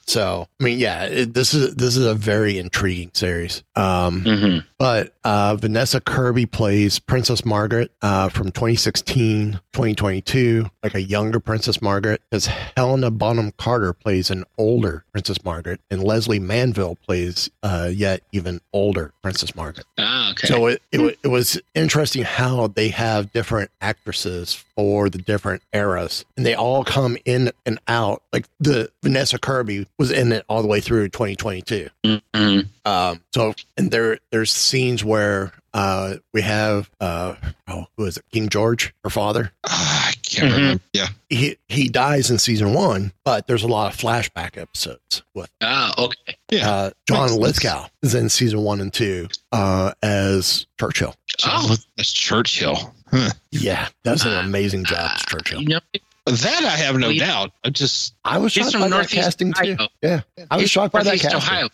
So, 0.09 0.47
I 0.61 0.65
mean, 0.65 0.79
yeah, 0.79 1.05
it, 1.07 1.35
this 1.35 1.53
is 1.53 1.75
this 1.75 1.97
is 1.97 2.07
a 2.07 2.15
very 2.15 2.59
intriguing 2.59 3.11
series. 3.13 3.65
Um, 3.75 4.23
Mm-hmm. 4.23 4.76
But 4.79 5.15
uh, 5.25 5.57
Vanessa 5.57 6.03
Kirby 6.03 6.45
plays 6.45 6.99
Princess 6.99 7.47
Margaret 7.47 7.91
uh, 8.03 8.29
from 8.29 8.53
2016, 8.53 9.53
2022, 9.73 10.69
like 10.83 10.95
a 10.95 11.01
younger 11.01 11.41
Princess 11.41 11.81
Margaret, 11.81 12.21
because 12.31 12.47
Helena 12.47 13.11
Bonham 13.11 13.53
Carter 13.53 13.95
plays 13.95 14.31
an 14.31 14.45
older 14.59 15.05
Princess 15.13 15.43
Margaret, 15.45 15.81
and 15.91 16.03
Lesley 16.05 16.39
Manville 16.39 16.97
plays 16.97 17.49
uh, 17.63 17.91
yet 17.91 18.23
even 18.33 18.61
older 18.75 19.13
Princess 19.23 19.55
Margaret. 19.57 19.87
Ah, 19.99 20.33
okay. 20.33 20.47
So 20.47 20.67
it, 20.67 20.83
it, 20.93 21.19
it 21.23 21.29
was 21.29 21.59
interesting 21.75 22.23
how 22.25 22.67
they 22.67 22.91
have 22.91 23.33
different 23.33 23.71
actresses 23.81 24.63
for 24.77 25.09
the 25.09 25.19
different 25.19 25.63
eras, 25.73 26.27
and 26.37 26.45
they 26.45 26.55
all 26.55 26.85
come 26.85 27.17
in 27.25 27.51
and 27.65 27.79
out. 27.89 28.23
Like 28.31 28.47
the 28.61 28.91
Vanessa 29.03 29.39
Kirby 29.39 29.87
was 29.99 30.11
in 30.11 30.33
it 30.33 30.45
all 30.51 30.61
the 30.61 30.69
way 30.69 30.81
through 30.81 31.09
2022. 31.09 31.89
Mhm. 32.05 32.69
Um, 32.85 33.21
so 33.37 33.55
and 33.77 33.91
there 33.91 34.19
there's 34.31 34.51
scenes 34.51 35.05
where 35.05 35.53
uh, 35.75 36.15
we 36.33 36.41
have 36.41 36.91
uh, 37.01 37.35
oh 37.69 37.85
who 37.99 38.07
is 38.07 38.17
it 38.17 38.25
King 38.33 38.49
George, 38.49 38.95
her 39.05 39.11
father. 39.11 39.53
I 39.63 40.15
can't 40.23 40.51
Mhm. 40.53 40.57
remember. 40.57 40.83
Yeah. 40.95 41.09
He 41.29 41.59
he 41.69 41.91
dies 41.91 42.31
in 42.31 42.39
season 42.39 42.73
one, 42.73 43.13
but 43.25 43.47
there's 43.47 43.63
a 43.63 43.69
lot 43.69 43.93
of 43.93 44.01
flashback 44.01 44.57
episodes 44.57 45.23
with 45.35 45.51
Ah, 45.63 45.93
okay. 45.99 46.37
Yeah. 46.51 46.71
uh, 46.71 46.91
John 47.07 47.19
Makes 47.25 47.31
sense. 47.33 47.41
Lithgow 47.43 47.87
is 48.03 48.15
in 48.15 48.31
season 48.31 48.63
one 48.63 48.81
and 48.81 48.91
two 48.93 49.29
uh, 49.53 49.93
as 50.03 50.67
Churchill. 50.81 51.15
Oh. 51.45 51.77
That's 51.99 52.13
Churchill. 52.13 52.95
Huh. 53.11 53.31
Yeah, 53.53 53.89
does 54.03 54.25
an 54.25 54.33
amazing 54.33 54.85
job 54.85 55.11
as 55.15 55.23
Churchill. 55.27 55.61
You 55.61 55.69
know, 55.69 55.81
That 56.25 56.65
I 56.65 56.71
have 56.77 56.97
no 56.97 57.09
Well, 57.09 57.19
doubt. 57.19 57.53
I 57.65 57.71
just 57.71 58.15
I 58.25 58.39
was 58.39 58.53
shocked 58.53 58.73
from 58.73 58.81
by 58.81 58.89
that 58.89 58.95
Northeast 58.97 59.15
casting 59.23 59.53
too. 59.53 59.73
Ohio. 59.75 59.89
Yeah, 60.03 60.21
I 60.51 60.57
was 60.57 60.63
he's 60.63 60.71
shocked 60.71 60.93
by 60.95 61.03
that 61.05 61.21
casting. 61.21 61.37
Ohio. 61.37 61.69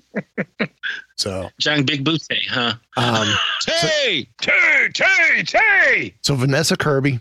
So, 1.16 1.48
John 1.60 1.84
Big 1.84 2.04
Boots, 2.04 2.26
huh? 2.50 2.74
um, 2.96 3.28
Tay, 3.62 4.26
Tay, 4.40 4.88
Tay, 4.92 5.42
Tay. 5.44 6.14
so 6.22 6.34
Vanessa 6.34 6.76
Kirby 6.76 7.20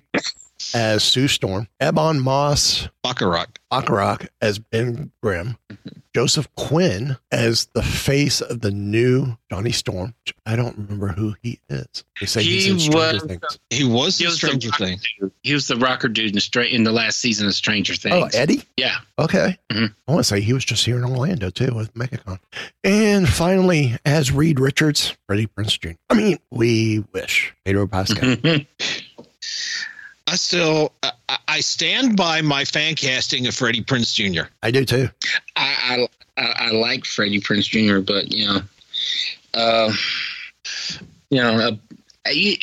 as 0.73 1.03
Sue 1.03 1.27
Storm, 1.27 1.67
Ebon 1.81 2.19
Moss 2.19 2.87
Baccarat. 3.03 3.47
Bachrach 3.71 4.27
as 4.39 4.59
Ben 4.59 5.11
Grimm, 5.23 5.57
Joseph 6.13 6.47
Quinn 6.55 7.17
as 7.31 7.65
the 7.73 7.81
face 7.81 8.39
of 8.39 8.61
the 8.61 8.69
new 8.69 9.35
Johnny 9.49 9.71
Storm. 9.71 10.13
I 10.45 10.55
don't 10.55 10.77
remember 10.77 11.07
who 11.07 11.33
he 11.41 11.59
is. 11.69 12.03
They 12.19 12.27
say 12.27 12.43
he's 12.43 12.65
He 12.65 12.71
in 12.71 12.79
Stranger 12.79 13.13
was- 13.15 13.23
Things. 13.23 13.59
He 13.71 13.83
was 13.83 14.17
He 14.19 14.25
the 14.25 14.29
was 14.29 14.37
Stranger 14.37 14.69
rocker 14.69 14.85
Thing. 14.85 14.99
dude. 15.19 15.31
He 15.41 15.53
was 15.55 15.65
the 15.67 15.75
rocker 15.77 16.07
dude 16.07 16.27
in 16.27 16.33
the 16.35 16.41
stra- 16.41 16.65
in 16.67 16.83
the 16.83 16.91
last 16.91 17.17
season 17.19 17.47
of 17.47 17.55
Stranger 17.55 17.95
Things. 17.95 18.15
Oh, 18.35 18.37
Eddie? 18.37 18.61
Yeah. 18.77 18.97
Okay. 19.17 19.57
Mhm. 19.71 19.93
I 20.07 20.11
want 20.11 20.19
to 20.19 20.23
say 20.23 20.39
he 20.39 20.53
was 20.53 20.63
just 20.65 20.85
here 20.85 20.97
in 20.97 21.03
Orlando 21.03 21.49
too 21.49 21.73
with 21.73 21.91
MegaCon. 21.95 22.37
And 22.83 23.27
finally, 23.27 23.97
as 24.05 24.31
Reed 24.31 24.59
Richards, 24.59 25.17
Freddie 25.25 25.47
Prinze 25.47 25.79
Jr. 25.79 25.89
I 26.11 26.13
mean, 26.13 26.37
we 26.51 27.03
wish. 27.11 27.53
Pedro 27.65 27.87
Pascal. 27.87 28.35
I 30.27 30.35
still, 30.35 30.93
I, 31.03 31.11
I- 31.29 31.37
I 31.47 31.59
stand 31.59 32.15
by 32.17 32.41
my 32.41 32.65
fan 32.65 32.95
casting 32.95 33.45
of 33.47 33.53
Freddie 33.53 33.83
Prinze 33.83 34.13
Jr. 34.13 34.49
I 34.63 34.71
do 34.71 34.85
too. 34.85 35.09
I, 35.55 36.07
I 36.37 36.41
I 36.41 36.53
I 36.67 36.71
like 36.71 37.05
Freddie 37.05 37.39
Prinze 37.41 37.67
Jr., 37.67 37.99
but 38.01 38.31
you 38.31 38.47
know, 38.47 38.59
uh, 39.53 39.93
you 41.29 41.37
know, 41.41 41.57
uh, 42.25 42.29
you, 42.31 42.55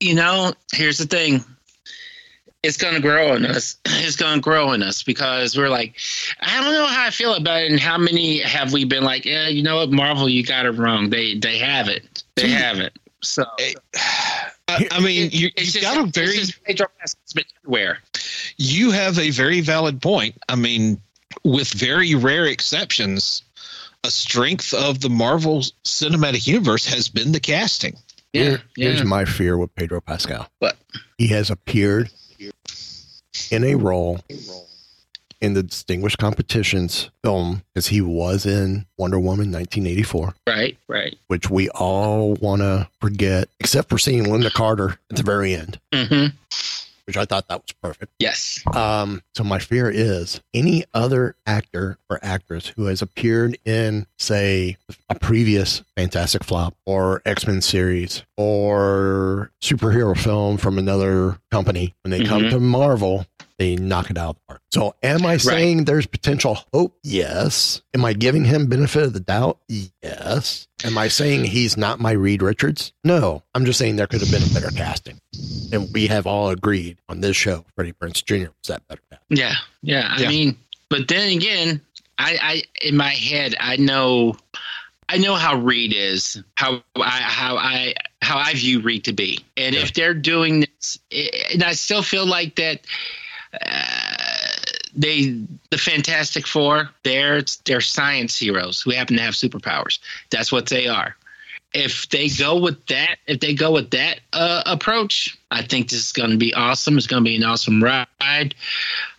you 0.00 0.14
know. 0.14 0.52
Here's 0.72 0.96
the 0.96 1.04
thing: 1.06 1.44
it's 2.62 2.78
going 2.78 2.94
to 2.94 3.00
grow 3.00 3.34
in 3.34 3.44
us. 3.44 3.76
It's 3.84 4.16
going 4.16 4.36
to 4.36 4.40
grow 4.40 4.72
in 4.72 4.82
us 4.82 5.02
because 5.02 5.56
we're 5.58 5.68
like, 5.68 5.94
I 6.40 6.62
don't 6.62 6.72
know 6.72 6.86
how 6.86 7.06
I 7.06 7.10
feel 7.10 7.34
about 7.34 7.62
it, 7.62 7.70
and 7.70 7.78
how 7.80 7.98
many 7.98 8.38
have 8.40 8.72
we 8.72 8.84
been 8.86 9.04
like, 9.04 9.24
yeah, 9.26 9.48
you 9.48 9.62
know 9.62 9.76
what, 9.76 9.90
Marvel, 9.90 10.28
you 10.28 10.42
got 10.42 10.64
it 10.64 10.70
wrong. 10.72 11.10
They 11.10 11.34
they 11.34 11.58
have 11.58 11.88
it. 11.88 12.22
They 12.36 12.48
have 12.48 12.78
it. 12.78 12.94
So 13.22 13.44
Uh, 14.68 14.78
I, 14.80 14.88
I 14.96 15.00
mean, 15.00 15.30
you, 15.32 15.48
it's 15.56 15.74
you've 15.74 15.82
just, 15.82 15.82
got 15.82 15.96
a 15.96 16.08
it's 16.08 16.16
very, 16.18 16.36
just 16.36 16.62
Pedro 16.64 16.86
Pascal's 16.98 17.32
been 17.32 17.44
everywhere. 17.62 17.98
you 18.56 18.90
have 18.90 19.18
a 19.18 19.30
very 19.30 19.60
valid 19.60 20.02
point. 20.02 20.36
I 20.48 20.56
mean, 20.56 21.00
with 21.44 21.72
very 21.72 22.14
rare 22.14 22.46
exceptions, 22.46 23.42
a 24.04 24.10
strength 24.10 24.74
of 24.74 25.00
the 25.00 25.10
Marvel 25.10 25.60
Cinematic 25.84 26.46
Universe 26.46 26.84
has 26.86 27.08
been 27.08 27.32
the 27.32 27.40
casting. 27.40 27.96
Yeah, 28.32 28.42
Here- 28.42 28.62
Here's 28.76 29.04
my 29.04 29.24
fear 29.24 29.56
with 29.56 29.74
Pedro 29.76 30.00
Pascal. 30.00 30.48
What? 30.58 30.76
He 31.18 31.28
has 31.28 31.50
appeared 31.50 32.10
in 33.50 33.64
a 33.64 33.74
role 33.76 34.20
in 35.40 35.54
the 35.54 35.62
Distinguished 35.62 36.18
Competitions 36.18 37.10
film 37.22 37.62
as 37.74 37.88
he 37.88 38.00
was 38.00 38.46
in 38.46 38.86
Wonder 38.98 39.18
Woman 39.18 39.50
1984, 39.52 40.34
Right, 40.46 40.76
right. 40.88 41.16
which 41.28 41.50
we 41.50 41.68
all 41.70 42.34
want 42.34 42.62
to 42.62 42.88
forget, 43.00 43.48
except 43.60 43.88
for 43.88 43.98
seeing 43.98 44.24
Lynda 44.24 44.52
Carter 44.52 44.98
at 45.10 45.16
the 45.16 45.22
very 45.22 45.54
end, 45.54 45.78
Mm-hmm. 45.92 46.36
which 47.06 47.16
I 47.16 47.24
thought 47.24 47.46
that 47.48 47.62
was 47.62 47.72
perfect. 47.82 48.12
Yes. 48.18 48.60
Um, 48.74 49.22
so 49.34 49.44
my 49.44 49.58
fear 49.58 49.88
is 49.90 50.40
any 50.54 50.84
other 50.94 51.36
actor 51.46 51.98
or 52.10 52.18
actress 52.22 52.68
who 52.76 52.86
has 52.86 53.00
appeared 53.02 53.56
in, 53.64 54.06
say, 54.18 54.76
a 55.08 55.14
previous 55.14 55.82
Fantastic 55.96 56.42
Flop 56.42 56.74
or 56.84 57.22
X 57.24 57.46
Men 57.46 57.60
series 57.62 58.24
or 58.36 59.50
superhero 59.62 60.16
film 60.18 60.56
from 60.56 60.78
another 60.78 61.38
company, 61.50 61.94
when 62.02 62.10
they 62.10 62.24
come 62.24 62.42
Mhm. 62.44 62.50
to 62.50 62.60
Marvel, 62.60 63.26
they 63.58 63.76
knock 63.76 64.10
it 64.10 64.18
out 64.18 64.30
of 64.30 64.36
the 64.36 64.40
park. 64.48 64.62
So 64.72 64.94
am 65.02 65.24
I 65.24 65.36
saying 65.38 65.84
there's 65.84 66.06
potential 66.06 66.58
hope? 66.74 66.98
Yes. 67.02 67.80
Am 67.94 68.04
I 68.04 68.12
giving 68.12 68.44
him 68.44 68.66
benefit 68.66 69.02
of 69.04 69.12
the 69.12 69.20
doubt? 69.20 69.58
Yes. 70.02 70.68
Am 70.84 70.98
I 70.98 71.08
saying 71.08 71.44
he's 71.44 71.76
not 71.76 71.98
my 71.98 72.12
Reed 72.12 72.42
Richards? 72.42 72.92
No. 73.04 73.42
I'm 73.54 73.64
just 73.64 73.78
saying 73.78 73.96
there 73.96 74.06
could 74.06 74.20
have 74.20 74.30
been 74.30 74.42
a 74.42 74.52
better 74.54 74.70
casting. 74.76 75.18
And 75.72 75.88
we 75.92 76.06
have 76.08 76.26
all 76.26 76.50
agreed 76.50 76.98
on 77.08 77.20
this 77.22 77.36
show, 77.36 77.64
Freddie 77.74 77.92
Prinze 77.92 78.22
Jr. 78.24 78.50
was 78.50 78.68
that 78.68 78.86
better 78.88 79.00
casting. 79.10 79.36
Yeah, 79.38 79.54
yeah. 79.82 80.08
I 80.14 80.22
Yeah. 80.22 80.28
mean, 80.28 80.58
but 80.90 81.08
then 81.08 81.34
again, 81.36 81.80
I, 82.18 82.38
I 82.42 82.62
in 82.86 82.96
my 82.96 83.10
head, 83.10 83.56
I 83.58 83.76
know, 83.76 84.36
I 85.08 85.18
know 85.18 85.34
how 85.34 85.56
Reed 85.56 85.94
is, 85.94 86.42
how 86.56 86.82
I 86.96 87.20
how 87.20 87.56
I 87.56 87.94
how 88.22 88.38
I 88.38 88.54
view 88.54 88.80
Reed 88.80 89.04
to 89.04 89.12
be, 89.12 89.38
and 89.56 89.74
if 89.76 89.92
they're 89.94 90.14
doing 90.14 90.60
this, 90.60 90.98
and 91.52 91.62
I 91.62 91.72
still 91.72 92.02
feel 92.02 92.26
like 92.26 92.56
that. 92.56 92.80
Uh, 93.64 93.96
they 94.94 95.42
the 95.70 95.78
Fantastic 95.78 96.46
Four, 96.46 96.90
they're 97.04 97.42
they're 97.64 97.80
science 97.80 98.38
heroes 98.38 98.80
who 98.80 98.90
happen 98.92 99.16
to 99.16 99.22
have 99.22 99.34
superpowers. 99.34 99.98
That's 100.30 100.50
what 100.50 100.66
they 100.68 100.88
are. 100.88 101.16
If 101.74 102.08
they 102.08 102.28
go 102.30 102.58
with 102.58 102.86
that, 102.86 103.16
if 103.26 103.40
they 103.40 103.52
go 103.52 103.72
with 103.72 103.90
that 103.90 104.20
uh, 104.32 104.62
approach, 104.64 105.36
I 105.50 105.62
think 105.62 105.90
this 105.90 106.00
is 106.00 106.12
going 106.12 106.30
to 106.30 106.38
be 106.38 106.54
awesome. 106.54 106.96
It's 106.96 107.06
going 107.06 107.22
to 107.22 107.28
be 107.28 107.36
an 107.36 107.44
awesome 107.44 107.82
ride. 107.82 108.54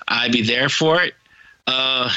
I'd 0.08 0.32
be 0.32 0.42
there 0.42 0.70
for 0.70 1.04
it. 1.04 1.14
Uh, 1.68 2.12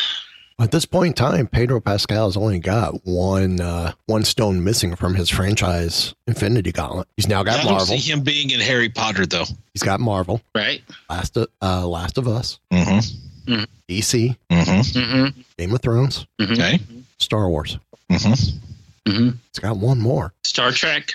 At 0.60 0.72
this 0.72 0.84
point 0.84 1.06
in 1.08 1.14
time, 1.14 1.46
Pedro 1.46 1.80
Pascal 1.80 2.26
has 2.26 2.36
only 2.36 2.58
got 2.58 3.04
one 3.06 3.60
uh, 3.60 3.92
one 4.06 4.24
stone 4.24 4.62
missing 4.62 4.94
from 4.94 5.14
his 5.14 5.30
franchise 5.30 6.14
Infinity 6.26 6.70
Gauntlet. 6.72 7.08
He's 7.16 7.26
now 7.28 7.40
I 7.40 7.44
got 7.44 7.62
don't 7.62 7.72
Marvel. 7.72 7.86
see 7.86 8.10
him 8.12 8.20
being 8.20 8.50
in 8.50 8.60
Harry 8.60 8.90
Potter 8.90 9.24
though. 9.24 9.46
He's 9.72 9.82
got 9.82 10.00
Marvel. 10.00 10.42
right? 10.54 10.82
Last 11.08 11.36
of, 11.38 11.48
uh, 11.62 11.86
Last 11.86 12.18
of 12.18 12.28
Us, 12.28 12.58
Mm-hmm. 12.70 13.62
DC, 13.88 14.36
Mm-hmm. 14.50 14.98
Mm-hmm. 15.00 15.40
Game 15.58 15.74
of 15.74 15.80
Thrones, 15.80 16.26
Okay. 16.40 16.78
Star 17.18 17.48
Wars. 17.48 17.78
Mm-hmm. 18.10 19.10
Mm-hmm. 19.10 19.28
He's 19.52 19.58
got 19.60 19.76
one 19.78 19.98
more. 19.98 20.32
Star 20.44 20.72
Trek. 20.72 21.12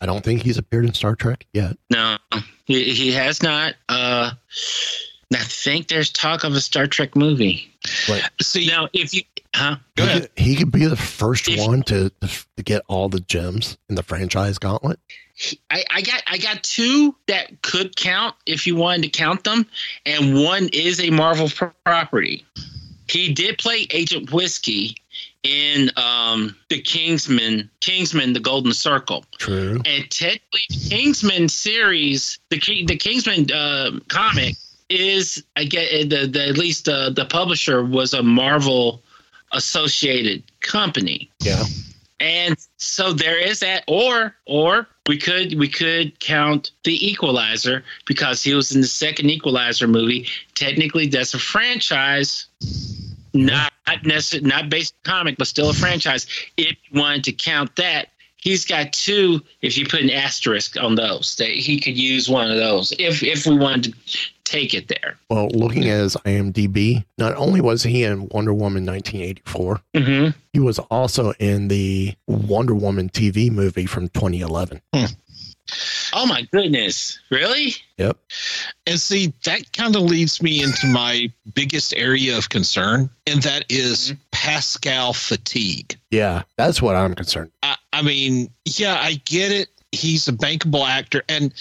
I 0.00 0.06
don't 0.06 0.22
think 0.24 0.42
he's 0.42 0.58
appeared 0.58 0.84
in 0.84 0.92
Star 0.94 1.14
Trek 1.14 1.46
yet. 1.54 1.76
No, 1.90 2.18
he, 2.66 2.92
he 2.92 3.12
has 3.12 3.42
not. 3.42 3.74
Uh, 3.88 4.32
I 5.32 5.38
think 5.38 5.88
there's 5.88 6.10
talk 6.10 6.44
of 6.44 6.54
a 6.54 6.60
Star 6.60 6.86
Trek 6.86 7.16
movie. 7.16 7.72
But 8.08 8.30
See, 8.40 8.66
Now, 8.66 8.88
if 8.92 9.12
you, 9.14 9.22
huh? 9.54 9.76
go 9.96 10.04
he, 10.04 10.08
ahead. 10.10 10.22
could, 10.22 10.44
he 10.44 10.56
could 10.56 10.70
be 10.72 10.86
the 10.86 10.96
first 10.96 11.48
If- 11.48 11.58
one 11.66 11.82
to, 11.84 12.10
to 12.56 12.62
get 12.62 12.82
all 12.88 13.08
the 13.08 13.20
gems 13.20 13.76
in 13.88 13.94
the 13.94 14.02
franchise 14.02 14.58
Gauntlet. 14.58 14.98
I, 15.68 15.82
I 15.90 16.02
got 16.02 16.22
I 16.28 16.38
got 16.38 16.62
two 16.62 17.16
that 17.26 17.60
could 17.62 17.96
count 17.96 18.36
if 18.46 18.68
you 18.68 18.76
wanted 18.76 19.02
to 19.02 19.08
count 19.08 19.42
them, 19.42 19.66
and 20.06 20.40
one 20.44 20.68
is 20.72 21.00
a 21.00 21.10
Marvel 21.10 21.48
pro- 21.48 21.72
property. 21.84 22.46
He 23.08 23.34
did 23.34 23.58
play 23.58 23.88
Agent 23.90 24.30
Whiskey 24.32 24.96
in 25.42 25.90
um, 25.96 26.54
the 26.70 26.80
Kingsman 26.80 27.68
Kingsman 27.80 28.32
the 28.32 28.38
Golden 28.38 28.72
Circle, 28.72 29.24
True. 29.38 29.82
and 29.84 30.08
technically 30.08 30.60
the 30.70 30.88
Kingsman 30.88 31.48
series 31.48 32.38
the 32.50 32.60
Ki- 32.60 32.86
the 32.86 32.96
Kingsman 32.96 33.50
uh, 33.50 33.90
comic 34.08 34.54
is 34.88 35.42
I 35.56 35.64
get 35.64 35.88
eh, 35.90 36.04
the, 36.04 36.26
the 36.26 36.48
at 36.48 36.58
least 36.58 36.84
the 36.86 37.12
the 37.14 37.24
publisher 37.24 37.84
was 37.84 38.14
a 38.14 38.22
Marvel 38.22 39.02
associated 39.52 40.42
company. 40.60 41.30
Yeah. 41.40 41.64
And 42.20 42.56
so 42.76 43.12
there 43.12 43.38
is 43.38 43.60
that, 43.60 43.84
or 43.86 44.34
or 44.46 44.86
we 45.08 45.18
could 45.18 45.58
we 45.58 45.68
could 45.68 46.18
count 46.20 46.70
the 46.84 47.06
Equalizer 47.06 47.84
because 48.06 48.42
he 48.42 48.54
was 48.54 48.74
in 48.74 48.80
the 48.80 48.86
second 48.86 49.30
Equalizer 49.30 49.88
movie. 49.88 50.26
Technically, 50.54 51.08
that's 51.08 51.34
a 51.34 51.38
franchise, 51.38 52.46
not 53.34 53.72
necessarily 54.04 54.48
not 54.48 54.70
based 54.70 54.94
on 55.04 55.12
comic, 55.12 55.36
but 55.36 55.48
still 55.48 55.70
a 55.70 55.74
franchise. 55.74 56.26
If 56.56 56.76
you 56.88 57.00
wanted 57.00 57.24
to 57.24 57.32
count 57.32 57.76
that, 57.76 58.08
he's 58.44 58.64
got 58.64 58.92
two. 58.92 59.42
If 59.62 59.76
you 59.76 59.86
put 59.86 60.00
an 60.02 60.10
asterisk 60.10 60.76
on 60.80 60.94
those, 60.94 61.34
that 61.36 61.48
he 61.50 61.80
could 61.80 61.96
use 61.98 62.28
one 62.28 62.50
of 62.50 62.56
those 62.58 62.92
if 62.98 63.22
if 63.22 63.46
we 63.46 63.56
wanted 63.56 63.94
to 64.06 64.18
take 64.44 64.74
it 64.74 64.88
there. 64.88 65.16
Well, 65.30 65.48
looking 65.48 65.88
at 65.88 66.00
his 66.00 66.16
IMDb, 66.26 67.04
not 67.18 67.34
only 67.34 67.60
was 67.62 67.82
he 67.82 68.04
in 68.04 68.28
Wonder 68.28 68.52
Woman 68.52 68.84
1984, 68.86 69.80
Mm-hmm. 69.94 70.30
he 70.52 70.60
was 70.60 70.78
also 70.78 71.32
in 71.40 71.68
the 71.68 72.14
Wonder 72.28 72.74
Woman 72.74 73.08
TV 73.08 73.50
movie 73.50 73.86
from 73.86 74.08
2011. 74.10 74.80
Oh 76.16 76.26
my 76.26 76.42
goodness! 76.52 77.18
Really? 77.28 77.74
Yep. 77.98 78.16
And 78.86 79.00
see, 79.00 79.32
that 79.44 79.72
kind 79.72 79.96
of 79.96 80.02
leads 80.02 80.40
me 80.40 80.62
into 80.62 80.86
my 80.86 81.32
biggest 81.54 81.92
area 81.96 82.38
of 82.38 82.48
concern, 82.48 83.10
and 83.26 83.42
that 83.42 83.64
is 83.68 84.14
Pascal 84.30 85.12
fatigue. 85.12 85.96
Yeah, 86.10 86.42
that's 86.56 86.80
what 86.80 86.94
I'm 86.94 87.16
concerned. 87.16 87.50
I, 87.64 87.76
I 87.92 88.02
mean, 88.02 88.50
yeah, 88.64 88.94
I 88.94 89.14
get 89.24 89.50
it. 89.50 89.68
He's 89.90 90.28
a 90.28 90.32
bankable 90.32 90.86
actor, 90.86 91.22
and 91.28 91.52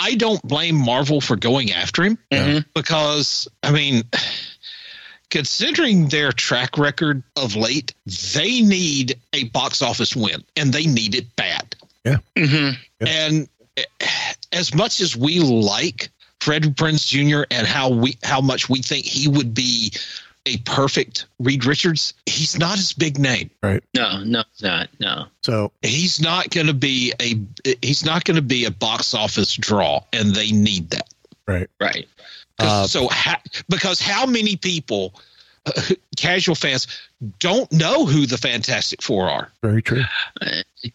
I 0.00 0.16
don't 0.16 0.42
blame 0.42 0.76
Marvel 0.76 1.20
for 1.20 1.36
going 1.36 1.72
after 1.72 2.02
him 2.02 2.18
because, 2.74 3.48
I 3.62 3.70
mean, 3.72 4.04
considering 5.30 6.08
their 6.08 6.32
track 6.32 6.78
record 6.78 7.22
of 7.36 7.56
late, 7.56 7.94
they 8.34 8.60
need 8.60 9.18
a 9.32 9.44
box 9.44 9.82
office 9.82 10.14
win, 10.16 10.42
and 10.56 10.72
they 10.72 10.86
need 10.86 11.14
it 11.14 11.34
bad. 11.36 11.76
Yeah. 12.04 12.18
Mm-hmm. 12.36 13.06
And 13.06 13.42
eh, 13.42 13.46
as 14.52 14.74
much 14.74 15.00
as 15.00 15.16
we 15.16 15.40
like 15.40 16.10
Fred 16.40 16.62
Prinze 16.76 17.06
Jr. 17.06 17.44
and 17.50 17.66
how 17.66 17.90
we 17.90 18.16
how 18.22 18.40
much 18.40 18.68
we 18.68 18.82
think 18.82 19.04
he 19.04 19.28
would 19.28 19.54
be 19.54 19.92
a 20.46 20.56
perfect 20.58 21.26
Reed 21.38 21.64
Richards, 21.66 22.14
he's 22.26 22.58
not 22.58 22.76
his 22.76 22.92
big 22.92 23.18
name. 23.18 23.50
Right. 23.62 23.82
No, 23.94 24.24
no, 24.24 24.40
it's 24.40 24.62
not. 24.62 24.88
No. 24.98 25.26
So 25.42 25.70
He's 25.82 26.20
not 26.20 26.50
going 26.50 26.66
to 26.66 26.74
be 26.74 27.12
a 27.20 27.36
he's 27.82 28.04
not 28.04 28.24
going 28.24 28.36
to 28.36 28.42
be 28.42 28.64
a 28.64 28.70
box 28.70 29.14
office 29.14 29.54
draw, 29.54 30.02
and 30.12 30.34
they 30.34 30.50
need 30.50 30.90
that. 30.90 31.12
Right. 31.46 31.68
Right. 31.80 32.08
Uh, 32.58 32.86
so 32.86 33.08
ha- 33.08 33.40
because 33.68 34.00
how 34.00 34.26
many 34.26 34.56
people, 34.56 35.14
uh, 35.14 35.20
casual 36.16 36.54
fans, 36.54 36.86
don't 37.38 37.70
know 37.72 38.06
who 38.06 38.26
the 38.26 38.38
Fantastic 38.38 39.02
Four 39.02 39.28
are? 39.28 39.50
Very 39.62 39.82
true. 39.82 40.02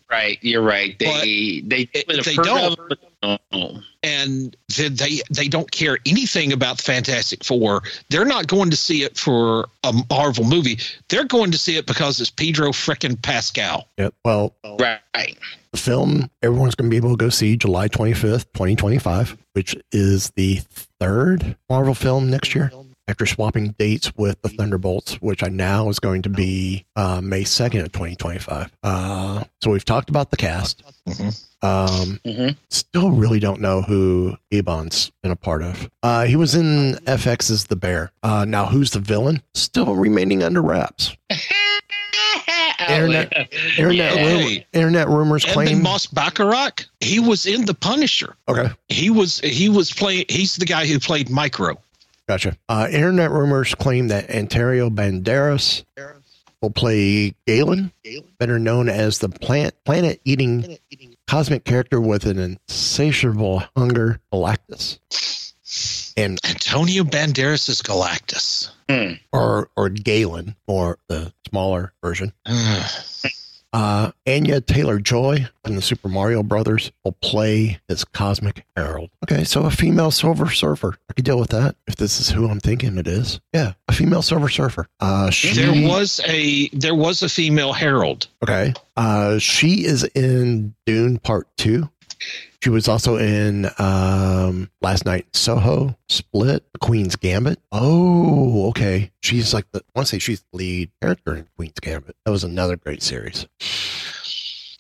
Right. 0.10 0.38
You're 0.42 0.62
right. 0.64 0.98
They 1.00 1.62
they 1.66 1.86
They 1.94 2.36
heard 2.36 2.46
don't. 2.46 2.80
of 2.80 2.92
it, 2.92 3.00
but 3.22 3.42
no. 3.52 3.80
and 4.02 4.56
they, 4.76 4.90
they 4.90 5.22
they 5.30 5.48
don't 5.48 5.70
care 5.72 5.98
anything 6.06 6.52
about 6.54 6.78
the 6.78 6.84
Fantastic 6.84 7.44
Four. 7.44 7.84
They're 8.10 8.26
not 8.26 8.48
going 8.48 8.72
to 8.72 8.76
see 8.78 9.04
it 9.04 9.18
for 9.18 9.68
a 9.84 9.94
Marvel 10.10 10.46
movie. 10.46 10.80
They're 11.10 11.26
going 11.26 11.52
to 11.52 11.58
see 11.58 11.78
it 11.78 11.86
because 11.86 12.20
it's 12.20 12.32
Pedro 12.32 12.70
frickin' 12.72 13.22
Pascal. 13.22 13.88
Yep. 13.98 14.14
Well, 14.24 14.54
Right. 14.80 15.38
the 15.72 15.78
film 15.78 16.30
everyone's 16.42 16.74
going 16.76 16.90
to 16.90 16.92
be 16.92 16.98
able 16.98 17.12
to 17.12 17.18
go 17.18 17.30
see 17.30 17.56
July 17.56 17.88
25th, 17.88 18.46
2025, 18.54 19.38
which 19.54 19.76
is 19.92 20.32
the 20.36 20.62
third 21.00 21.56
Marvel 21.70 21.94
film 21.94 22.30
next 22.32 22.56
year 22.56 22.72
after 23.08 23.26
swapping 23.26 23.76
dates 23.78 24.12
with 24.18 24.42
the 24.42 24.50
Thunderbolts, 24.50 25.16
which 25.22 25.44
I 25.44 25.48
now 25.48 25.90
is 25.90 26.00
going 26.00 26.24
to 26.24 26.30
be 26.30 26.86
uh, 26.96 27.22
May 27.22 27.44
2nd 27.44 27.82
of 27.86 27.92
2025. 27.92 28.72
Uh, 28.84 29.44
so 29.62 29.72
we've 29.72 29.86
talked 29.86 30.10
about 30.10 30.32
the 30.32 30.38
cast. 30.38 30.82
Um, 31.62 32.20
Mhm. 32.26 32.58
Still 32.70 33.12
really 33.12 33.40
don't 33.40 33.62
know 33.62 33.82
who 33.82 34.38
Ebon's 34.52 35.12
been 35.22 35.32
a 35.32 35.36
part 35.36 35.62
of. 35.64 35.90
Uh, 36.04 36.26
he 36.26 36.36
was 36.36 36.56
in 36.56 36.96
FX's 37.06 37.66
The 37.66 37.76
Bear. 37.76 38.12
Uh, 38.24 38.46
now, 38.46 38.66
who's 38.66 38.92
the 38.92 39.00
villain? 39.00 39.42
Still 39.54 39.96
remaining 39.96 40.42
under 40.44 40.62
wraps. 40.62 41.16
Internet, 42.88 43.34
internet, 43.78 44.16
Yeah. 44.16 44.26
rumor, 44.38 44.64
internet 44.74 45.08
rumors 45.10 45.44
And 45.46 45.54
claim. 45.54 45.68
then 45.68 45.82
Moss 45.82 46.06
Baccarat, 46.08 46.86
he 47.00 47.20
was 47.20 47.46
in 47.46 47.66
The 47.66 47.74
Punisher. 47.74 48.36
okay. 48.48 48.70
He 48.90 49.10
was 49.10 49.40
he 49.40 49.70
was 49.70 49.92
playing. 49.92 50.26
He's 50.30 50.56
the 50.58 50.66
guy 50.66 50.86
who 50.86 51.00
played 51.00 51.30
Micro. 51.30 51.80
Gotcha. 52.28 52.58
Uh, 52.68 52.88
internet 52.90 53.32
rumors 53.32 53.76
claim 53.76 54.08
that 54.08 54.30
Antonio 54.30 54.90
Banderas 54.90 55.84
will 56.62 56.72
play 56.72 57.36
Galan, 57.46 57.92
better 58.40 58.58
known 58.58 58.90
as 58.90 59.20
the 59.20 59.30
plant 59.30 59.76
planet 59.86 60.20
eating 60.26 60.78
cosmic 61.28 61.66
character 61.66 62.02
with 62.02 62.26
an 62.26 62.40
insatiable 62.40 63.64
hunger, 63.78 64.20
Galactus. 64.34 65.00
And 66.18 66.40
Antonio 66.46 67.04
Banderas 67.04 67.70
is 67.70 67.82
Galactus. 67.82 68.70
or 69.32 69.70
or 69.76 69.90
Galan, 69.90 70.56
or 70.66 70.98
the 71.08 71.32
smaller 71.50 71.94
version. 72.04 72.34
Uh, 73.76 74.10
Anya 74.26 74.62
Taylor 74.62 75.00
Joy 75.00 75.50
from 75.66 75.76
the 75.76 75.82
Super 75.82 76.08
Mario 76.08 76.44
Brothers 76.44 76.94
will 77.04 77.12
play 77.12 77.78
his 77.90 78.06
Cosmic 78.06 78.66
Herald. 78.78 79.10
Okay, 79.26 79.44
so 79.44 79.64
a 79.64 79.70
female 79.70 80.12
Silver 80.12 80.50
Surfer. 80.50 80.96
I 81.10 81.14
could 81.14 81.26
deal 81.26 81.38
with 81.38 81.50
that 81.50 81.76
if 81.86 81.98
this 81.98 82.22
is 82.22 82.30
who 82.30 82.48
I'm 82.48 82.62
thinking 82.62 82.98
it 82.98 83.06
is. 83.06 83.42
Yeah, 83.52 83.74
a 83.90 83.94
female 83.94 84.22
Silver 84.22 84.48
Surfer. 84.48 84.88
Uh, 85.02 85.30
she, 85.30 85.50
There 85.54 85.90
was 85.90 86.22
a 86.26 86.70
there 86.70 86.96
was 86.96 87.22
a 87.22 87.28
female 87.28 87.74
herald. 87.74 88.28
okay. 88.42 88.74
Uh, 88.96 89.40
she 89.40 89.84
is 89.84 90.06
in 90.16 90.74
Dune 90.86 91.18
Part 91.18 91.50
Two. 91.58 91.90
She 92.64 92.70
was 92.70 92.88
also 92.88 93.18
in 93.18 93.70
um, 93.78 94.72
Last 94.82 95.06
Night 95.06 95.28
Soho, 95.34 95.96
Split, 96.10 96.66
Queen's 96.82 97.16
Gambit. 97.16 97.60
Oh, 97.72 98.70
okay. 98.70 99.12
She's 99.22 99.54
like 99.54 99.66
the. 99.72 99.80
I 99.80 100.00
want 100.00 100.08
to 100.08 100.16
say 100.16 100.20
she's 100.20 100.44
the 100.52 100.58
lead 100.58 100.92
character 101.02 101.36
in 101.36 101.48
Queen's 101.58 101.80
Gambit. 101.80 102.16
That 102.26 102.32
was 102.32 102.44
another 102.44 102.76
great 102.76 103.04
series. 103.04 103.46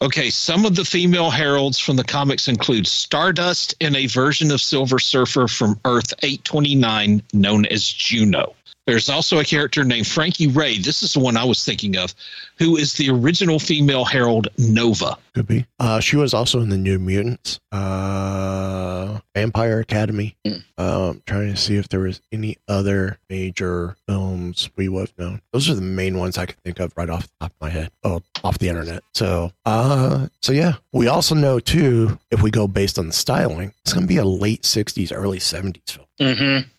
Okay, 0.01 0.29
some 0.29 0.65
of 0.65 0.75
the 0.75 0.83
female 0.83 1.29
heralds 1.29 1.79
from 1.79 1.95
the 1.95 2.03
comics 2.03 2.47
include 2.47 2.85
Stardust 2.85 3.75
and 3.79 3.95
a 3.95 4.07
version 4.07 4.51
of 4.51 4.59
Silver 4.59 4.99
Surfer 4.99 5.47
from 5.47 5.79
Earth 5.85 6.13
829 6.21 7.23
known 7.33 7.65
as 7.67 7.87
Juno. 7.87 8.55
There's 8.85 9.09
also 9.09 9.39
a 9.39 9.43
character 9.43 9.83
named 9.83 10.05
Frankie 10.05 10.47
Raye. 10.47 10.77
This 10.77 11.01
is 11.01 11.13
the 11.13 11.19
one 11.19 11.37
I 11.37 11.43
was 11.43 11.63
thinking 11.63 11.97
of, 11.97 12.13
who 12.57 12.77
is 12.77 12.93
the 12.93 13.09
original 13.09 13.59
female 13.59 14.05
herald 14.05 14.47
Nova. 14.57 15.17
Could 15.33 15.47
be. 15.47 15.65
Uh, 15.79 15.99
she 15.99 16.15
was 16.15 16.33
also 16.33 16.61
in 16.61 16.69
the 16.69 16.77
New 16.77 16.97
Mutants, 16.97 17.59
uh, 17.71 19.19
Vampire 19.33 19.79
Academy. 19.79 20.35
Um, 20.77 21.21
trying 21.25 21.53
to 21.53 21.57
see 21.57 21.75
if 21.77 21.89
there 21.89 22.01
was 22.01 22.21
any 22.31 22.57
other 22.67 23.17
major 23.29 23.95
films 24.07 24.69
we 24.75 24.87
would 24.89 25.09
have 25.09 25.17
known. 25.17 25.41
Those 25.51 25.69
are 25.69 25.75
the 25.75 25.81
main 25.81 26.17
ones 26.17 26.37
I 26.37 26.45
could 26.45 26.59
think 26.63 26.79
of 26.79 26.93
right 26.95 27.09
off 27.09 27.23
the 27.23 27.33
top 27.41 27.51
of 27.51 27.61
my 27.61 27.69
head. 27.69 27.91
Oh, 28.03 28.21
off 28.43 28.59
the 28.59 28.69
internet. 28.69 29.03
So, 29.13 29.51
uh, 29.65 30.27
so 30.41 30.51
yeah. 30.53 30.73
We 30.93 31.07
also 31.07 31.35
know 31.35 31.59
too, 31.59 32.17
if 32.31 32.41
we 32.41 32.51
go 32.51 32.67
based 32.67 32.97
on 32.97 33.07
the 33.07 33.13
styling, 33.13 33.73
it's 33.81 33.93
going 33.93 34.03
to 34.03 34.07
be 34.07 34.17
a 34.17 34.25
late 34.25 34.63
'60s, 34.63 35.11
early 35.13 35.39
'70s 35.39 35.91
film. 35.91 36.07
Mm-hmm. 36.19 36.69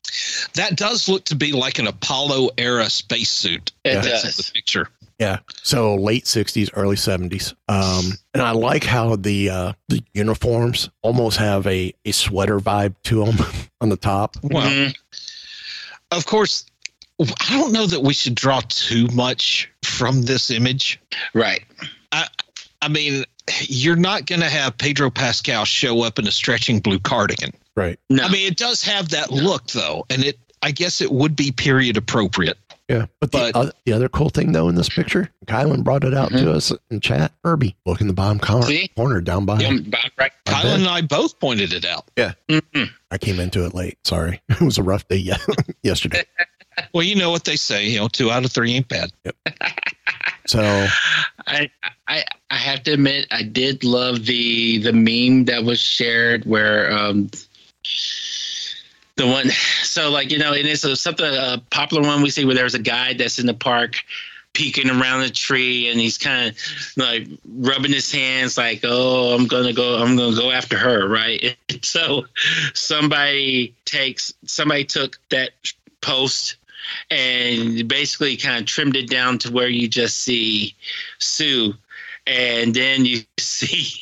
That 0.54 0.76
does 0.76 1.08
look 1.08 1.24
to 1.26 1.36
be 1.36 1.52
like 1.52 1.78
an 1.78 1.86
Apollo 1.86 2.50
era 2.56 2.88
spacesuit. 2.88 3.72
It 3.84 3.94
That's 3.94 4.22
does. 4.22 4.36
the 4.36 4.50
picture. 4.52 4.88
Yeah. 5.18 5.38
So 5.62 5.94
late 5.94 6.24
'60s, 6.24 6.70
early 6.74 6.96
'70s. 6.96 7.54
Um, 7.68 8.12
and 8.34 8.42
I 8.42 8.50
like 8.50 8.84
how 8.84 9.16
the 9.16 9.50
uh, 9.50 9.72
the 9.88 10.02
uniforms 10.12 10.90
almost 11.02 11.38
have 11.38 11.66
a 11.66 11.94
a 12.04 12.12
sweater 12.12 12.58
vibe 12.60 12.94
to 13.04 13.24
them 13.24 13.36
on 13.80 13.88
the 13.88 13.96
top. 13.96 14.36
Well, 14.42 14.66
Mhm. 14.68 14.94
of 16.10 16.26
course, 16.26 16.66
I 17.20 17.56
don't 17.58 17.72
know 17.72 17.86
that 17.86 18.02
we 18.02 18.12
should 18.12 18.34
draw 18.34 18.60
too 18.68 19.06
much 19.08 19.70
from 19.82 20.22
this 20.22 20.50
image. 20.50 21.00
Right. 21.32 21.64
I, 22.12 22.28
I 22.82 22.88
mean, 22.88 23.24
you're 23.62 23.96
not 23.96 24.26
going 24.26 24.40
to 24.42 24.50
have 24.50 24.76
Pedro 24.76 25.08
Pascal 25.10 25.64
show 25.64 26.02
up 26.02 26.18
in 26.18 26.26
a 26.28 26.30
stretching 26.30 26.78
blue 26.80 26.98
cardigan. 26.98 27.52
Right. 27.74 27.98
No. 28.10 28.24
I 28.24 28.28
mean, 28.28 28.46
it 28.46 28.58
does 28.58 28.82
have 28.82 29.08
that 29.10 29.30
look, 29.30 29.68
though, 29.68 30.04
and 30.10 30.24
it. 30.24 30.38
I 30.62 30.72
guess 30.72 31.00
it 31.00 31.12
would 31.12 31.36
be 31.36 31.52
period 31.52 31.96
appropriate. 31.96 32.58
Yeah. 32.88 33.06
But, 33.20 33.30
But- 33.32 33.52
the, 33.54 33.58
oth- 33.58 33.72
the 33.84 33.92
other 33.92 34.08
cool 34.08 34.28
thing 34.30 34.52
though 34.52 34.68
in 34.68 34.74
this 34.76 34.88
picture, 34.88 35.30
Kylan 35.46 35.82
brought 35.84 36.04
it 36.04 36.14
out 36.14 36.30
to 36.30 36.52
us 36.52 36.72
in 36.90 37.00
chat. 37.00 37.32
Herbie, 37.44 37.76
look 37.84 38.00
in 38.00 38.06
the 38.06 38.12
bottom 38.12 38.38
corner, 38.38 38.66
See? 38.66 38.88
corner 38.88 39.20
down 39.20 39.44
by. 39.44 39.58
Yeah, 39.58 39.74
about 39.74 40.10
right. 40.18 40.32
Kylan 40.44 40.76
and 40.76 40.86
I 40.88 41.00
both 41.02 41.38
pointed 41.40 41.72
it 41.72 41.84
out. 41.84 42.04
Yeah. 42.16 42.32
Mhm. 42.48 42.90
I 43.10 43.18
came 43.18 43.40
into 43.40 43.64
it 43.66 43.74
late. 43.74 43.98
Sorry. 44.04 44.40
It 44.48 44.60
was 44.60 44.78
a 44.78 44.82
rough 44.82 45.06
day 45.08 45.16
ye- 45.16 45.32
yesterday. 45.82 46.24
Well, 46.92 47.04
you 47.04 47.14
know 47.14 47.30
what 47.30 47.44
they 47.44 47.56
say, 47.56 47.86
you 47.88 47.98
know, 47.98 48.06
two 48.08 48.30
out 48.30 48.44
of 48.44 48.52
three 48.52 48.74
ain't 48.74 48.86
bad. 48.86 49.10
So 50.46 50.60
I, 51.46 51.70
I 52.06 52.22
I 52.50 52.56
have 52.56 52.82
to 52.82 52.92
admit 52.92 53.26
I 53.30 53.42
did 53.42 53.82
love 53.82 54.26
the 54.26 54.76
the 54.78 54.92
meme 54.92 55.46
that 55.46 55.64
was 55.64 55.80
shared 55.80 56.44
where 56.44 56.92
um 56.92 57.30
the 59.16 59.26
one 59.26 59.48
so 59.82 60.10
like 60.10 60.30
you 60.30 60.38
know 60.38 60.52
and 60.52 60.66
it's 60.66 60.84
a, 60.84 60.94
something 60.94 61.26
a 61.26 61.62
popular 61.70 62.06
one 62.06 62.22
we 62.22 62.30
see 62.30 62.44
where 62.44 62.54
there's 62.54 62.74
a 62.74 62.78
guy 62.78 63.14
that's 63.14 63.38
in 63.38 63.46
the 63.46 63.54
park 63.54 63.96
peeking 64.52 64.88
around 64.88 65.22
a 65.22 65.30
tree 65.30 65.88
and 65.90 66.00
he's 66.00 66.16
kind 66.16 66.48
of 66.48 66.56
like 66.96 67.26
rubbing 67.58 67.92
his 67.92 68.10
hands 68.10 68.56
like 68.56 68.80
oh 68.84 69.34
i'm 69.34 69.46
gonna 69.46 69.72
go 69.72 69.96
i'm 69.96 70.16
gonna 70.16 70.36
go 70.36 70.50
after 70.50 70.78
her 70.78 71.08
right? 71.08 71.56
So 71.82 72.24
somebody 72.72 73.74
takes 73.84 74.32
somebody 74.44 74.84
took 74.84 75.18
that 75.28 75.50
post 76.00 76.56
and 77.10 77.86
basically 77.88 78.36
kind 78.36 78.60
of 78.60 78.66
trimmed 78.66 78.96
it 78.96 79.08
down 79.08 79.38
to 79.38 79.52
where 79.52 79.68
you 79.68 79.88
just 79.88 80.18
see 80.18 80.74
sue. 81.18 81.74
And 82.26 82.74
then 82.74 83.04
you 83.04 83.22
see 83.38 84.00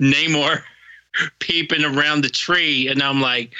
Namor 0.00 0.62
peeping 1.38 1.84
around 1.84 2.22
the 2.22 2.28
tree, 2.28 2.88
and 2.88 3.02
I'm 3.02 3.20
like, 3.20 3.54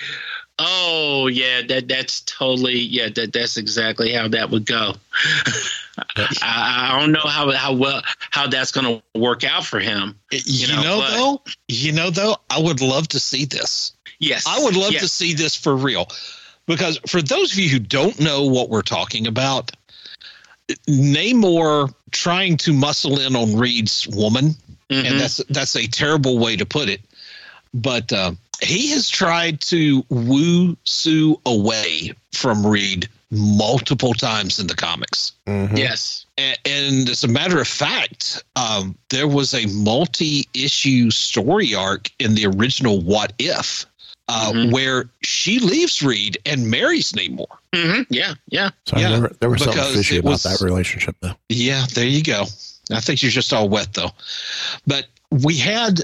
oh 0.65 1.27
yeah, 1.27 1.63
that 1.69 1.89
that's 1.89 2.21
totally 2.23 2.79
yeah, 2.79 3.09
that 3.15 3.33
that's 3.33 3.57
exactly 3.57 4.13
how 4.13 4.29
that 4.29 4.51
would 4.51 4.67
go. 4.67 4.95
I, 6.17 6.91
I 6.95 7.01
don't 7.01 7.13
know 7.13 7.21
how 7.21 7.51
how 7.53 7.75
well 7.75 8.03
how 8.31 8.47
that's 8.47 8.73
going 8.73 8.87
to 8.87 9.19
work 9.19 9.45
out 9.45 9.65
for 9.65 9.79
him. 9.81 10.19
You, 10.31 10.69
know, 10.69 11.01
but- 11.01 11.11
though, 11.11 11.43
you 11.69 11.93
know 11.93 12.11
though, 12.11 12.37
I 12.49 12.61
would 12.61 12.81
love 12.81 13.09
to 13.09 13.21
see 13.21 13.45
this. 13.45 13.93
Yes, 14.19 14.47
I 14.47 14.63
would 14.63 14.77
love 14.77 14.93
to 14.93 15.09
see 15.09 15.35
this 15.35 15.57
for 15.57 15.75
real. 15.77 16.07
Because 16.67 16.99
for 17.09 17.21
those 17.21 17.53
of 17.53 17.59
you 17.59 17.69
who 17.69 17.81
don't 17.81 18.19
know 18.21 18.45
what 18.45 18.69
we're 18.71 18.83
talking 18.83 19.27
about, 19.27 19.73
Namor 20.89 21.93
trying 22.13 22.57
to 22.59 22.73
muscle 22.73 23.19
in 23.21 23.35
on 23.35 23.57
Reed's 23.57 24.07
woman, 24.09 24.55
Mhm. 24.89 25.05
and 25.11 25.21
that's 25.21 25.39
that's 25.49 25.77
a 25.77 25.87
terrible 25.87 26.39
way 26.39 26.57
to 26.57 26.65
put 26.67 26.89
it. 26.89 27.01
But 27.75 28.13
uh, 28.13 28.33
he 28.63 28.91
has 28.91 29.09
tried 29.09 29.61
to 29.63 30.05
woo 30.09 30.77
Sue 30.85 31.41
away 31.47 32.13
from 32.33 32.67
Reed 32.67 33.09
multiple 33.31 34.13
times 34.15 34.59
in 34.59 34.67
the 34.67 34.75
comics. 34.75 35.33
Yes. 35.47 36.27
A- 36.39 36.55
And 36.67 37.09
as 37.09 37.25
a 37.25 37.29
matter 37.29 37.61
of 37.61 37.67
fact, 37.69 38.43
um, 38.57 38.95
there 39.11 39.27
was 39.29 39.55
a 39.55 39.67
multi-issue 39.69 41.11
story 41.11 41.75
arc 41.75 42.11
in 42.19 42.35
the 42.35 42.47
original 42.47 43.01
What 43.01 43.33
If, 43.39 43.87
uh, 44.29 44.67
where 44.71 45.09
she 45.25 45.59
leaves 45.59 46.03
Reed 46.03 46.39
and 46.47 46.71
marries 46.71 47.13
Namor. 47.13 47.47
Mm-hmm. 47.73 48.03
Yeah, 48.11 48.35
yeah. 48.49 48.71
So 48.87 48.99
Yeah, 48.99 49.11
there, 49.11 49.21
were- 49.23 49.37
there 49.41 49.51
was 49.51 49.63
something 49.63 49.81
because 49.83 49.97
fishy 49.97 50.19
about 50.19 50.31
was- 50.31 50.43
that 50.45 50.61
relationship, 50.61 51.17
though. 51.21 51.35
Yeah, 51.49 51.87
there 51.95 52.07
you 52.07 52.23
go. 52.23 52.45
I 52.91 53.01
think 53.01 53.23
you're 53.23 53.31
just 53.33 53.53
all 53.53 53.69
wet 53.69 53.95
though. 53.95 54.11
But 54.87 55.07
we 55.31 55.57
had 55.57 56.01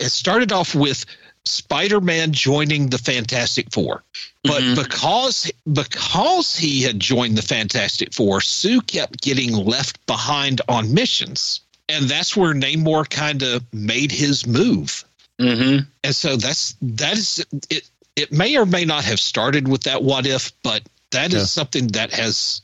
it 0.00 0.10
started 0.10 0.50
off 0.50 0.74
with 0.74 1.04
Spider-Man 1.44 2.32
joining 2.32 2.88
the 2.88 2.98
Fantastic 2.98 3.72
Four. 3.72 4.02
But 4.44 4.74
because 4.76 5.50
because 5.72 6.56
he 6.56 6.82
had 6.82 6.98
joined 7.00 7.36
the 7.38 7.42
Fantastic 7.42 8.12
Four, 8.12 8.40
Sue 8.40 8.80
kept 8.80 9.20
getting 9.22 9.52
left 9.52 10.04
behind 10.06 10.60
on 10.68 10.92
missions. 10.94 11.60
And 11.88 12.06
that's 12.06 12.36
where 12.36 12.54
Namor 12.54 13.08
kind 13.08 13.42
of 13.42 13.64
made 13.72 14.12
his 14.12 14.46
move. 14.46 15.04
Mm-hmm. 15.40 15.84
And 16.04 16.16
so 16.16 16.36
that's 16.36 16.74
that 16.82 17.14
is 17.18 17.44
it 17.70 17.88
it 18.16 18.32
may 18.32 18.56
or 18.56 18.66
may 18.66 18.84
not 18.84 19.04
have 19.04 19.20
started 19.20 19.66
with 19.68 19.82
that 19.84 20.02
what 20.02 20.26
if, 20.26 20.52
but 20.62 20.82
that 21.10 21.32
is 21.32 21.40
Yeah. 21.40 21.44
something 21.44 21.88
that 21.88 22.12
has 22.12 22.62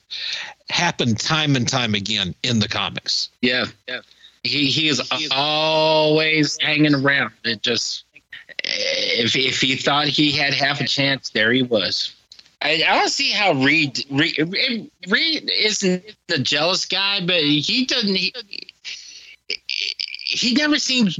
happened 0.71 1.19
time 1.19 1.57
and 1.57 1.67
time 1.69 1.95
again 1.95 2.35
in 2.43 2.59
the 2.61 2.69
comics. 2.69 3.29
Yeah, 3.43 3.67
yeah. 3.89 4.01
He 4.43 4.71
he 4.71 4.89
is 4.89 5.03
always 5.33 6.59
hanging 6.61 6.95
around. 6.95 7.33
It 7.45 7.63
just 7.63 8.05
if 8.69 9.37
if 9.37 9.61
he 9.61 9.77
thought 9.77 10.07
he 10.09 10.33
had 10.33 10.55
half 10.55 10.81
a 10.81 10.87
chance, 10.87 11.31
there 11.31 11.53
he 11.53 11.63
was. 11.63 12.15
I, 12.61 12.83
I 12.87 12.97
don't 12.97 13.09
see 13.09 13.31
how 13.31 13.53
Reed 13.53 14.05
Reed, 14.11 14.91
Reed 15.09 15.51
isn't 15.51 16.05
the 16.27 16.39
jealous 16.39 16.87
guy, 16.87 17.25
but 17.25 17.41
he 17.41 17.87
doesn't. 17.87 18.15
He, 18.15 18.33
he 20.27 20.55
never 20.55 20.79
seems, 20.79 21.19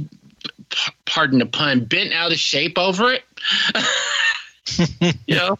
pardon 1.05 1.39
the 1.39 1.45
pun, 1.45 1.85
bent 1.85 2.13
out 2.13 2.31
of 2.31 2.39
shape 2.39 2.77
over 2.77 3.13
it. 3.13 3.23
you 5.27 5.35
know. 5.35 5.57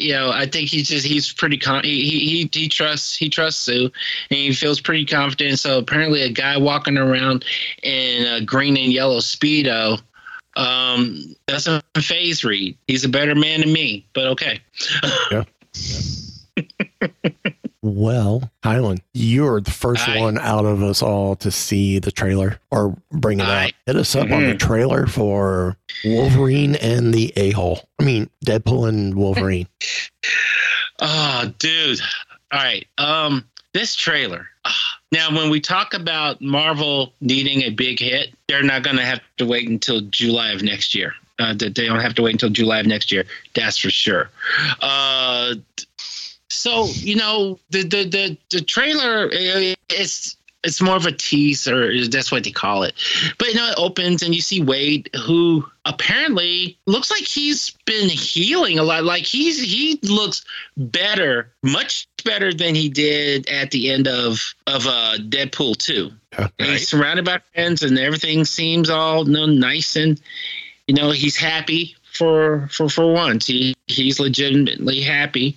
You 0.00 0.12
know, 0.12 0.30
I 0.30 0.46
think 0.46 0.70
he's 0.70 0.86
just 0.86 1.04
he's 1.04 1.32
pretty 1.32 1.58
con 1.58 1.82
he, 1.82 2.08
he 2.08 2.48
he 2.52 2.68
trusts 2.68 3.16
he 3.16 3.28
trusts 3.28 3.60
Sue 3.60 3.90
and 4.30 4.38
he 4.38 4.52
feels 4.52 4.80
pretty 4.80 5.04
confident. 5.04 5.58
So 5.58 5.78
apparently 5.78 6.22
a 6.22 6.30
guy 6.30 6.56
walking 6.56 6.96
around 6.96 7.44
in 7.82 8.24
a 8.24 8.40
green 8.40 8.76
and 8.76 8.92
yellow 8.92 9.18
speedo 9.18 10.00
um 10.58 11.34
doesn't 11.46 11.82
faze 11.96 12.44
Reed. 12.44 12.76
He's 12.86 13.04
a 13.04 13.08
better 13.08 13.34
man 13.34 13.60
than 13.60 13.72
me, 13.72 14.04
but 14.12 14.26
okay. 14.26 14.60
Yeah. 15.30 15.44
Well, 17.80 18.50
Kylan, 18.64 18.98
you're 19.14 19.60
the 19.60 19.70
first 19.70 20.08
Aye. 20.08 20.18
one 20.18 20.36
out 20.38 20.64
of 20.66 20.82
us 20.82 21.00
all 21.00 21.36
to 21.36 21.50
see 21.52 22.00
the 22.00 22.10
trailer 22.10 22.58
or 22.72 22.96
bring 23.12 23.38
it 23.38 23.46
Aye. 23.46 23.66
out. 23.66 23.72
Hit 23.86 23.96
us 23.96 24.16
up 24.16 24.30
on 24.32 24.42
the 24.44 24.54
Mhm. 24.54 24.58
trailer 24.58 25.06
for 25.06 25.76
Wolverine 26.04 26.74
and 26.74 27.14
the 27.14 27.32
A 27.36 27.52
hole. 27.52 27.88
I 28.00 28.02
mean, 28.02 28.28
Deadpool 28.44 28.88
and 28.88 29.14
Wolverine. 29.14 29.68
Oh, 30.98 31.52
dude. 31.60 32.00
All 32.52 32.60
right. 32.60 32.86
Um, 32.98 33.48
this 33.72 33.94
trailer. 33.94 34.48
Ah. 34.64 34.97
Now, 35.10 35.34
when 35.34 35.50
we 35.50 35.60
talk 35.60 35.94
about 35.94 36.40
Marvel 36.40 37.12
needing 37.20 37.62
a 37.62 37.70
big 37.70 37.98
hit, 37.98 38.34
they're 38.46 38.62
not 38.62 38.82
going 38.82 38.96
to 38.96 39.04
have 39.04 39.20
to 39.38 39.46
wait 39.46 39.68
until 39.68 40.02
July 40.02 40.50
of 40.52 40.62
next 40.62 40.94
year. 40.94 41.14
Uh, 41.38 41.54
they 41.54 41.70
don't 41.70 42.00
have 42.00 42.14
to 42.14 42.22
wait 42.22 42.32
until 42.32 42.50
July 42.50 42.80
of 42.80 42.86
next 42.86 43.12
year. 43.12 43.24
That's 43.54 43.78
for 43.78 43.90
sure. 43.90 44.30
Uh, 44.80 45.54
so 46.50 46.86
you 46.86 47.14
know 47.14 47.58
the 47.70 47.82
the 47.82 48.04
the, 48.04 48.38
the 48.50 48.60
trailer 48.60 49.28
it's 49.30 50.36
it's 50.64 50.80
more 50.80 50.96
of 50.96 51.06
a 51.06 51.12
teaser. 51.12 51.92
That's 52.08 52.32
what 52.32 52.44
they 52.44 52.50
call 52.50 52.82
it. 52.82 52.94
But 53.38 53.48
you 53.48 53.54
know, 53.54 53.70
it 53.70 53.78
opens 53.78 54.22
and 54.22 54.34
you 54.34 54.40
see 54.40 54.60
Wade, 54.60 55.08
who 55.24 55.64
apparently 55.84 56.78
looks 56.86 57.10
like 57.10 57.22
he's 57.22 57.70
been 57.84 58.08
healing 58.08 58.78
a 58.78 58.82
lot. 58.82 59.04
Like 59.04 59.24
he's 59.24 59.60
he 59.60 60.00
looks 60.02 60.44
better, 60.76 61.52
much 61.62 62.08
better 62.24 62.52
than 62.52 62.74
he 62.74 62.88
did 62.88 63.48
at 63.48 63.70
the 63.70 63.90
end 63.90 64.08
of 64.08 64.54
of 64.66 64.86
uh, 64.86 65.18
Deadpool 65.18 65.76
two. 65.76 66.10
He's 66.58 66.88
surrounded 66.88 67.24
by 67.24 67.40
friends, 67.54 67.82
and 67.82 67.98
everything 67.98 68.44
seems 68.44 68.90
all 68.90 69.26
you 69.26 69.32
know, 69.32 69.46
nice 69.46 69.96
and 69.96 70.20
you 70.86 70.94
know 70.94 71.10
he's 71.12 71.36
happy 71.36 71.96
for 72.12 72.68
for 72.72 72.88
for 72.88 73.12
once. 73.12 73.46
He 73.46 73.74
he's 73.86 74.18
legitimately 74.18 75.02
happy. 75.02 75.56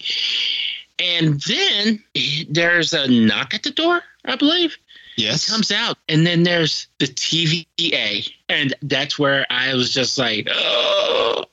And 1.00 1.42
then 1.42 2.04
there's 2.48 2.94
a 2.94 3.08
knock 3.08 3.56
at 3.56 3.64
the 3.64 3.72
door, 3.72 4.04
I 4.24 4.36
believe. 4.36 4.78
Yes. 5.16 5.46
He 5.46 5.52
comes 5.52 5.72
out, 5.72 5.98
and 6.08 6.26
then 6.26 6.44
there's 6.44 6.88
the 7.00 7.08
TVA, 7.08 8.32
and 8.50 8.74
that's 8.82 9.20
where 9.20 9.46
I 9.50 9.74
was 9.74 9.94
just 9.94 10.18
like, 10.18 10.48
oh. 10.52 11.46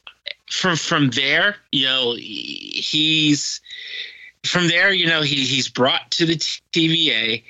From 0.51 0.77
from 0.77 1.11
there, 1.11 1.57
you 1.73 1.85
know, 1.85 2.15
he's 2.17 3.61
from 4.47 4.67
there, 4.67 4.93
you 4.93 5.07
know, 5.07 5.21
he 5.21 5.45
he's 5.45 5.69
brought 5.69 6.11
to 6.13 6.25
the 6.25 6.37
TVA, 6.37 7.43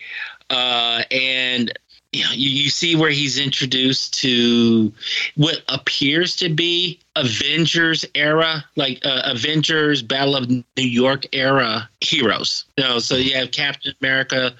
uh, 0.50 1.04
and 1.12 1.72
you 2.12 2.24
know, 2.24 2.30
you, 2.32 2.50
you 2.50 2.70
see 2.70 2.96
where 2.96 3.10
he's 3.10 3.38
introduced 3.38 4.14
to 4.20 4.92
what 5.36 5.62
appears 5.68 6.36
to 6.36 6.48
be 6.48 6.98
Avengers 7.16 8.04
era, 8.14 8.64
like 8.76 9.04
uh, 9.04 9.22
Avengers 9.26 10.02
Battle 10.02 10.34
of 10.34 10.48
New 10.48 10.64
York 10.76 11.26
era 11.32 11.88
heroes. 12.00 12.64
You 12.76 12.84
know, 12.84 12.98
so 12.98 13.16
you 13.16 13.34
have 13.34 13.50
Captain 13.50 13.94
America, 14.00 14.54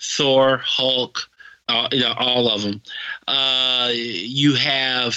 Thor, 0.00 0.58
Hulk, 0.58 1.28
uh, 1.68 1.88
you 1.92 2.00
know, 2.00 2.14
all 2.16 2.48
of 2.48 2.62
them. 2.62 2.80
Uh, 3.26 3.90
you 3.92 4.54
have 4.54 5.16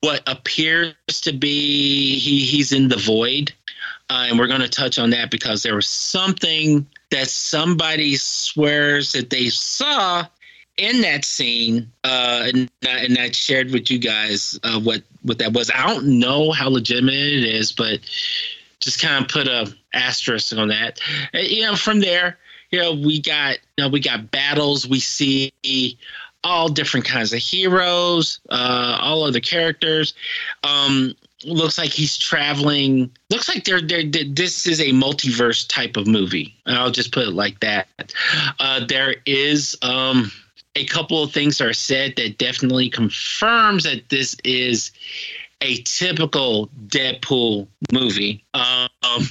what 0.00 0.22
appears 0.26 0.94
to 1.22 1.32
be 1.32 2.18
he, 2.18 2.40
he's 2.40 2.72
in 2.72 2.88
the 2.88 2.96
void. 2.96 3.52
Uh, 4.10 4.26
and 4.28 4.38
we're 4.38 4.46
going 4.46 4.60
to 4.60 4.68
touch 4.68 4.98
on 4.98 5.10
that 5.10 5.30
because 5.30 5.62
there 5.62 5.74
was 5.74 5.86
something 5.86 6.86
that 7.10 7.28
somebody 7.28 8.16
swears 8.16 9.12
that 9.12 9.28
they 9.30 9.50
saw 9.50 10.24
in 10.78 11.00
that 11.02 11.24
scene, 11.24 11.90
uh, 12.04 12.48
and, 12.54 12.70
and 12.86 13.18
I 13.18 13.32
shared 13.32 13.72
with 13.72 13.90
you 13.90 13.98
guys 13.98 14.58
uh, 14.62 14.80
what 14.80 15.02
what 15.22 15.38
that 15.38 15.52
was. 15.52 15.70
I 15.70 15.86
don't 15.86 16.20
know 16.20 16.52
how 16.52 16.70
legitimate 16.70 17.14
it 17.14 17.44
is, 17.44 17.72
but 17.72 17.98
just 18.78 19.00
kind 19.00 19.24
of 19.24 19.30
put 19.30 19.48
a 19.48 19.74
asterisk 19.92 20.56
on 20.56 20.68
that. 20.68 21.00
Uh, 21.34 21.38
you 21.38 21.62
know, 21.62 21.74
from 21.74 22.00
there, 22.00 22.38
you 22.70 22.78
know, 22.78 22.92
we 22.92 23.20
got 23.20 23.58
you 23.76 23.84
know 23.84 23.88
we 23.88 24.00
got 24.00 24.30
battles. 24.30 24.86
We 24.86 25.00
see 25.00 25.52
all 26.44 26.68
different 26.68 27.06
kinds 27.06 27.32
of 27.32 27.40
heroes, 27.40 28.40
uh, 28.50 28.98
all 29.00 29.24
other 29.24 29.40
characters. 29.40 30.14
Um, 30.64 31.14
looks 31.44 31.78
like 31.78 31.90
he's 31.90 32.16
traveling. 32.16 33.10
Looks 33.30 33.48
like 33.48 33.64
they're, 33.64 33.80
they're, 33.80 34.04
they 34.04 34.24
this 34.24 34.66
is 34.66 34.80
a 34.80 34.90
multiverse 34.90 35.66
type 35.68 35.96
of 35.96 36.06
movie. 36.06 36.54
I'll 36.66 36.90
just 36.90 37.12
put 37.12 37.28
it 37.28 37.32
like 37.32 37.60
that. 37.60 37.88
Uh, 38.60 38.84
there 38.86 39.16
is 39.26 39.76
um, 39.82 40.30
a 40.74 40.84
couple 40.86 41.22
of 41.22 41.32
things 41.32 41.60
are 41.60 41.72
said 41.72 42.14
that 42.16 42.38
definitely 42.38 42.90
confirms 42.90 43.84
that 43.84 44.08
this 44.08 44.36
is 44.44 44.92
a 45.60 45.82
typical 45.82 46.68
Deadpool 46.86 47.66
movie. 47.92 48.44
Um, 48.54 49.28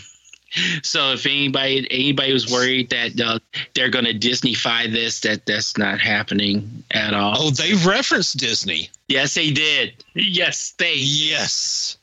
So 0.83 1.13
if 1.13 1.25
anybody 1.25 1.87
anybody 1.91 2.33
was 2.33 2.51
worried 2.51 2.89
that 2.89 3.19
uh, 3.19 3.39
they're 3.73 3.89
going 3.89 4.05
to 4.05 4.13
Disneyfy 4.13 4.91
this, 4.91 5.21
that 5.21 5.45
that's 5.45 5.77
not 5.77 5.99
happening 5.99 6.83
at 6.91 7.13
all. 7.13 7.35
Oh, 7.37 7.49
they 7.51 7.73
referenced 7.73 8.37
Disney. 8.37 8.89
Yes, 9.07 9.35
they 9.35 9.51
did. 9.51 9.93
Yes, 10.13 10.73
they. 10.77 10.95
Yes. 10.95 11.97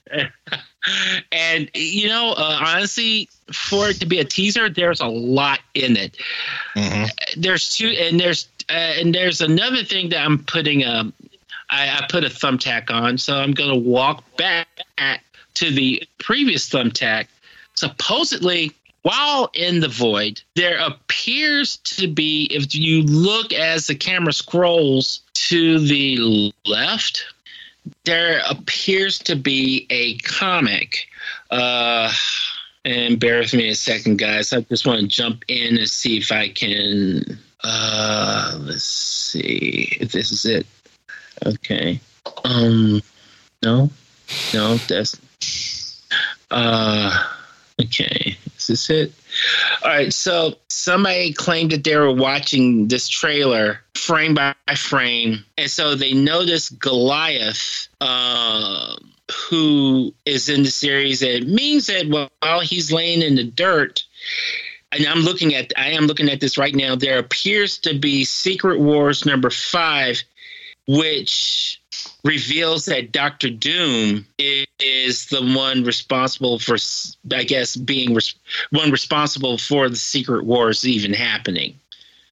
and 1.33 1.71
you 1.75 2.09
know, 2.09 2.33
uh, 2.33 2.59
honestly, 2.65 3.29
for 3.53 3.91
it 3.91 4.01
to 4.01 4.07
be 4.07 4.21
a 4.21 4.25
teaser, 4.25 4.69
there's 4.69 5.01
a 5.01 5.07
lot 5.07 5.61
in 5.75 5.97
it. 5.97 6.17
There's 7.37 7.77
two, 7.77 7.89
and 7.89 8.19
there's 8.19 8.49
uh, 8.71 8.73
and 8.73 9.15
there's 9.15 9.41
another 9.41 9.85
thing 9.85 10.11
that 10.11 10.25
I'm 10.25 10.39
putting 10.45 10.85
um, 10.85 11.13
I, 11.71 11.99
I 11.99 12.07
put 12.09 12.25
a 12.25 12.29
thumbtack 12.29 12.91
on, 12.91 13.19
so 13.19 13.37
I'm 13.37 13.53
going 13.53 13.71
to 13.71 13.77
walk 13.91 14.25
back 14.37 14.69
to 15.55 15.71
the 15.71 16.03
previous 16.19 16.69
thumbtack. 16.69 17.27
Supposedly, 17.75 18.73
while 19.03 19.51
in 19.53 19.81
the 19.81 19.89
void, 19.89 20.41
there 20.55 20.79
appears 20.79 21.77
to 21.79 22.09
be, 22.09 22.49
if 22.51 22.75
you 22.75 23.03
look 23.03 23.53
as 23.53 23.87
the 23.87 23.95
camera 23.95 24.33
scrolls 24.33 25.21
to 25.35 25.79
the 25.79 26.53
left, 26.65 27.25
there 28.05 28.41
appears 28.49 29.19
to 29.19 29.37
be 29.37 29.87
a 29.91 30.17
comic. 30.19 31.07
Uh, 31.51 32.11
and 32.85 33.19
bear 33.19 33.41
with 33.41 33.55
me 33.55 33.69
a 33.69 33.75
second, 33.75 34.19
guys. 34.19 34.53
I 34.53 34.61
just 34.63 34.87
want 34.87 35.01
to 35.01 35.07
jump 35.07 35.45
in 35.49 35.77
and 35.77 35.89
see 35.89 36.19
if 36.19 36.33
I 36.33 36.49
can. 36.49 37.39
Uh, 37.63 38.59
let's 38.61 38.85
see 38.85 39.97
if 40.01 40.13
this 40.13 40.33
is 40.33 40.45
it. 40.45 40.67
Okay. 41.45 42.01
Um, 42.45 43.03
no, 43.63 43.91
no, 44.53 44.77
that's. 44.77 45.19
Uh, 46.51 47.25
okay. 47.81 48.37
Is 48.57 48.67
this 48.67 48.91
it? 48.91 49.13
All 49.83 49.91
right. 49.91 50.13
So 50.13 50.55
somebody 50.69 51.33
claimed 51.33 51.73
that 51.73 51.85
they 51.85 51.97
were 51.97 52.15
watching 52.15 52.89
this 52.89 53.09
trailer 53.09 53.81
frame 53.95 54.35
by 54.35 54.55
frame, 54.77 55.45
and 55.59 55.71
so 55.71 55.95
they 55.95 56.13
noticed 56.13 56.79
Goliath. 56.79 57.89
Uh, 58.01 58.97
who 59.49 60.15
is 60.27 60.49
in 60.49 60.63
the 60.63 60.71
series? 60.71 61.23
It 61.23 61.47
means 61.47 61.87
that 61.87 62.29
while 62.41 62.61
he's 62.61 62.93
laying 62.93 63.23
in 63.23 63.37
the 63.37 63.45
dirt, 63.45 64.05
and 64.93 65.07
I'm 65.07 65.21
looking 65.21 65.55
at 65.55 65.73
I 65.77 65.91
am 65.91 66.07
looking 66.07 66.29
at 66.29 66.41
this 66.41 66.59
right 66.59 66.75
now. 66.75 66.95
There 66.95 67.19
appears 67.19 67.79
to 67.79 67.99
be 67.99 68.25
Secret 68.25 68.81
Wars 68.81 69.27
number 69.27 69.51
five, 69.51 70.23
which 70.87 71.81
reveals 72.25 72.87
that 72.87 73.13
Doctor 73.13 73.51
Doom 73.51 74.27
is, 74.39 74.64
is 74.81 75.27
the 75.27 75.43
one 75.43 75.85
responsible 75.85 76.59
for, 76.59 76.77
I 77.33 77.45
guess, 77.45 77.77
being 77.77 78.15
res- 78.15 78.35
one 78.71 78.91
responsible 78.91 79.59
for 79.59 79.89
the 79.89 79.97
Secret 79.97 80.45
Wars 80.45 80.87
even 80.87 81.13
happening. 81.13 81.79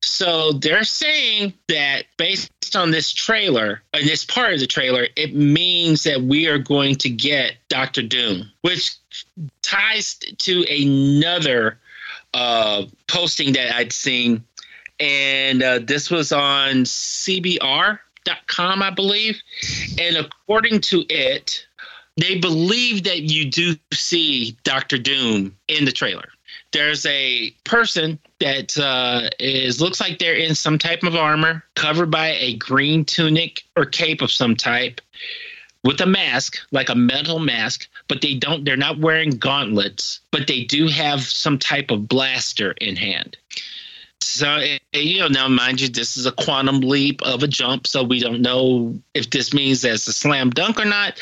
So 0.03 0.53
they're 0.53 0.85
saying 0.85 1.55
that 1.69 2.05
based 2.17 2.51
on 2.75 2.91
this 2.91 3.13
trailer 3.13 3.83
and 3.95 4.07
this 4.07 4.25
part 4.25 4.53
of 4.53 4.61
the 4.61 4.67
trailer, 4.67 5.07
it 5.17 5.35
means 5.35 6.03
that 6.05 6.23
we 6.23 6.49
are 6.49 6.59
going 6.59 6.97
to 6.97 7.09
get 7.09 7.55
Doctor 7.69 8.03
Doom, 8.03 8.51
which 8.63 8.97
ties 9.63 10.19
to 10.39 10.65
another 10.65 11.79
uh, 12.35 12.85
posting 13.07 13.53
that 13.55 13.75
I'd 13.75 13.93
seen. 13.93 14.45
And 14.99 15.63
uh, 15.63 15.81
this 15.81 16.11
was 16.11 16.33
on 16.33 16.85
CBR.com, 16.85 18.03
I 18.83 18.91
believe. 18.91 19.41
And 19.99 20.17
according 20.17 20.81
to 20.83 21.05
it, 21.09 21.67
they 22.17 22.39
believe 22.39 23.05
that 23.05 23.23
you 23.23 23.47
do 23.47 23.75
see 23.93 24.57
Doctor 24.65 24.99
Doom 24.99 25.57
in 25.69 25.85
the 25.85 25.93
trailer. 25.93 26.29
There's 26.73 27.05
a 27.07 27.51
person 27.65 28.19
that 28.41 28.77
uh, 28.79 29.31
is 29.39 29.81
looks 29.81 30.01
like 30.01 30.19
they're 30.19 30.35
in 30.35 30.55
some 30.55 30.79
type 30.79 31.03
of 31.03 31.15
armor, 31.15 31.65
covered 31.75 32.11
by 32.11 32.29
a 32.29 32.57
green 32.57 33.05
tunic 33.05 33.63
or 33.77 33.85
cape 33.85 34.23
of 34.23 34.31
some 34.31 34.57
type, 34.57 35.01
with 35.85 36.01
a 36.01 36.07
mask, 36.07 36.59
like 36.71 36.89
a 36.89 36.95
metal 36.95 37.39
mask. 37.39 37.89
But 38.09 38.21
they 38.21 38.35
don't. 38.35 38.65
They're 38.65 38.77
not 38.77 38.99
wearing 38.99 39.31
gauntlets, 39.31 40.21
but 40.31 40.47
they 40.47 40.65
do 40.65 40.89
have 40.89 41.23
some 41.23 41.59
type 41.59 41.91
of 41.91 42.09
blaster 42.09 42.73
in 42.73 42.97
hand. 42.97 43.37
So 44.23 44.49
eh, 44.55 44.79
you 44.93 45.19
know, 45.19 45.29
now 45.29 45.49
mind 45.49 45.81
you, 45.81 45.89
this 45.89 46.17
is 46.17 46.27
a 46.27 46.33
quantum 46.33 46.81
leap 46.81 47.23
of 47.23 47.43
a 47.43 47.49
jump, 47.49 47.87
so 47.87 48.03
we 48.03 48.21
don't 48.21 48.41
know 48.41 48.99
if 49.15 49.31
this 49.31 49.53
means 49.53 49.83
that's 49.83 50.07
a 50.07 50.13
slam 50.13 50.51
dunk 50.51 50.81
or 50.81 50.85
not. 50.85 51.19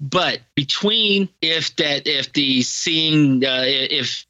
But 0.00 0.40
between 0.54 1.28
if 1.40 1.74
that, 1.76 2.06
if 2.06 2.32
the 2.32 2.62
seeing, 2.62 3.44
uh, 3.44 3.64
if 3.66 4.26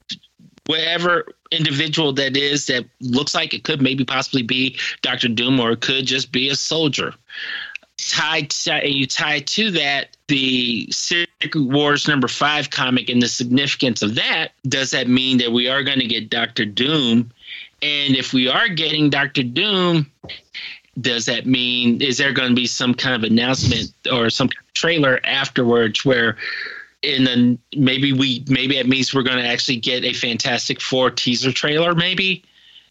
whatever 0.65 1.25
individual 1.51 2.13
that 2.13 2.37
is 2.37 2.67
that 2.67 2.85
looks 3.01 3.35
like 3.35 3.53
it 3.53 3.63
could 3.63 3.81
maybe 3.81 4.05
possibly 4.05 4.41
be 4.41 4.79
Doctor 5.01 5.27
Doom 5.27 5.59
or 5.59 5.71
it 5.71 5.81
could 5.81 6.05
just 6.05 6.31
be 6.31 6.49
a 6.49 6.55
soldier. 6.55 7.13
Tied 7.97 8.53
and 8.67 8.93
you 8.93 9.05
tie 9.05 9.39
to 9.39 9.71
that 9.71 10.17
the 10.27 10.87
Secret 10.91 11.55
Wars 11.55 12.07
number 12.07 12.27
five 12.27 12.69
comic 12.69 13.07
and 13.09 13.21
the 13.21 13.27
significance 13.27 14.01
of 14.01 14.15
that. 14.15 14.51
Does 14.67 14.91
that 14.91 15.07
mean 15.07 15.37
that 15.37 15.51
we 15.51 15.67
are 15.67 15.83
going 15.83 15.99
to 15.99 16.07
get 16.07 16.29
Doctor 16.29 16.65
Doom? 16.65 17.31
And 17.83 18.15
if 18.15 18.33
we 18.33 18.47
are 18.47 18.69
getting 18.69 19.09
Doctor 19.09 19.43
Doom, 19.43 20.09
does 21.01 21.25
that 21.25 21.45
mean 21.45 22.01
is 22.01 22.17
there 22.17 22.31
going 22.31 22.49
to 22.49 22.55
be 22.55 22.67
some 22.67 22.93
kind 22.93 23.15
of 23.15 23.29
announcement 23.29 23.91
or 24.11 24.29
some 24.29 24.49
trailer 24.73 25.19
afterwards 25.23 26.05
where 26.05 26.37
and 27.03 27.25
then 27.25 27.59
maybe 27.75 28.13
we 28.13 28.45
maybe 28.47 28.77
it 28.77 28.87
means 28.87 29.13
we're 29.13 29.23
going 29.23 29.37
to 29.37 29.47
actually 29.47 29.77
get 29.77 30.03
a 30.03 30.13
Fantastic 30.13 30.79
Four 30.79 31.11
teaser 31.11 31.51
trailer 31.51 31.93
maybe 31.93 32.43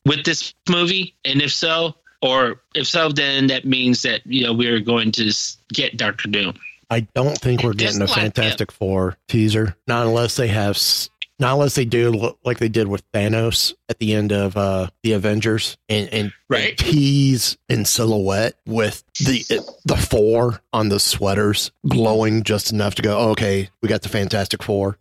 with 0.05 0.25
this 0.25 0.55
movie, 0.69 1.15
and 1.25 1.41
if 1.41 1.53
so, 1.53 1.95
or 2.21 2.61
if 2.75 2.87
so, 2.87 3.11
then 3.11 3.47
that 3.49 3.65
means 3.65 4.03
that 4.03 4.21
you 4.27 4.45
know 4.45 4.53
we're 4.53 4.81
going 4.81 5.13
to 5.13 5.33
get 5.73 5.97
Doctor 5.97 6.29
Doom. 6.29 6.55
I 6.91 7.01
don't 7.15 7.39
think 7.39 7.63
we're 7.63 7.73
getting 7.73 8.03
a 8.03 8.07
like 8.07 8.15
Fantastic 8.15 8.71
Four 8.71 9.17
teaser, 9.29 9.77
not 9.87 10.07
unless 10.07 10.37
they 10.37 10.49
have, 10.49 10.79
not 11.39 11.55
unless 11.55 11.75
they 11.75 11.85
do 11.85 12.35
like 12.45 12.59
they 12.59 12.69
did 12.69 12.89
with 12.89 13.11
Thanos 13.13 13.75
at 13.93 13.99
the 13.99 14.15
end 14.15 14.33
of 14.33 14.57
uh 14.57 14.89
the 15.03 15.13
Avengers 15.13 15.77
and 15.87 16.09
and, 16.13 16.33
and 16.51 16.79
tease 16.79 17.59
in 17.69 17.85
silhouette 17.85 18.55
with 18.67 19.05
the 19.21 19.45
the 19.85 19.97
four 19.97 20.61
on 20.73 20.89
the 20.89 20.99
sweaters 20.99 21.71
glowing 21.87 22.43
just 22.43 22.73
enough 22.73 22.95
to 22.95 23.03
go, 23.03 23.31
okay, 23.31 23.69
we 23.83 23.89
got 23.91 24.01
the 24.01 24.09
Fantastic 24.09 24.63
Four, 24.63 24.97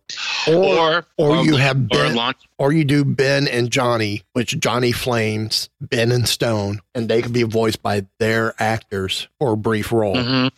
or 0.46 1.06
or, 1.16 1.36
or 1.36 1.44
you 1.44 1.56
have 1.56 1.76
or 1.76 1.88
Ben, 1.88 2.14
launch- 2.14 2.48
or 2.58 2.72
you 2.72 2.84
do 2.84 3.02
Ben 3.04 3.48
and 3.48 3.70
Johnny, 3.70 4.22
which 4.34 4.58
Johnny 4.60 4.92
Flames, 4.92 5.70
Ben 5.80 6.12
and 6.12 6.28
Stone, 6.28 6.80
and 6.94 7.08
they 7.08 7.22
can 7.22 7.32
be 7.32 7.42
voiced 7.44 7.82
by 7.82 8.06
their 8.18 8.54
actors 8.58 9.28
for 9.38 9.52
a 9.52 9.56
brief 9.56 9.90
role. 9.90 10.16
Mm-hmm. 10.16 10.48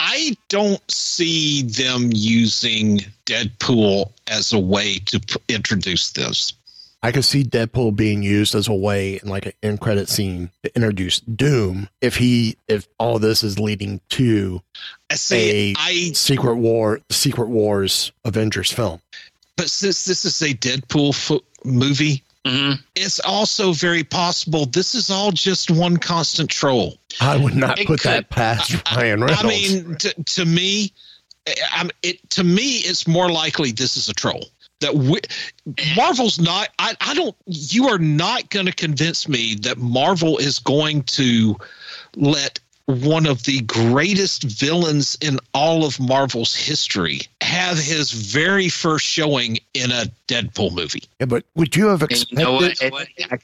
I 0.00 0.34
don't 0.48 0.90
see 0.90 1.62
them 1.62 2.10
using 2.14 3.00
Deadpool 3.26 4.12
as 4.28 4.52
a 4.54 4.58
way 4.58 4.98
to 5.06 5.20
p- 5.20 5.36
introduce 5.48 6.12
this. 6.12 6.54
I 7.02 7.12
could 7.12 7.24
see 7.24 7.44
Deadpool 7.44 7.94
being 7.94 8.22
used 8.22 8.54
as 8.54 8.66
a 8.68 8.74
way 8.74 9.20
in 9.22 9.28
like 9.28 9.46
an 9.46 9.52
end 9.62 9.80
credit 9.80 10.08
scene 10.08 10.50
to 10.64 10.74
introduce 10.74 11.20
Doom 11.20 11.88
if 12.00 12.16
he 12.16 12.56
if 12.68 12.88
all 12.98 13.18
this 13.18 13.42
is 13.44 13.58
leading 13.58 14.00
to 14.10 14.60
see, 15.12 15.72
a 15.72 15.74
I- 15.78 16.10
Secret 16.14 16.56
War 16.56 17.00
Secret 17.10 17.48
Wars 17.48 18.10
Avengers 18.24 18.72
film. 18.72 19.00
But 19.56 19.70
since 19.70 20.04
this 20.04 20.24
is 20.24 20.42
a 20.42 20.52
Deadpool 20.54 21.14
fo- 21.14 21.42
movie, 21.64 22.22
Mm-hmm. 22.44 22.80
it's 22.94 23.18
also 23.18 23.72
very 23.72 24.04
possible 24.04 24.66
this 24.66 24.94
is 24.94 25.10
all 25.10 25.32
just 25.32 25.68
one 25.68 25.96
constant 25.96 26.48
troll. 26.48 26.96
I 27.20 27.36
would 27.36 27.56
not 27.56 27.80
It 27.80 27.88
put 27.88 28.00
could- 28.02 28.08
that 28.12 28.30
past 28.30 28.72
Ryan 28.94 29.24
Reynolds. 29.24 29.42
I 29.42 29.48
mean, 29.48 29.96
to, 29.96 30.14
to 30.22 30.44
me, 30.44 30.92
I'm 31.72 31.90
it. 32.04 32.30
To 32.30 32.44
me, 32.44 32.76
it's 32.84 33.08
more 33.08 33.28
likely 33.32 33.72
this 33.72 33.96
is 33.96 34.08
a 34.08 34.12
troll. 34.14 34.44
That 34.80 34.94
we, 34.94 35.20
Marvel's 35.96 36.38
not. 36.38 36.68
I, 36.78 36.94
I 37.00 37.14
don't. 37.14 37.34
You 37.46 37.88
are 37.88 37.98
not 37.98 38.50
going 38.50 38.66
to 38.66 38.72
convince 38.72 39.26
me 39.26 39.54
that 39.62 39.78
Marvel 39.78 40.36
is 40.36 40.58
going 40.58 41.04
to 41.04 41.56
let 42.14 42.60
one 42.86 43.26
of 43.26 43.42
the 43.44 43.60
greatest 43.62 44.44
villains 44.44 45.18
in 45.20 45.38
all 45.52 45.84
of 45.84 45.98
Marvel's 45.98 46.54
history 46.54 47.20
have 47.40 47.76
his 47.76 48.12
very 48.12 48.68
first 48.68 49.04
showing 49.04 49.58
in 49.74 49.90
a 49.90 50.04
Deadpool 50.28 50.72
movie. 50.72 51.02
yeah, 51.18 51.26
but 51.26 51.44
would 51.56 51.74
you 51.74 51.88
have 51.88 52.02
expected? 52.02 52.38
you 52.38 52.44
know 52.44 52.52
what? 52.52 52.80
And 52.80 52.94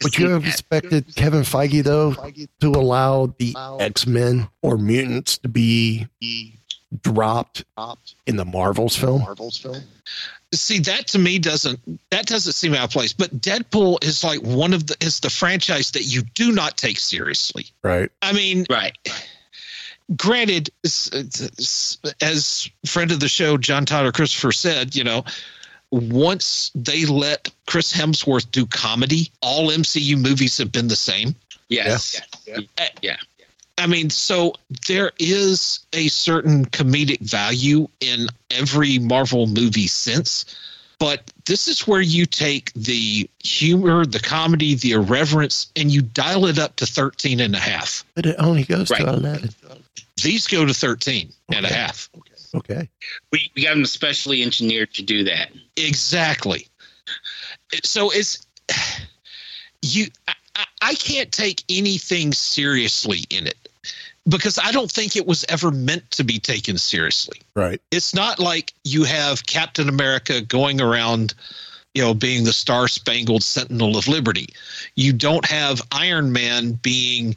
would 0.02 0.16
you 0.16 0.30
have 0.30 0.42
that. 0.42 0.48
expected 0.48 1.16
Kevin 1.16 1.42
Feige 1.42 1.82
though 1.82 2.14
to 2.60 2.68
allow 2.78 3.34
the 3.38 3.54
X 3.80 4.06
Men 4.06 4.48
or 4.62 4.78
mutants 4.78 5.38
to 5.38 5.48
be 5.48 6.06
dropped 7.00 7.64
in 8.26 8.36
the 8.36 8.44
Marvels 8.44 8.96
film? 8.96 9.20
Marvels 9.22 9.56
film. 9.56 9.82
see 10.52 10.78
that 10.80 11.06
to 11.08 11.18
me 11.18 11.38
doesn't 11.38 11.80
that 12.10 12.26
doesn't 12.26 12.52
seem 12.52 12.74
out 12.74 12.84
of 12.84 12.90
place 12.90 13.14
but 13.14 13.30
deadpool 13.40 14.02
is 14.04 14.22
like 14.22 14.40
one 14.40 14.74
of 14.74 14.86
the 14.86 14.96
is 15.00 15.20
the 15.20 15.30
franchise 15.30 15.92
that 15.92 16.02
you 16.02 16.20
do 16.34 16.52
not 16.52 16.76
take 16.76 16.98
seriously 16.98 17.64
Right. 17.82 18.10
i 18.20 18.32
mean 18.34 18.66
right 18.68 18.96
granted 20.16 20.68
s- 20.84 21.08
s- 21.14 21.98
as 22.20 22.68
friend 22.84 23.10
of 23.12 23.20
the 23.20 23.28
show 23.28 23.56
john 23.56 23.86
tyler 23.86 24.12
christopher 24.12 24.52
said 24.52 24.94
you 24.94 25.04
know 25.04 25.24
once 25.90 26.70
they 26.74 27.04
let 27.04 27.50
Chris 27.66 27.92
Hemsworth 27.92 28.50
do 28.50 28.64
comedy, 28.64 29.30
all 29.42 29.68
MCU 29.68 30.16
movies 30.16 30.56
have 30.56 30.72
been 30.72 30.88
the 30.88 30.96
same. 30.96 31.34
Yes. 31.68 32.18
Yeah. 32.46 32.60
Yeah. 33.02 33.16
I 33.78 33.86
mean, 33.86 34.10
so 34.10 34.54
there 34.86 35.12
is 35.18 35.80
a 35.92 36.08
certain 36.08 36.66
comedic 36.66 37.20
value 37.20 37.88
in 38.00 38.28
every 38.50 38.98
Marvel 38.98 39.46
movie 39.46 39.86
since, 39.88 40.44
but 40.98 41.22
this 41.46 41.66
is 41.68 41.86
where 41.86 42.00
you 42.00 42.26
take 42.26 42.72
the 42.74 43.28
humor, 43.42 44.04
the 44.06 44.20
comedy, 44.20 44.74
the 44.74 44.92
irreverence, 44.92 45.72
and 45.74 45.90
you 45.90 46.02
dial 46.02 46.46
it 46.46 46.58
up 46.58 46.76
to 46.76 46.86
13 46.86 47.40
and 47.40 47.56
a 47.56 47.58
half. 47.58 48.04
But 48.14 48.26
it 48.26 48.36
only 48.38 48.62
goes 48.64 48.90
Right. 48.90 49.00
to 49.00 49.08
11. 49.14 49.50
These 50.22 50.46
go 50.46 50.64
to 50.64 50.74
13 50.74 51.32
and 51.52 51.66
a 51.66 51.72
half. 51.72 52.08
Okay. 52.54 52.88
We, 53.32 53.50
we 53.56 53.62
got 53.64 53.74
them 53.74 53.86
specially 53.86 54.42
engineered 54.42 54.92
to 54.94 55.02
do 55.02 55.24
that. 55.24 55.50
Exactly. 55.76 56.68
So 57.82 58.10
it's 58.10 58.46
you. 59.82 60.06
I, 60.28 60.32
I- 60.54 60.66
I 60.84 60.94
can't 60.96 61.30
take 61.32 61.62
anything 61.70 62.32
seriously 62.32 63.20
in 63.30 63.46
it 63.46 63.61
because 64.28 64.58
I 64.58 64.72
don't 64.72 64.90
think 64.90 65.16
it 65.16 65.26
was 65.26 65.44
ever 65.48 65.70
meant 65.70 66.10
to 66.12 66.24
be 66.24 66.38
taken 66.38 66.78
seriously. 66.78 67.40
Right. 67.54 67.80
It's 67.90 68.14
not 68.14 68.38
like 68.38 68.72
you 68.84 69.04
have 69.04 69.46
Captain 69.46 69.88
America 69.88 70.40
going 70.40 70.80
around, 70.80 71.34
you 71.94 72.02
know, 72.02 72.14
being 72.14 72.44
the 72.44 72.52
Star 72.52 72.88
Spangled 72.88 73.42
Sentinel 73.42 73.96
of 73.96 74.08
Liberty. 74.08 74.48
You 74.94 75.12
don't 75.12 75.44
have 75.46 75.82
Iron 75.90 76.32
Man 76.32 76.72
being 76.72 77.36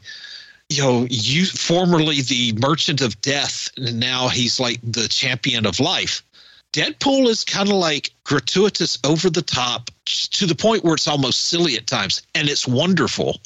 you 0.68 0.82
know, 0.82 1.06
you 1.08 1.46
formerly 1.46 2.22
the 2.22 2.52
merchant 2.60 3.00
of 3.00 3.20
death, 3.20 3.70
and 3.76 4.00
now 4.00 4.28
he's 4.28 4.58
like 4.58 4.80
the 4.82 5.08
champion 5.08 5.64
of 5.66 5.78
life. 5.80 6.24
Deadpool 6.72 7.28
is 7.28 7.44
kind 7.44 7.68
of 7.68 7.76
like 7.76 8.10
gratuitous, 8.24 8.98
over 9.04 9.30
the 9.30 9.42
top, 9.42 9.90
to 10.04 10.46
the 10.46 10.54
point 10.54 10.84
where 10.84 10.94
it's 10.94 11.08
almost 11.08 11.48
silly 11.48 11.76
at 11.76 11.86
times, 11.86 12.22
and 12.34 12.48
it's 12.48 12.66
wonderful. 12.66 13.40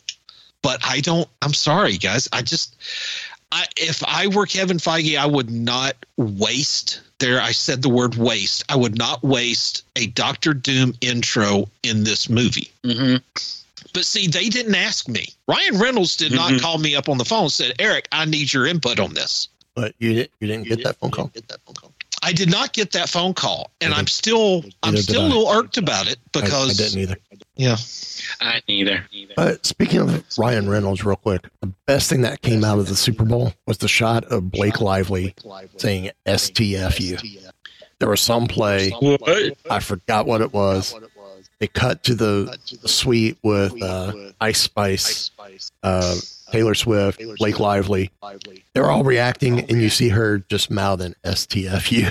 But 0.63 0.81
I 0.85 1.01
don't. 1.01 1.29
I'm 1.43 1.55
sorry, 1.55 1.97
guys. 1.97 2.29
I 2.33 2.43
just, 2.43 2.77
I 3.53 3.67
if 3.77 4.03
I 4.07 4.27
were 4.29 4.47
Kevin 4.47 4.79
Feige, 4.79 5.19
I 5.19 5.27
would 5.27 5.51
not 5.51 5.95
waste. 6.17 7.01
There, 7.19 7.41
I 7.41 7.53
said 7.53 7.83
the 7.83 7.89
word 7.89 8.15
waste. 8.15 8.65
I 8.69 8.77
would 8.77 8.97
not 8.97 9.23
waste 9.23 9.85
a 9.97 10.07
Doctor 10.07 10.55
Doom 10.55 10.95
intro 11.01 11.69
in 11.83 12.05
this 12.05 12.29
movie. 12.31 12.71
Mm-hmm. 12.85 13.17
But 13.93 14.05
see, 14.07 14.27
they 14.29 14.49
didn't 14.49 14.75
ask 14.75 15.09
me. 15.09 15.27
Ryan 15.49 15.79
Reynolds 15.79 16.17
did 16.17 16.33
not 16.33 16.53
Mhm. 16.53 16.61
call 16.61 16.79
me 16.79 16.95
up 16.95 17.09
on 17.09 17.19
the 17.19 17.25
phone 17.25 17.45
and 17.45 17.53
said, 17.53 17.75
Eric, 17.79 18.07
I 18.13 18.25
need 18.25 18.53
your 18.53 18.67
input 18.67 19.01
on 19.01 19.15
this. 19.15 19.49
But 19.75 19.95
you 19.99 20.15
didn't 20.15 20.31
you 20.41 20.47
didn't 20.47 20.83
that 20.85 20.99
phone 20.99 21.11
call? 21.11 21.27
get 21.29 21.49
that 21.49 21.61
phone 21.67 21.75
call? 21.75 21.90
I 22.23 22.33
did 22.33 22.51
not 22.51 22.73
get 22.73 22.93
that 22.93 23.09
phone 23.09 23.35
call. 23.35 23.71
And 23.81 23.95
I'm 23.95 24.07
still 24.07 24.65
I'm 24.83 24.97
still 24.97 25.23
a 25.23 25.29
did 25.29 25.33
I. 25.33 25.37
little 25.37 25.49
irked 25.51 25.79
about 25.79 26.07
it 26.07 26.19
I- 26.35 26.41
because 26.41 26.81
I, 26.81 26.85
didn't 26.85 26.99
either. 27.01 27.17
Yeah. 27.57 27.77
I 28.41 28.63
neither. 28.69 29.05
But 29.37 29.67
speaking 29.67 30.01
of 30.01 30.25
Ryan 30.39 30.69
Reynolds, 30.69 31.05
real 31.05 31.17
quick, 31.17 31.47
the 31.61 31.73
best 31.87 32.09
thing 32.11 32.23
that 32.23 32.43
came 32.43 32.65
out 32.65 32.79
of 32.79 32.89
the 32.89 32.97
Super 32.97 33.25
Bowl 33.25 33.53
was 33.67 33.79
the 33.79 33.89
shot 33.89 34.25
of 34.27 34.51
Blake 34.51 34.81
Lively 34.81 35.35
saying 35.77 36.11
STFU. 36.27 37.51
There 37.99 38.09
was 38.09 38.21
some 38.21 38.47
play. 38.47 38.91
What? 38.91 39.57
I 39.71 39.81
forgot 39.81 40.27
what 40.27 40.41
it 40.41 40.53
was. 40.53 40.95
They 41.59 41.67
cut 41.67 42.03
to 42.05 42.15
the 42.15 42.57
suite 42.87 43.37
with 43.43 43.83
uh, 43.83 44.13
Ice 44.41 44.61
Spice, 44.61 45.31
uh, 45.83 46.17
Taylor 46.53 46.75
Swift, 46.75 47.21
Blake 47.39 47.61
Lively. 47.61 48.11
They're 48.75 48.91
all 48.91 49.05
reacting, 49.05 49.61
and 49.61 49.83
you 49.83 49.91
see 49.91 50.09
her 50.09 50.39
just 50.39 50.71
mouthing 50.71 51.15
STFU. 51.25 52.11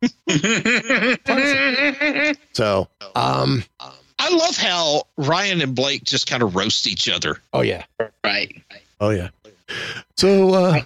so, 2.52 2.88
um, 3.16 3.64
I 4.18 4.34
love 4.34 4.56
how 4.56 5.02
Ryan 5.16 5.62
and 5.62 5.74
Blake 5.74 6.04
just 6.04 6.28
kind 6.28 6.42
of 6.42 6.54
roast 6.56 6.86
each 6.86 7.08
other. 7.08 7.40
oh 7.52 7.62
yeah, 7.62 7.84
Right. 8.24 8.62
oh 9.00 9.10
yeah. 9.10 9.28
So, 10.16 10.54
uh, 10.54 10.80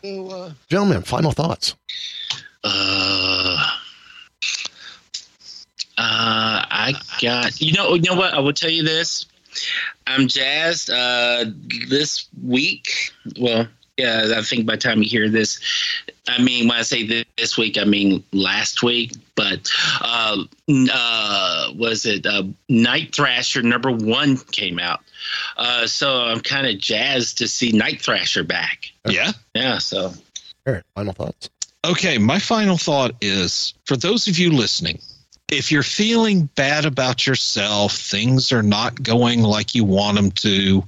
gentlemen, 0.68 1.02
final 1.02 1.32
thoughts. 1.32 1.76
Uh, 2.64 3.70
uh, 5.98 5.98
I 5.98 6.94
got 7.20 7.60
you 7.60 7.72
know 7.72 7.94
you 7.94 8.02
know 8.02 8.14
what 8.16 8.34
I 8.34 8.40
will 8.40 8.52
tell 8.52 8.70
you 8.70 8.82
this. 8.82 9.26
I'm 10.06 10.28
jazzed. 10.28 10.90
Uh, 10.90 11.44
this 11.88 12.28
week, 12.42 13.12
well, 13.38 13.66
yeah, 13.96 14.34
I 14.36 14.42
think 14.42 14.66
by 14.66 14.76
the 14.76 14.82
time 14.82 15.02
you 15.02 15.08
hear 15.08 15.28
this, 15.28 15.60
I 16.26 16.42
mean 16.42 16.68
when 16.68 16.78
I 16.78 16.82
say 16.82 17.06
thi- 17.06 17.26
this 17.36 17.58
week, 17.58 17.76
I 17.78 17.84
mean 17.84 18.24
last 18.32 18.82
week. 18.82 19.12
But 19.34 19.70
uh, 20.00 20.44
uh, 20.92 21.72
was 21.74 22.06
it 22.06 22.26
uh, 22.26 22.44
Night 22.68 23.14
Thrasher 23.14 23.62
number 23.62 23.90
one 23.90 24.36
came 24.36 24.78
out? 24.78 25.00
Uh, 25.56 25.86
so 25.86 26.22
I'm 26.22 26.40
kind 26.40 26.66
of 26.66 26.78
jazzed 26.78 27.38
to 27.38 27.48
see 27.48 27.72
Night 27.72 28.00
Thrasher 28.00 28.44
back. 28.44 28.90
Yeah. 29.06 29.32
Yeah. 29.54 29.78
So 29.78 30.12
All 30.66 30.72
right, 30.72 30.82
final 30.94 31.12
thoughts. 31.12 31.50
Okay, 31.84 32.16
my 32.18 32.38
final 32.38 32.76
thought 32.78 33.12
is 33.20 33.74
for 33.84 33.96
those 33.96 34.28
of 34.28 34.38
you 34.38 34.52
listening, 34.52 35.00
if 35.52 35.70
you're 35.70 35.82
feeling 35.82 36.46
bad 36.54 36.86
about 36.86 37.26
yourself, 37.26 37.92
things 37.92 38.52
are 38.52 38.62
not 38.62 39.02
going 39.02 39.42
like 39.42 39.74
you 39.74 39.84
want 39.84 40.16
them 40.16 40.30
to, 40.30 40.82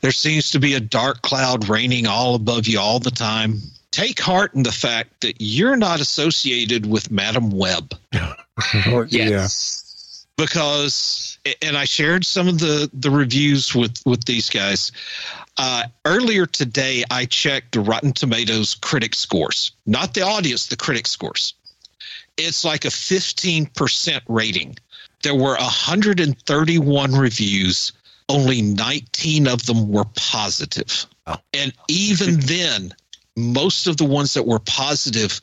there 0.00 0.12
seems 0.12 0.52
to 0.52 0.60
be 0.60 0.74
a 0.74 0.80
dark 0.80 1.22
cloud 1.22 1.68
raining 1.68 2.06
all 2.06 2.36
above 2.36 2.68
you 2.68 2.78
all 2.78 3.00
the 3.00 3.10
time. 3.10 3.58
Take 3.90 4.20
heart 4.20 4.54
in 4.54 4.62
the 4.62 4.72
fact 4.72 5.20
that 5.22 5.36
you're 5.40 5.76
not 5.76 6.00
associated 6.00 6.86
with 6.86 7.10
Madam 7.10 7.50
Web 7.50 7.94
yes. 9.08 10.26
because 10.36 11.38
and 11.60 11.76
I 11.76 11.84
shared 11.84 12.24
some 12.24 12.48
of 12.48 12.58
the 12.58 12.88
the 12.94 13.10
reviews 13.10 13.74
with 13.74 14.00
with 14.06 14.24
these 14.24 14.48
guys. 14.48 14.92
Uh, 15.58 15.84
earlier 16.06 16.46
today, 16.46 17.04
I 17.10 17.26
checked 17.26 17.76
Rotten 17.76 18.14
Tomatoes 18.14 18.74
critic 18.74 19.14
scores, 19.14 19.72
not 19.84 20.14
the 20.14 20.22
audience, 20.22 20.68
the 20.68 20.76
critic 20.76 21.06
scores. 21.06 21.52
It's 22.36 22.64
like 22.64 22.84
a 22.84 22.88
15% 22.88 24.20
rating. 24.28 24.76
There 25.22 25.34
were 25.34 25.56
131 25.56 27.12
reviews, 27.12 27.92
only 28.28 28.62
19 28.62 29.46
of 29.46 29.66
them 29.66 29.90
were 29.90 30.06
positive. 30.16 31.06
And 31.52 31.72
even 31.88 32.40
then, 32.40 32.94
most 33.36 33.86
of 33.86 33.96
the 33.96 34.04
ones 34.04 34.34
that 34.34 34.46
were 34.46 34.58
positive 34.58 35.40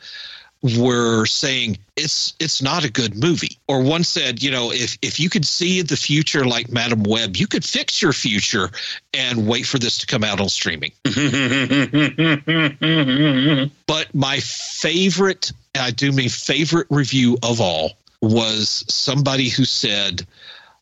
were 0.62 1.26
saying 1.26 1.78
it's 1.96 2.34
it's 2.40 2.62
not 2.62 2.84
a 2.84 2.92
good 2.92 3.16
movie 3.16 3.58
or 3.70 3.82
one 3.82 4.04
said 4.04 4.44
you 4.44 4.52
know 4.52 4.74
if 4.74 4.98
if 5.02 5.18
you 5.18 5.30
could 5.30 5.46
see 5.46 5.82
the 5.82 5.96
future 5.96 6.44
like 6.44 6.70
madam 6.70 7.02
web 7.04 7.38
you 7.38 7.48
could 7.48 7.64
fix 7.64 8.02
your 8.02 8.12
future 8.12 8.70
and 9.14 9.48
wait 9.48 9.66
for 9.66 9.80
this 9.80 10.00
to 10.00 10.06
come 10.06 10.22
out 10.22 10.42
on 10.42 10.50
streaming 10.50 10.92
but 13.88 14.14
my 14.14 14.42
favorite 14.42 15.54
i 15.80 15.92
do 15.92 16.12
mean 16.12 16.30
favorite 16.30 16.88
review 16.90 17.38
of 17.44 17.62
all 17.62 17.94
was 18.22 18.84
somebody 18.90 19.50
who 19.50 19.66
said 19.66 20.26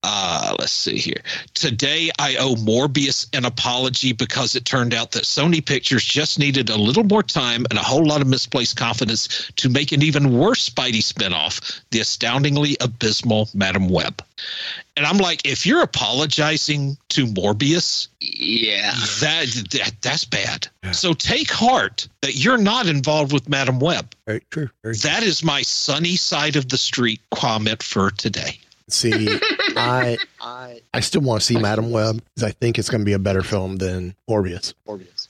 uh, 0.07 0.55
let's 0.57 0.71
see 0.71 0.97
here. 0.97 1.21
Today, 1.53 2.09
I 2.17 2.37
owe 2.37 2.55
Morbius 2.55 3.27
an 3.35 3.43
apology 3.43 4.13
because 4.13 4.55
it 4.55 4.63
turned 4.63 4.93
out 4.93 5.11
that 5.11 5.23
Sony 5.23 5.63
Pictures 5.63 6.05
just 6.05 6.39
needed 6.39 6.69
a 6.69 6.77
little 6.77 7.03
more 7.03 7.23
time 7.23 7.65
and 7.69 7.77
a 7.77 7.83
whole 7.83 8.05
lot 8.05 8.21
of 8.21 8.27
misplaced 8.27 8.77
confidence 8.77 9.51
to 9.57 9.69
make 9.69 9.91
an 9.91 10.01
even 10.01 10.37
worse 10.37 10.69
Spidey 10.69 11.03
spinoff, 11.03 11.81
the 11.91 11.99
astoundingly 11.99 12.77
abysmal 12.79 13.49
Madam 13.53 13.89
Web. 13.89 14.23
And 14.95 15.05
I'm 15.05 15.17
like, 15.17 15.45
if 15.45 15.65
you're 15.65 15.81
apologizing 15.81 16.97
to 17.09 17.25
Morbius, 17.25 18.07
yeah, 18.21 18.93
that, 19.19 19.47
that 19.71 19.93
that's 20.01 20.25
bad. 20.25 20.67
So 20.93 21.13
take 21.13 21.51
heart 21.51 22.07
that 22.21 22.35
you're 22.35 22.57
not 22.57 22.87
involved 22.87 23.33
with 23.33 23.49
Madam 23.49 23.79
Web. 23.79 24.15
Very 24.25 24.41
true. 24.51 24.69
Very 24.83 24.95
That 25.03 25.23
is 25.23 25.43
my 25.43 25.63
sunny 25.63 26.15
side 26.15 26.55
of 26.55 26.69
the 26.69 26.77
street 26.77 27.19
comment 27.31 27.83
for 27.83 28.09
today. 28.09 28.57
See, 28.89 29.27
I 29.75 30.17
I 30.41 30.81
I 30.93 30.99
still 31.01 31.21
want 31.21 31.41
to 31.41 31.45
see 31.45 31.57
Madam 31.57 31.91
Web 31.91 32.21
because 32.35 32.43
I 32.43 32.51
think 32.51 32.79
it's 32.79 32.89
going 32.89 33.01
to 33.01 33.05
be 33.05 33.13
a 33.13 33.19
better 33.19 33.41
film 33.41 33.77
than 33.77 34.15
Morbius. 34.29 34.73
Morbius. 34.87 35.27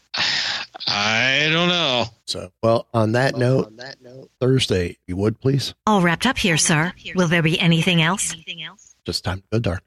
I 0.87 1.49
don't 1.51 1.67
know. 1.67 2.05
So, 2.25 2.51
well, 2.63 2.87
on 2.93 3.13
that 3.13 3.35
note, 3.35 3.67
on 3.67 3.77
that 3.77 4.01
note, 4.01 4.29
Thursday, 4.39 4.97
you 5.07 5.17
would 5.17 5.39
please, 5.39 5.73
All 5.85 6.01
wrapped 6.01 6.25
up 6.25 6.37
here, 6.37 6.57
sir. 6.57 6.93
Will 7.15 7.27
there 7.27 7.41
be 7.41 7.59
anything 7.59 8.01
else? 8.01 8.35
just 9.05 9.23
time 9.23 9.39
to 9.39 9.43
go 9.53 9.59
dark. 9.59 9.83